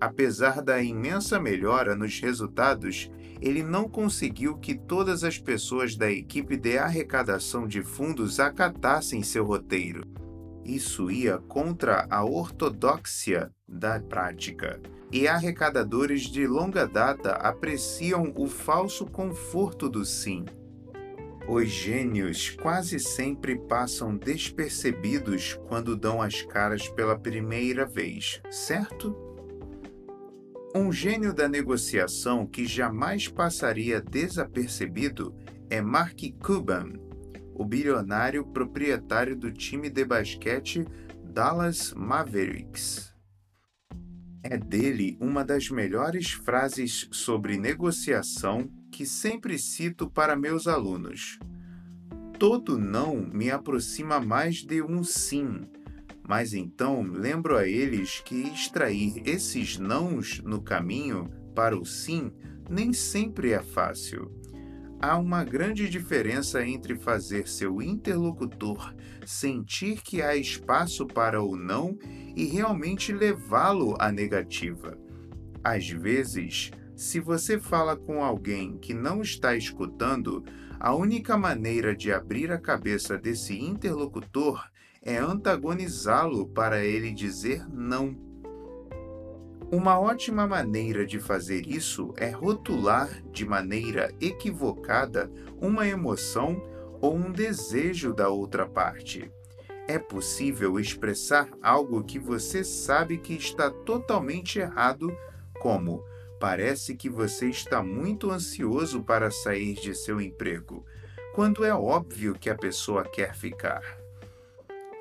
apesar 0.00 0.62
da 0.62 0.80
imensa 0.80 1.40
melhora 1.40 1.96
nos 1.96 2.20
resultados, 2.20 3.10
ele 3.42 3.60
não 3.60 3.88
conseguiu 3.88 4.56
que 4.56 4.72
todas 4.72 5.24
as 5.24 5.36
pessoas 5.36 5.96
da 5.96 6.10
equipe 6.10 6.56
de 6.56 6.78
arrecadação 6.78 7.66
de 7.66 7.82
fundos 7.82 8.38
acatassem 8.38 9.20
seu 9.24 9.44
roteiro. 9.44 10.06
Isso 10.64 11.10
ia 11.10 11.38
contra 11.38 12.06
a 12.08 12.24
ortodoxia 12.24 13.50
da 13.66 13.98
prática 13.98 14.80
e 15.10 15.26
arrecadadores 15.26 16.22
de 16.22 16.46
longa 16.46 16.86
data 16.86 17.32
apreciam 17.32 18.32
o 18.36 18.46
falso 18.46 19.04
conforto 19.06 19.88
do 19.88 20.04
sim. 20.04 20.44
Os 21.48 21.68
gênios 21.68 22.50
quase 22.50 23.00
sempre 23.00 23.58
passam 23.58 24.16
despercebidos 24.16 25.58
quando 25.66 25.96
dão 25.96 26.22
as 26.22 26.42
caras 26.42 26.88
pela 26.88 27.18
primeira 27.18 27.84
vez, 27.84 28.40
certo? 28.48 29.31
Um 30.74 30.90
gênio 30.90 31.34
da 31.34 31.46
negociação 31.46 32.46
que 32.46 32.64
jamais 32.64 33.28
passaria 33.28 34.00
desapercebido 34.00 35.34
é 35.68 35.82
Mark 35.82 36.18
Cuban, 36.42 36.94
o 37.54 37.62
bilionário 37.62 38.42
proprietário 38.46 39.36
do 39.36 39.52
time 39.52 39.90
de 39.90 40.02
basquete 40.02 40.86
Dallas 41.22 41.92
Mavericks. 41.92 43.14
É 44.42 44.56
dele 44.56 45.18
uma 45.20 45.44
das 45.44 45.68
melhores 45.68 46.30
frases 46.30 47.06
sobre 47.12 47.58
negociação 47.58 48.66
que 48.90 49.04
sempre 49.04 49.58
cito 49.58 50.08
para 50.08 50.34
meus 50.34 50.66
alunos. 50.66 51.38
Todo 52.38 52.78
não 52.78 53.16
me 53.16 53.50
aproxima 53.50 54.18
mais 54.18 54.64
de 54.64 54.82
um 54.82 55.04
sim, 55.04 55.66
mas 56.26 56.54
então 56.54 57.02
lembro 57.02 57.56
a 57.56 57.66
eles 57.66 58.20
que 58.24 58.42
extrair 58.48 59.22
esses 59.26 59.78
nãos 59.78 60.40
no 60.44 60.62
caminho 60.62 61.30
para 61.54 61.76
o 61.76 61.84
sim 61.84 62.32
nem 62.70 62.92
sempre 62.92 63.52
é 63.52 63.62
fácil 63.62 64.42
há 65.02 65.18
uma 65.18 65.42
grande 65.42 65.88
diferença 65.88 66.64
entre 66.64 66.94
fazer 66.94 67.48
seu 67.48 67.82
interlocutor 67.82 68.94
sentir 69.26 70.00
que 70.00 70.22
há 70.22 70.36
espaço 70.36 71.04
para 71.06 71.42
o 71.42 71.56
não 71.56 71.98
e 72.36 72.44
realmente 72.44 73.12
levá-lo 73.12 73.96
à 73.98 74.12
negativa. 74.12 74.96
Às 75.62 75.88
vezes, 75.88 76.70
se 76.94 77.18
você 77.18 77.58
fala 77.58 77.96
com 77.96 78.22
alguém 78.22 78.78
que 78.78 78.94
não 78.94 79.20
está 79.20 79.56
escutando, 79.56 80.44
a 80.78 80.94
única 80.94 81.36
maneira 81.36 81.94
de 81.94 82.12
abrir 82.12 82.52
a 82.52 82.58
cabeça 82.58 83.18
desse 83.18 83.58
interlocutor 83.58 84.64
é 85.02 85.18
antagonizá-lo 85.18 86.46
para 86.46 86.84
ele 86.84 87.12
dizer 87.12 87.68
não 87.68 88.16
uma 89.72 89.98
ótima 89.98 90.46
maneira 90.46 91.06
de 91.06 91.18
fazer 91.18 91.66
isso 91.66 92.12
é 92.18 92.28
rotular 92.28 93.08
de 93.32 93.46
maneira 93.46 94.12
equivocada 94.20 95.32
uma 95.62 95.88
emoção 95.88 96.62
ou 97.00 97.16
um 97.16 97.32
desejo 97.32 98.12
da 98.12 98.28
outra 98.28 98.66
parte. 98.68 99.32
É 99.88 99.98
possível 99.98 100.78
expressar 100.78 101.48
algo 101.62 102.04
que 102.04 102.18
você 102.18 102.62
sabe 102.62 103.16
que 103.16 103.32
está 103.32 103.70
totalmente 103.70 104.58
errado, 104.58 105.10
como 105.58 106.04
parece 106.38 106.94
que 106.94 107.08
você 107.08 107.48
está 107.48 107.82
muito 107.82 108.30
ansioso 108.30 109.02
para 109.02 109.30
sair 109.30 109.72
de 109.72 109.94
seu 109.94 110.20
emprego, 110.20 110.84
quando 111.34 111.64
é 111.64 111.74
óbvio 111.74 112.34
que 112.34 112.50
a 112.50 112.54
pessoa 112.54 113.04
quer 113.04 113.34
ficar. 113.34 114.01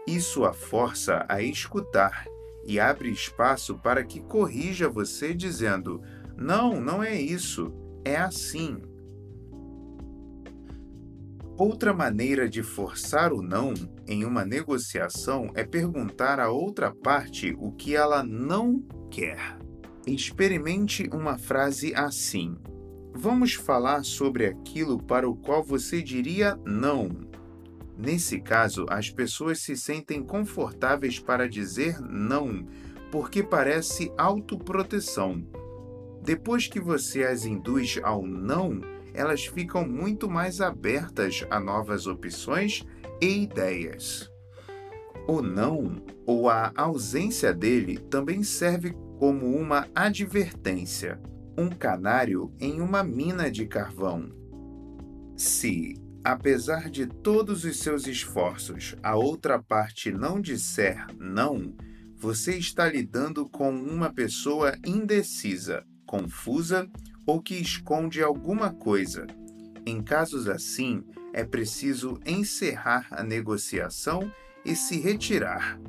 Isso 0.07 0.43
a 0.45 0.53
força 0.53 1.25
a 1.29 1.41
escutar 1.41 2.25
e 2.65 2.79
abre 2.79 3.09
espaço 3.09 3.77
para 3.77 4.03
que 4.03 4.19
corrija 4.19 4.89
você 4.89 5.33
dizendo: 5.33 6.01
não, 6.35 6.81
não 6.81 7.03
é 7.03 7.19
isso, 7.19 7.73
é 8.03 8.17
assim. 8.17 8.81
Outra 11.57 11.93
maneira 11.93 12.49
de 12.49 12.63
forçar 12.63 13.31
o 13.31 13.41
não 13.41 13.73
em 14.07 14.25
uma 14.25 14.43
negociação 14.43 15.51
é 15.53 15.63
perguntar 15.63 16.39
à 16.39 16.49
outra 16.49 16.91
parte 16.91 17.55
o 17.59 17.71
que 17.71 17.95
ela 17.95 18.23
não 18.23 18.83
quer. 19.11 19.57
Experimente 20.07 21.07
uma 21.13 21.37
frase 21.37 21.93
assim: 21.93 22.55
Vamos 23.13 23.53
falar 23.53 24.03
sobre 24.03 24.47
aquilo 24.47 24.97
para 25.03 25.29
o 25.29 25.35
qual 25.35 25.63
você 25.63 26.01
diria 26.01 26.57
não. 26.65 27.30
Nesse 28.01 28.41
caso, 28.41 28.87
as 28.89 29.11
pessoas 29.11 29.59
se 29.59 29.77
sentem 29.77 30.23
confortáveis 30.23 31.19
para 31.19 31.47
dizer 31.47 32.01
não, 32.01 32.65
porque 33.11 33.43
parece 33.43 34.11
autoproteção. 34.17 35.45
Depois 36.23 36.65
que 36.65 36.79
você 36.79 37.23
as 37.23 37.45
induz 37.45 37.99
ao 38.01 38.25
não, 38.25 38.81
elas 39.13 39.45
ficam 39.45 39.87
muito 39.87 40.27
mais 40.27 40.61
abertas 40.61 41.45
a 41.51 41.59
novas 41.59 42.07
opções 42.07 42.83
e 43.21 43.43
ideias. 43.43 44.31
O 45.27 45.39
não, 45.43 46.01
ou 46.25 46.49
a 46.49 46.73
ausência 46.75 47.53
dele, 47.53 47.99
também 47.99 48.41
serve 48.41 48.95
como 49.19 49.55
uma 49.55 49.87
advertência, 49.93 51.21
um 51.55 51.69
canário 51.69 52.51
em 52.59 52.81
uma 52.81 53.03
mina 53.03 53.51
de 53.51 53.67
carvão. 53.67 54.31
Se, 55.37 55.93
apesar 56.23 56.89
de 56.89 57.05
todos 57.07 57.63
os 57.63 57.79
seus 57.79 58.07
esforços, 58.07 58.95
a 59.01 59.15
outra 59.15 59.61
parte 59.61 60.11
não 60.11 60.39
disser 60.39 61.07
não, 61.19 61.75
você 62.17 62.55
está 62.55 62.87
lidando 62.87 63.49
com 63.49 63.71
uma 63.71 64.13
pessoa 64.13 64.77
indecisa, 64.85 65.83
confusa 66.05 66.87
ou 67.25 67.41
que 67.41 67.55
esconde 67.55 68.21
alguma 68.21 68.71
coisa. 68.71 69.25
Em 69.85 70.03
casos 70.03 70.47
assim, 70.47 71.03
é 71.33 71.43
preciso 71.43 72.19
encerrar 72.25 73.07
a 73.09 73.23
negociação 73.23 74.31
e 74.63 74.75
se 74.75 74.99
retirar. 74.99 75.79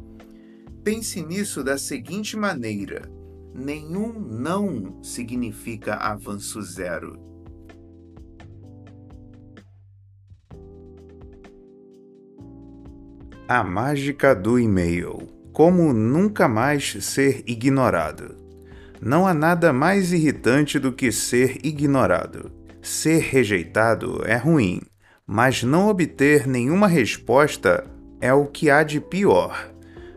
Pense 0.83 1.22
nisso 1.22 1.62
da 1.62 1.76
seguinte 1.76 2.37
maneira: 2.37 3.03
nenhum 3.55 4.18
não 4.18 5.03
significa 5.03 5.97
avanço 5.97 6.62
zero. 6.62 7.32
A 13.55 13.62
mágica 13.62 14.34
do 14.34 14.59
e-mail. 14.59 15.28
Como 15.53 15.92
nunca 15.92 16.48
mais 16.48 16.96
ser 17.05 17.42
ignorado. 17.46 18.34
Não 18.98 19.26
há 19.26 19.34
nada 19.34 19.74
mais 19.74 20.11
irritante 20.11 20.78
do 20.78 20.90
que 20.90 21.12
ser 21.12 21.59
ignorado. 21.62 22.50
Ser 22.80 23.18
rejeitado 23.20 24.22
é 24.24 24.36
ruim, 24.38 24.80
mas 25.26 25.62
não 25.62 25.88
obter 25.88 26.46
nenhuma 26.46 26.88
resposta 26.88 27.84
é 28.22 28.32
o 28.32 28.46
que 28.46 28.70
há 28.70 28.82
de 28.82 29.03
pior. 29.03 29.70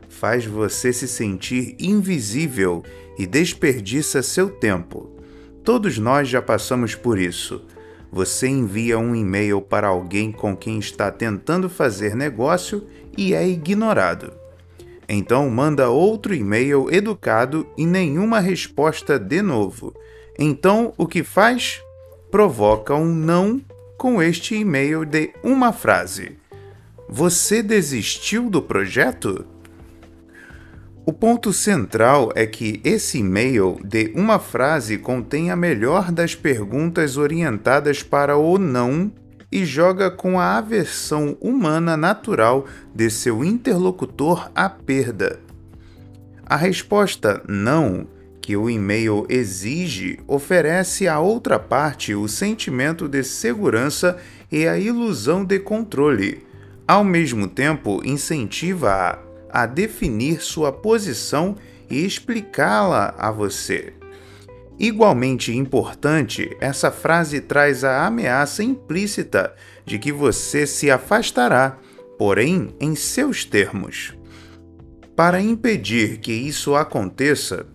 Faz 0.07 0.45
você 0.45 0.93
se 0.93 1.05
sentir 1.05 1.75
invisível 1.77 2.83
e 3.19 3.27
desperdiça 3.27 4.23
seu 4.23 4.49
tempo. 4.49 5.13
Todos 5.61 5.97
nós 5.97 6.29
já 6.29 6.41
passamos 6.41 6.95
por 6.95 7.19
isso. 7.19 7.65
Você 8.15 8.47
envia 8.47 8.97
um 8.97 9.13
e-mail 9.13 9.59
para 9.59 9.89
alguém 9.89 10.31
com 10.31 10.55
quem 10.55 10.79
está 10.79 11.11
tentando 11.11 11.69
fazer 11.69 12.15
negócio 12.15 12.87
e 13.17 13.33
é 13.33 13.45
ignorado. 13.45 14.31
Então 15.05 15.49
manda 15.49 15.89
outro 15.89 16.33
e-mail 16.33 16.87
educado 16.89 17.67
e 17.77 17.85
nenhuma 17.85 18.39
resposta 18.39 19.19
de 19.19 19.41
novo. 19.41 19.93
Então 20.39 20.93
o 20.97 21.05
que 21.05 21.25
faz? 21.25 21.81
Provoca 22.31 22.95
um 22.95 23.13
não 23.13 23.59
com 23.97 24.23
este 24.23 24.55
e-mail 24.55 25.03
de 25.03 25.33
uma 25.43 25.73
frase. 25.73 26.37
Você 27.09 27.61
desistiu 27.61 28.49
do 28.49 28.61
projeto? 28.61 29.45
O 31.07 31.13
ponto 31.13 31.53
central 31.53 32.31
é 32.33 32.47
que 32.47 32.81
esse 32.83 33.19
e-mail 33.19 33.79
de 33.83 34.11
uma 34.15 34.39
frase 34.39 34.97
contém 34.97 35.51
a 35.51 35.55
melhor 35.55 36.11
das 36.11 36.33
perguntas 36.33 37.15
orientadas 37.15 38.01
para 38.01 38.37
o 38.37 38.57
não 38.57 39.11
e 39.51 39.63
joga 39.63 40.09
com 40.09 40.39
a 40.39 40.57
aversão 40.57 41.37
humana 41.39 41.95
natural 41.95 42.65
de 42.93 43.11
seu 43.11 43.45
interlocutor 43.45 44.49
à 44.55 44.67
perda. 44.67 45.39
A 46.43 46.55
resposta 46.55 47.39
não 47.47 48.07
que 48.41 48.57
o 48.57 48.67
e-mail 48.67 49.27
exige 49.29 50.19
oferece 50.27 51.07
à 51.07 51.19
outra 51.19 51.59
parte 51.59 52.15
o 52.15 52.27
sentimento 52.27 53.07
de 53.07 53.23
segurança 53.23 54.17
e 54.51 54.67
a 54.67 54.77
ilusão 54.77 55.45
de 55.45 55.59
controle. 55.59 56.43
Ao 56.87 57.03
mesmo 57.03 57.47
tempo, 57.47 58.01
incentiva-a 58.03 59.24
a 59.55 59.65
definir 59.65 60.41
sua 60.41 60.69
posição 60.69 61.55
e 61.89 62.05
explicá-la 62.05 63.15
a 63.17 63.31
você. 63.31 63.93
Igualmente 64.77 65.55
importante, 65.55 66.57
essa 66.59 66.91
frase 66.91 67.39
traz 67.39 67.85
a 67.85 68.05
ameaça 68.05 68.61
implícita 68.61 69.55
de 69.85 69.97
que 69.97 70.11
você 70.11 70.67
se 70.67 70.91
afastará, 70.91 71.77
porém 72.17 72.75
em 72.81 72.95
seus 72.95 73.45
termos. 73.45 74.13
Para 75.15 75.39
impedir 75.39 76.17
que 76.17 76.33
isso 76.33 76.75
aconteça, 76.75 77.65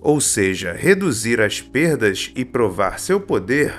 ou 0.00 0.20
seja, 0.20 0.72
reduzir 0.72 1.40
as 1.40 1.60
perdas 1.60 2.30
e 2.36 2.44
provar 2.44 3.00
seu 3.00 3.20
poder, 3.20 3.74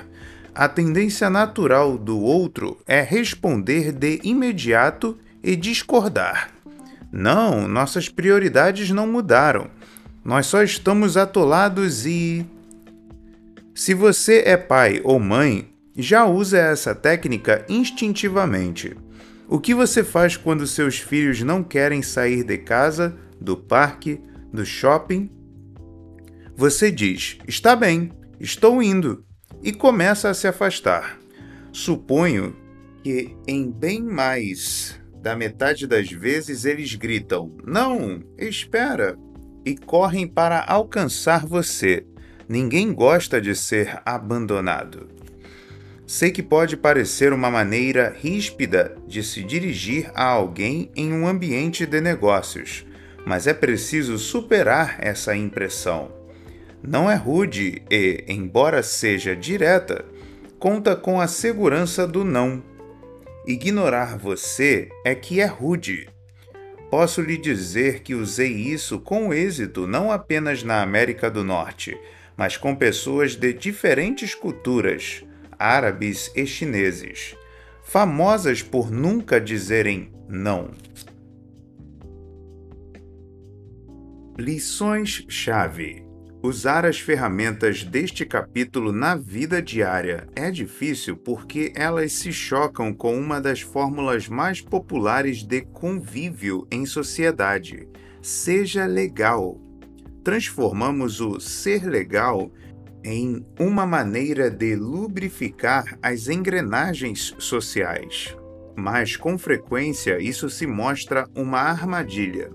a 0.54 0.68
tendência 0.68 1.30
natural 1.30 1.98
do 1.98 2.20
outro 2.20 2.78
é 2.86 3.00
responder 3.00 3.94
de 3.94 4.20
imediato 4.22 5.18
e 5.42 5.56
discordar. 5.56 6.57
Não, 7.20 7.68
nossas 7.68 8.08
prioridades 8.08 8.92
não 8.92 9.08
mudaram. 9.08 9.72
Nós 10.24 10.46
só 10.46 10.62
estamos 10.62 11.18
atolados 11.18 12.06
e. 12.06 12.46
Se 13.74 13.96
você 13.96 14.44
é 14.46 14.56
pai 14.56 15.02
ou 15.04 15.20
mãe, 15.20 15.68
já 15.98 16.28
usa 16.28 16.60
essa 16.60 16.94
técnica 16.94 17.66
instintivamente. 17.68 18.96
O 19.48 19.60
que 19.60 19.74
você 19.74 20.04
faz 20.04 20.38
quando 20.38 20.68
seus 20.68 21.00
filhos 21.00 21.42
não 21.42 21.64
querem 21.64 22.04
sair 22.04 22.44
de 22.44 22.60
casa, 22.60 23.18
do 23.42 23.58
parque, 23.58 24.22
do 24.54 24.64
shopping? 24.64 25.28
Você 26.56 26.92
diz: 26.92 27.40
Está 27.48 27.76
bem, 27.76 28.12
estou 28.40 28.80
indo, 28.80 29.26
e 29.64 29.74
começa 29.74 30.30
a 30.30 30.36
se 30.36 30.48
afastar. 30.48 31.18
Suponho 31.72 32.56
que 33.04 33.36
em 33.48 33.72
bem 33.72 34.04
mais 34.04 35.00
da 35.22 35.36
metade 35.36 35.88
das 35.88 36.10
vezes 36.10 36.66
eles 36.66 36.94
gritam: 36.96 37.56
Não, 37.66 38.24
espera! 38.38 39.18
e 39.68 39.76
correm 39.76 40.26
para 40.26 40.64
alcançar 40.66 41.46
você. 41.46 42.06
Ninguém 42.48 42.94
gosta 42.94 43.42
de 43.42 43.54
ser 43.54 44.02
abandonado. 44.06 45.10
Sei 46.06 46.32
que 46.32 46.42
pode 46.42 46.78
parecer 46.78 47.34
uma 47.34 47.52
maneira 47.52 48.16
ríspida 48.18 48.96
de 49.06 49.22
se 49.22 49.44
dirigir 49.44 50.10
a 50.16 50.24
alguém 50.24 50.90
em 50.96 51.12
um 51.12 51.28
ambiente 51.28 51.86
de 51.86 52.00
negócios, 52.00 52.86
mas 53.26 53.46
é 53.46 53.54
preciso 53.54 54.18
superar 54.18 54.96
essa 55.00 55.36
impressão. 55.36 56.14
Não 56.82 57.12
é 57.12 57.16
rude 57.16 57.82
e, 57.92 58.24
embora 58.26 58.82
seja 58.82 59.36
direta, 59.36 60.06
conta 60.58 60.96
com 60.96 61.20
a 61.20 61.28
segurança 61.28 62.08
do 62.08 62.24
não 62.24 62.64
Ignorar 63.48 64.18
você 64.18 64.90
é 65.06 65.16
que 65.16 65.40
é 65.40 65.46
rude. 65.46 66.10
Posso 66.92 67.22
lhe 67.22 67.38
dizer 67.38 68.02
que 68.02 68.14
usei 68.14 68.52
isso 68.52 69.00
com 69.00 69.34
êxito 69.34 69.88
não 69.88 70.12
apenas 70.12 70.64
na 70.64 70.82
América 70.82 71.32
do 71.32 71.46
Norte, 71.46 71.98
mas 72.36 72.58
com 72.58 72.76
pessoas 72.76 73.38
de 73.38 73.54
diferentes 73.54 74.36
culturas, 74.36 75.24
árabes 75.58 76.30
e 76.36 76.46
chineses, 76.46 77.38
famosas 77.86 78.62
por 78.62 78.92
nunca 78.92 79.40
dizerem 79.40 80.12
não. 80.28 80.72
Lições-chave 84.38 86.07
Usar 86.48 86.86
as 86.86 86.98
ferramentas 86.98 87.84
deste 87.84 88.26
capítulo 88.26 88.94
na 88.94 89.18
vida 89.18 89.62
diária 89.62 90.30
é 90.34 90.50
difícil 90.50 91.18
porque 91.18 91.74
elas 91.76 92.14
se 92.14 92.32
chocam 92.32 92.94
com 92.94 93.20
uma 93.20 93.42
das 93.42 93.60
fórmulas 93.60 94.30
mais 94.30 94.62
populares 94.62 95.44
de 95.44 95.64
convívio 95.64 96.66
em 96.72 96.86
sociedade: 96.86 97.86
seja 98.22 98.86
legal. 98.86 99.60
Transformamos 100.24 101.20
o 101.20 101.38
ser 101.38 101.84
legal 101.84 102.50
em 103.04 103.46
uma 103.60 103.86
maneira 103.86 104.50
de 104.50 104.74
lubrificar 104.74 106.00
as 106.02 106.30
engrenagens 106.30 107.36
sociais. 107.40 108.38
Mas 108.74 109.18
com 109.18 109.38
frequência 109.38 110.18
isso 110.18 110.50
se 110.50 110.66
mostra 110.66 111.28
uma 111.36 111.60
armadilha 111.60 112.50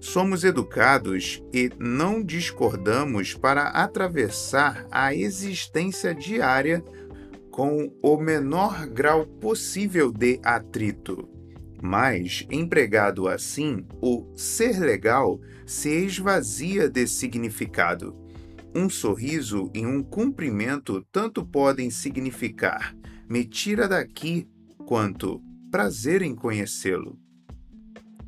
somos 0.00 0.44
educados 0.44 1.42
e 1.52 1.70
não 1.78 2.22
discordamos 2.22 3.34
para 3.34 3.68
atravessar 3.68 4.86
a 4.90 5.14
existência 5.14 6.14
diária 6.14 6.82
com 7.50 7.92
o 8.02 8.16
menor 8.16 8.86
grau 8.86 9.26
possível 9.26 10.12
de 10.12 10.38
atrito. 10.42 11.28
Mas, 11.82 12.46
empregado 12.50 13.28
assim, 13.28 13.86
o 14.00 14.32
ser 14.36 14.78
legal 14.78 15.40
se 15.66 15.90
esvazia 15.90 16.88
de 16.88 17.06
significado. 17.06 18.16
Um 18.74 18.90
sorriso 18.90 19.70
e 19.74 19.86
um 19.86 20.02
cumprimento 20.02 21.04
tanto 21.10 21.44
podem 21.44 21.90
significar 21.90 22.94
me 23.28 23.44
tira 23.44 23.88
daqui 23.88 24.48
quanto 24.86 25.42
prazer 25.70 26.22
em 26.22 26.34
conhecê-lo. 26.34 27.18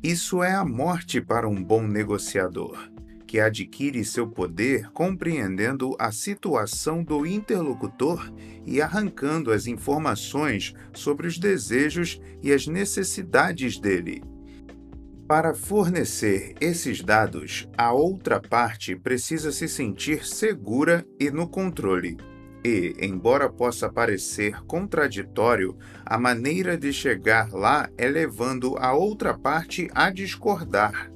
Isso 0.01 0.41
é 0.41 0.53
a 0.53 0.63
morte 0.63 1.19
para 1.19 1.47
um 1.47 1.61
bom 1.61 1.85
negociador, 1.85 2.89
que 3.27 3.37
adquire 3.37 4.05
seu 4.05 4.25
poder 4.29 4.89
compreendendo 4.91 5.93
a 5.99 6.09
situação 6.09 7.03
do 7.03 7.25
interlocutor 7.25 8.31
e 8.65 8.81
arrancando 8.81 9.51
as 9.51 9.67
informações 9.67 10.73
sobre 10.93 11.27
os 11.27 11.37
desejos 11.37 12.17
e 12.41 12.53
as 12.53 12.65
necessidades 12.65 13.77
dele. 13.77 14.23
Para 15.27 15.53
fornecer 15.53 16.55
esses 16.61 17.03
dados, 17.03 17.67
a 17.77 17.91
outra 17.91 18.39
parte 18.39 18.95
precisa 18.95 19.51
se 19.51 19.67
sentir 19.67 20.25
segura 20.25 21.05
e 21.19 21.29
no 21.29 21.45
controle. 21.45 22.15
E, 22.63 22.93
embora 22.99 23.49
possa 23.49 23.89
parecer 23.89 24.61
contraditório, 24.65 25.77
a 26.05 26.17
maneira 26.17 26.77
de 26.77 26.91
chegar 26.91 27.53
lá 27.53 27.89
é 27.97 28.07
levando 28.07 28.75
a 28.77 28.93
outra 28.93 29.37
parte 29.37 29.89
a 29.95 30.09
discordar, 30.09 31.11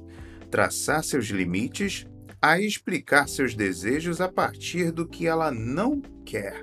traçar 0.50 1.04
seus 1.04 1.26
limites, 1.26 2.06
a 2.40 2.58
explicar 2.58 3.28
seus 3.28 3.54
desejos 3.54 4.20
a 4.20 4.28
partir 4.28 4.90
do 4.90 5.06
que 5.06 5.26
ela 5.26 5.50
não 5.50 6.00
quer. 6.24 6.62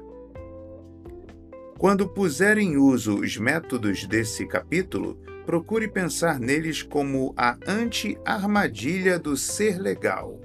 Quando 1.77 2.07
puser 2.07 2.57
em 2.57 2.77
uso 2.77 3.19
os 3.19 3.37
métodos 3.37 4.05
desse 4.05 4.45
capítulo, 4.47 5.19
procure 5.45 5.87
pensar 5.87 6.39
neles 6.39 6.83
como 6.83 7.33
a 7.35 7.57
anti-armadilha 7.67 9.17
do 9.17 9.35
ser 9.35 9.79
legal. 9.79 10.39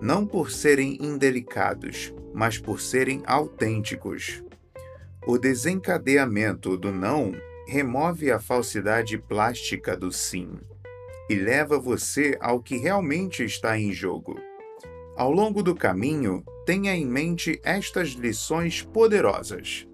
Não 0.00 0.26
por 0.26 0.50
serem 0.50 0.98
indelicados, 1.00 2.12
mas 2.34 2.58
por 2.58 2.80
serem 2.80 3.22
autênticos. 3.24 4.42
O 5.26 5.38
desencadeamento 5.38 6.76
do 6.76 6.92
não 6.92 7.32
remove 7.66 8.30
a 8.30 8.38
falsidade 8.38 9.16
plástica 9.16 9.96
do 9.96 10.12
sim 10.12 10.58
e 11.30 11.34
leva 11.34 11.78
você 11.78 12.36
ao 12.40 12.60
que 12.60 12.76
realmente 12.76 13.42
está 13.42 13.78
em 13.78 13.92
jogo. 13.92 14.38
Ao 15.16 15.30
longo 15.30 15.62
do 15.62 15.74
caminho, 15.74 16.44
tenha 16.66 16.94
em 16.94 17.06
mente 17.06 17.60
estas 17.62 18.10
lições 18.10 18.82
poderosas. 18.82 19.86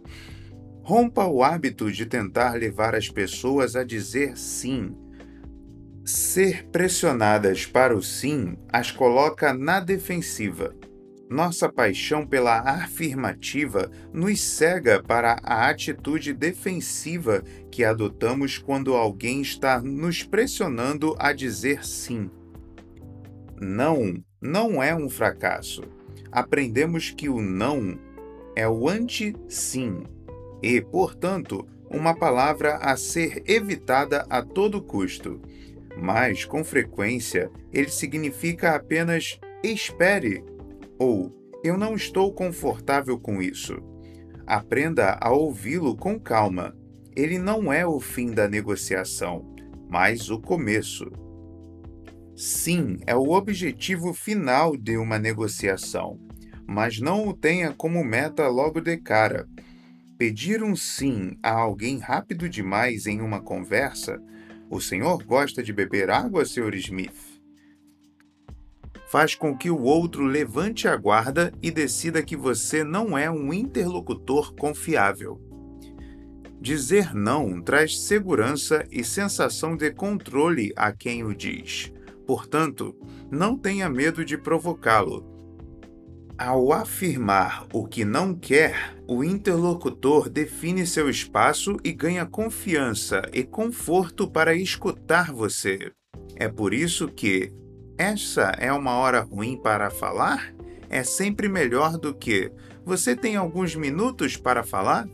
Rompa 0.83 1.27
o 1.27 1.45
hábito 1.45 1.93
de 1.93 2.07
tentar 2.07 2.55
levar 2.55 2.95
as 2.95 3.09
pessoas 3.09 3.77
a 3.77 3.85
dizer 3.85 4.37
sim. 4.37 4.97
Ser 6.05 6.67
pressionadas 6.69 7.67
para 7.67 7.95
o 7.95 8.03
sim 8.03 8.57
as 8.73 8.91
coloca 8.91 9.53
na 9.53 9.79
defensiva. 9.79 10.75
Nossa 11.31 11.69
paixão 11.69 12.27
pela 12.27 12.59
afirmativa 12.59 13.89
nos 14.13 14.41
cega 14.41 15.01
para 15.01 15.39
a 15.45 15.71
atitude 15.71 16.35
defensiva 16.35 17.45
que 17.71 17.85
adotamos 17.85 18.59
quando 18.59 18.97
alguém 18.97 19.41
está 19.41 19.81
nos 19.81 20.25
pressionando 20.25 21.15
a 21.21 21.33
dizer 21.33 21.87
sim. 21.87 22.29
Não, 23.61 24.21
não 24.43 24.83
é 24.83 24.93
um 24.93 25.09
fracasso. 25.09 25.85
Aprendemos 26.33 27.11
que 27.13 27.29
o 27.29 27.41
não 27.41 27.97
é 28.57 28.69
o 28.69 28.89
anti-sim 28.89 30.03
e, 30.61 30.81
portanto, 30.81 31.65
uma 31.89 32.13
palavra 32.13 32.75
a 32.79 32.97
ser 32.97 33.45
evitada 33.47 34.27
a 34.29 34.43
todo 34.43 34.83
custo. 34.83 35.41
Mas, 35.97 36.45
com 36.45 36.65
frequência, 36.65 37.53
ele 37.73 37.89
significa 37.89 38.75
apenas 38.75 39.39
espere 39.63 40.50
ou 41.01 41.35
eu 41.65 41.77
não 41.77 41.95
estou 41.95 42.33
confortável 42.33 43.19
com 43.19 43.43
isso. 43.43 43.83
Aprenda 44.47 45.19
a 45.21 45.33
ouvi-lo 45.33 45.97
com 45.97 46.19
calma. 46.19 46.77
Ele 47.17 47.39
não 47.39 47.73
é 47.73 47.85
o 47.87 47.99
fim 47.99 48.31
da 48.31 48.47
negociação, 48.47 49.55
mas 49.89 50.31
o 50.31 50.41
começo. 50.41 51.11
Sim, 52.37 52.99
é 53.07 53.17
o 53.17 53.31
objetivo 53.31 54.15
final 54.15 54.77
de 54.77 54.97
uma 54.97 55.19
negociação, 55.19 56.21
mas 56.67 57.01
não 57.01 57.27
o 57.27 57.35
tenha 57.35 57.73
como 57.73 58.05
meta 58.05 58.47
logo 58.49 58.81
de 58.81 58.97
cara 58.97 59.49
Pedir 60.21 60.63
um 60.63 60.77
sim 60.77 61.39
a 61.43 61.51
alguém 61.51 61.97
rápido 61.97 62.47
demais 62.47 63.07
em 63.07 63.23
uma 63.23 63.41
conversa? 63.41 64.23
O 64.69 64.79
senhor 64.79 65.25
gosta 65.25 65.63
de 65.63 65.73
beber 65.73 66.11
água, 66.11 66.45
Sr. 66.45 66.75
Smith? 66.75 67.30
Faz 69.11 69.35
com 69.35 69.57
que 69.57 69.71
o 69.71 69.83
outro 69.83 70.25
levante 70.25 70.87
a 70.87 70.97
guarda 70.97 71.53
e 71.61 71.71
decida 71.71 72.23
que 72.23 72.37
você 72.37 72.85
não 72.85 73.19
é 73.19 73.31
um 73.31 73.53
interlocutor 73.53 74.55
confiável. 74.55 75.41
Dizer 76.61 77.15
não 77.15 77.61
traz 77.61 77.99
segurança 77.99 78.87
e 78.91 79.03
sensação 79.03 79.77
de 79.77 79.91
controle 79.91 80.73
a 80.77 80.93
quem 80.93 81.25
o 81.25 81.35
diz. 81.35 81.93
Portanto, 82.27 82.95
não 83.31 83.57
tenha 83.57 83.89
medo 83.89 84.25
de 84.25 84.39
provocá-lo 84.39 85.31
ao 86.41 86.73
afirmar 86.73 87.67
o 87.71 87.87
que 87.87 88.03
não 88.03 88.35
quer, 88.35 88.97
o 89.07 89.23
interlocutor 89.23 90.31
define 90.31 90.87
seu 90.87 91.11
espaço 91.11 91.77
e 91.85 91.93
ganha 91.93 92.25
confiança 92.25 93.21
e 93.31 93.45
conforto 93.45 94.27
para 94.27 94.55
escutar 94.55 95.35
você. 95.35 95.93
É 96.35 96.49
por 96.49 96.73
isso 96.73 97.09
que 97.09 97.53
essa 98.01 98.55
é 98.57 98.73
uma 98.73 98.93
hora 98.93 99.21
ruim 99.21 99.59
para 99.59 99.91
falar? 99.91 100.55
É 100.89 101.05
sempre 101.05 101.51
melhor 101.51 101.99
do 101.99 102.15
que 102.15 102.51
você 102.83 103.15
tem 103.15 103.37
alguns 103.37 103.77
minutos 103.77 104.39
para 104.39 104.63
falar? 104.63 105.07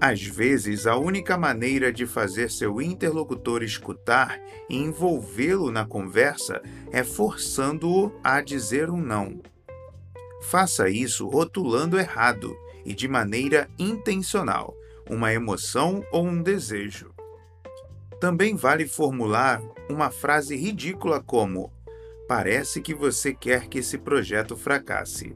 Às 0.00 0.20
vezes, 0.24 0.88
a 0.88 0.96
única 0.96 1.38
maneira 1.38 1.92
de 1.92 2.04
fazer 2.04 2.50
seu 2.50 2.82
interlocutor 2.82 3.62
escutar 3.62 4.40
e 4.68 4.76
envolvê-lo 4.76 5.70
na 5.70 5.86
conversa 5.86 6.60
é 6.90 7.04
forçando-o 7.04 8.12
a 8.24 8.40
dizer 8.40 8.90
um 8.90 9.00
não. 9.00 9.40
Faça 10.42 10.90
isso 10.90 11.28
rotulando 11.28 11.96
errado 11.96 12.56
e 12.84 12.92
de 12.92 13.06
maneira 13.06 13.70
intencional, 13.78 14.74
uma 15.08 15.32
emoção 15.32 16.04
ou 16.10 16.26
um 16.26 16.42
desejo. 16.42 17.11
Também 18.22 18.54
vale 18.54 18.86
formular 18.86 19.60
uma 19.90 20.08
frase 20.08 20.54
ridícula 20.54 21.20
como: 21.20 21.72
Parece 22.28 22.80
que 22.80 22.94
você 22.94 23.34
quer 23.34 23.66
que 23.66 23.80
esse 23.80 23.98
projeto 23.98 24.56
fracasse, 24.56 25.34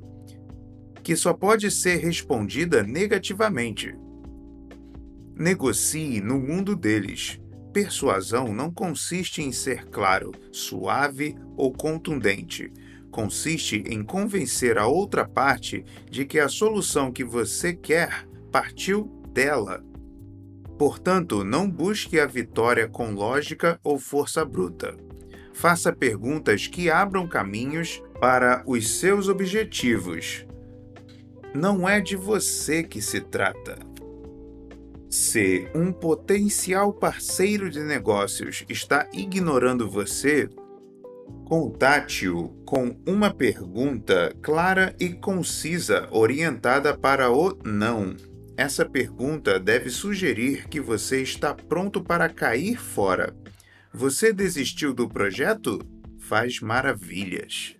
que 1.03 1.17
só 1.17 1.35
pode 1.35 1.69
ser 1.69 1.97
respondida 1.97 2.85
negativamente. 2.85 3.93
Negocie 5.35 6.21
no 6.21 6.39
mundo 6.39 6.77
deles. 6.77 7.41
Persuasão 7.73 8.55
não 8.55 8.71
consiste 8.71 9.43
em 9.43 9.51
ser 9.51 9.87
claro, 9.87 10.31
suave 10.53 11.35
ou 11.57 11.73
contundente 11.73 12.73
consiste 13.11 13.83
em 13.89 14.05
convencer 14.05 14.77
a 14.77 14.87
outra 14.87 15.27
parte 15.27 15.83
de 16.11 16.27
que 16.27 16.39
a 16.39 16.51
solução 16.51 17.11
que 17.11 17.25
você 17.25 17.73
quer 17.73 18.29
partiu 18.53 19.05
dela. 19.33 19.83
Portanto, 20.79 21.43
não 21.43 21.69
busque 21.69 22.21
a 22.21 22.27
vitória 22.27 22.89
com 22.89 23.13
lógica 23.13 23.79
ou 23.83 23.99
força 23.99 24.45
bruta. 24.45 24.97
Faça 25.53 25.93
perguntas 25.93 26.67
que 26.67 26.91
abram 26.91 27.27
caminhos 27.27 28.03
para 28.21 28.63
os 28.67 28.99
seus 28.99 29.29
objetivos. 29.29 30.47
Não 31.55 31.89
é 31.89 32.01
de 32.01 32.15
você 32.15 32.83
que 32.83 33.01
se 33.01 33.21
trata. 33.21 33.79
Se 35.09 35.69
um 35.75 35.93
potencial 35.93 36.93
parceiro 36.93 37.71
de 37.71 37.81
negócios 37.81 38.65
está 38.69 39.09
ignorando 39.15 39.89
você, 39.89 40.51
Contate-o 41.47 42.49
com 42.65 42.97
uma 43.07 43.33
pergunta 43.33 44.35
clara 44.43 44.93
e 44.99 45.11
concisa 45.11 46.09
orientada 46.11 46.99
para 46.99 47.31
o 47.31 47.57
não. 47.65 48.17
Essa 48.57 48.87
pergunta 48.87 49.61
deve 49.61 49.91
sugerir 49.91 50.67
que 50.69 50.81
você 50.81 51.21
está 51.21 51.53
pronto 51.53 52.03
para 52.03 52.29
cair 52.29 52.79
fora. 52.79 53.37
Você 53.93 54.33
desistiu 54.33 54.95
do 54.95 55.07
projeto? 55.07 55.79
Faz 56.19 56.61
maravilhas! 56.61 57.77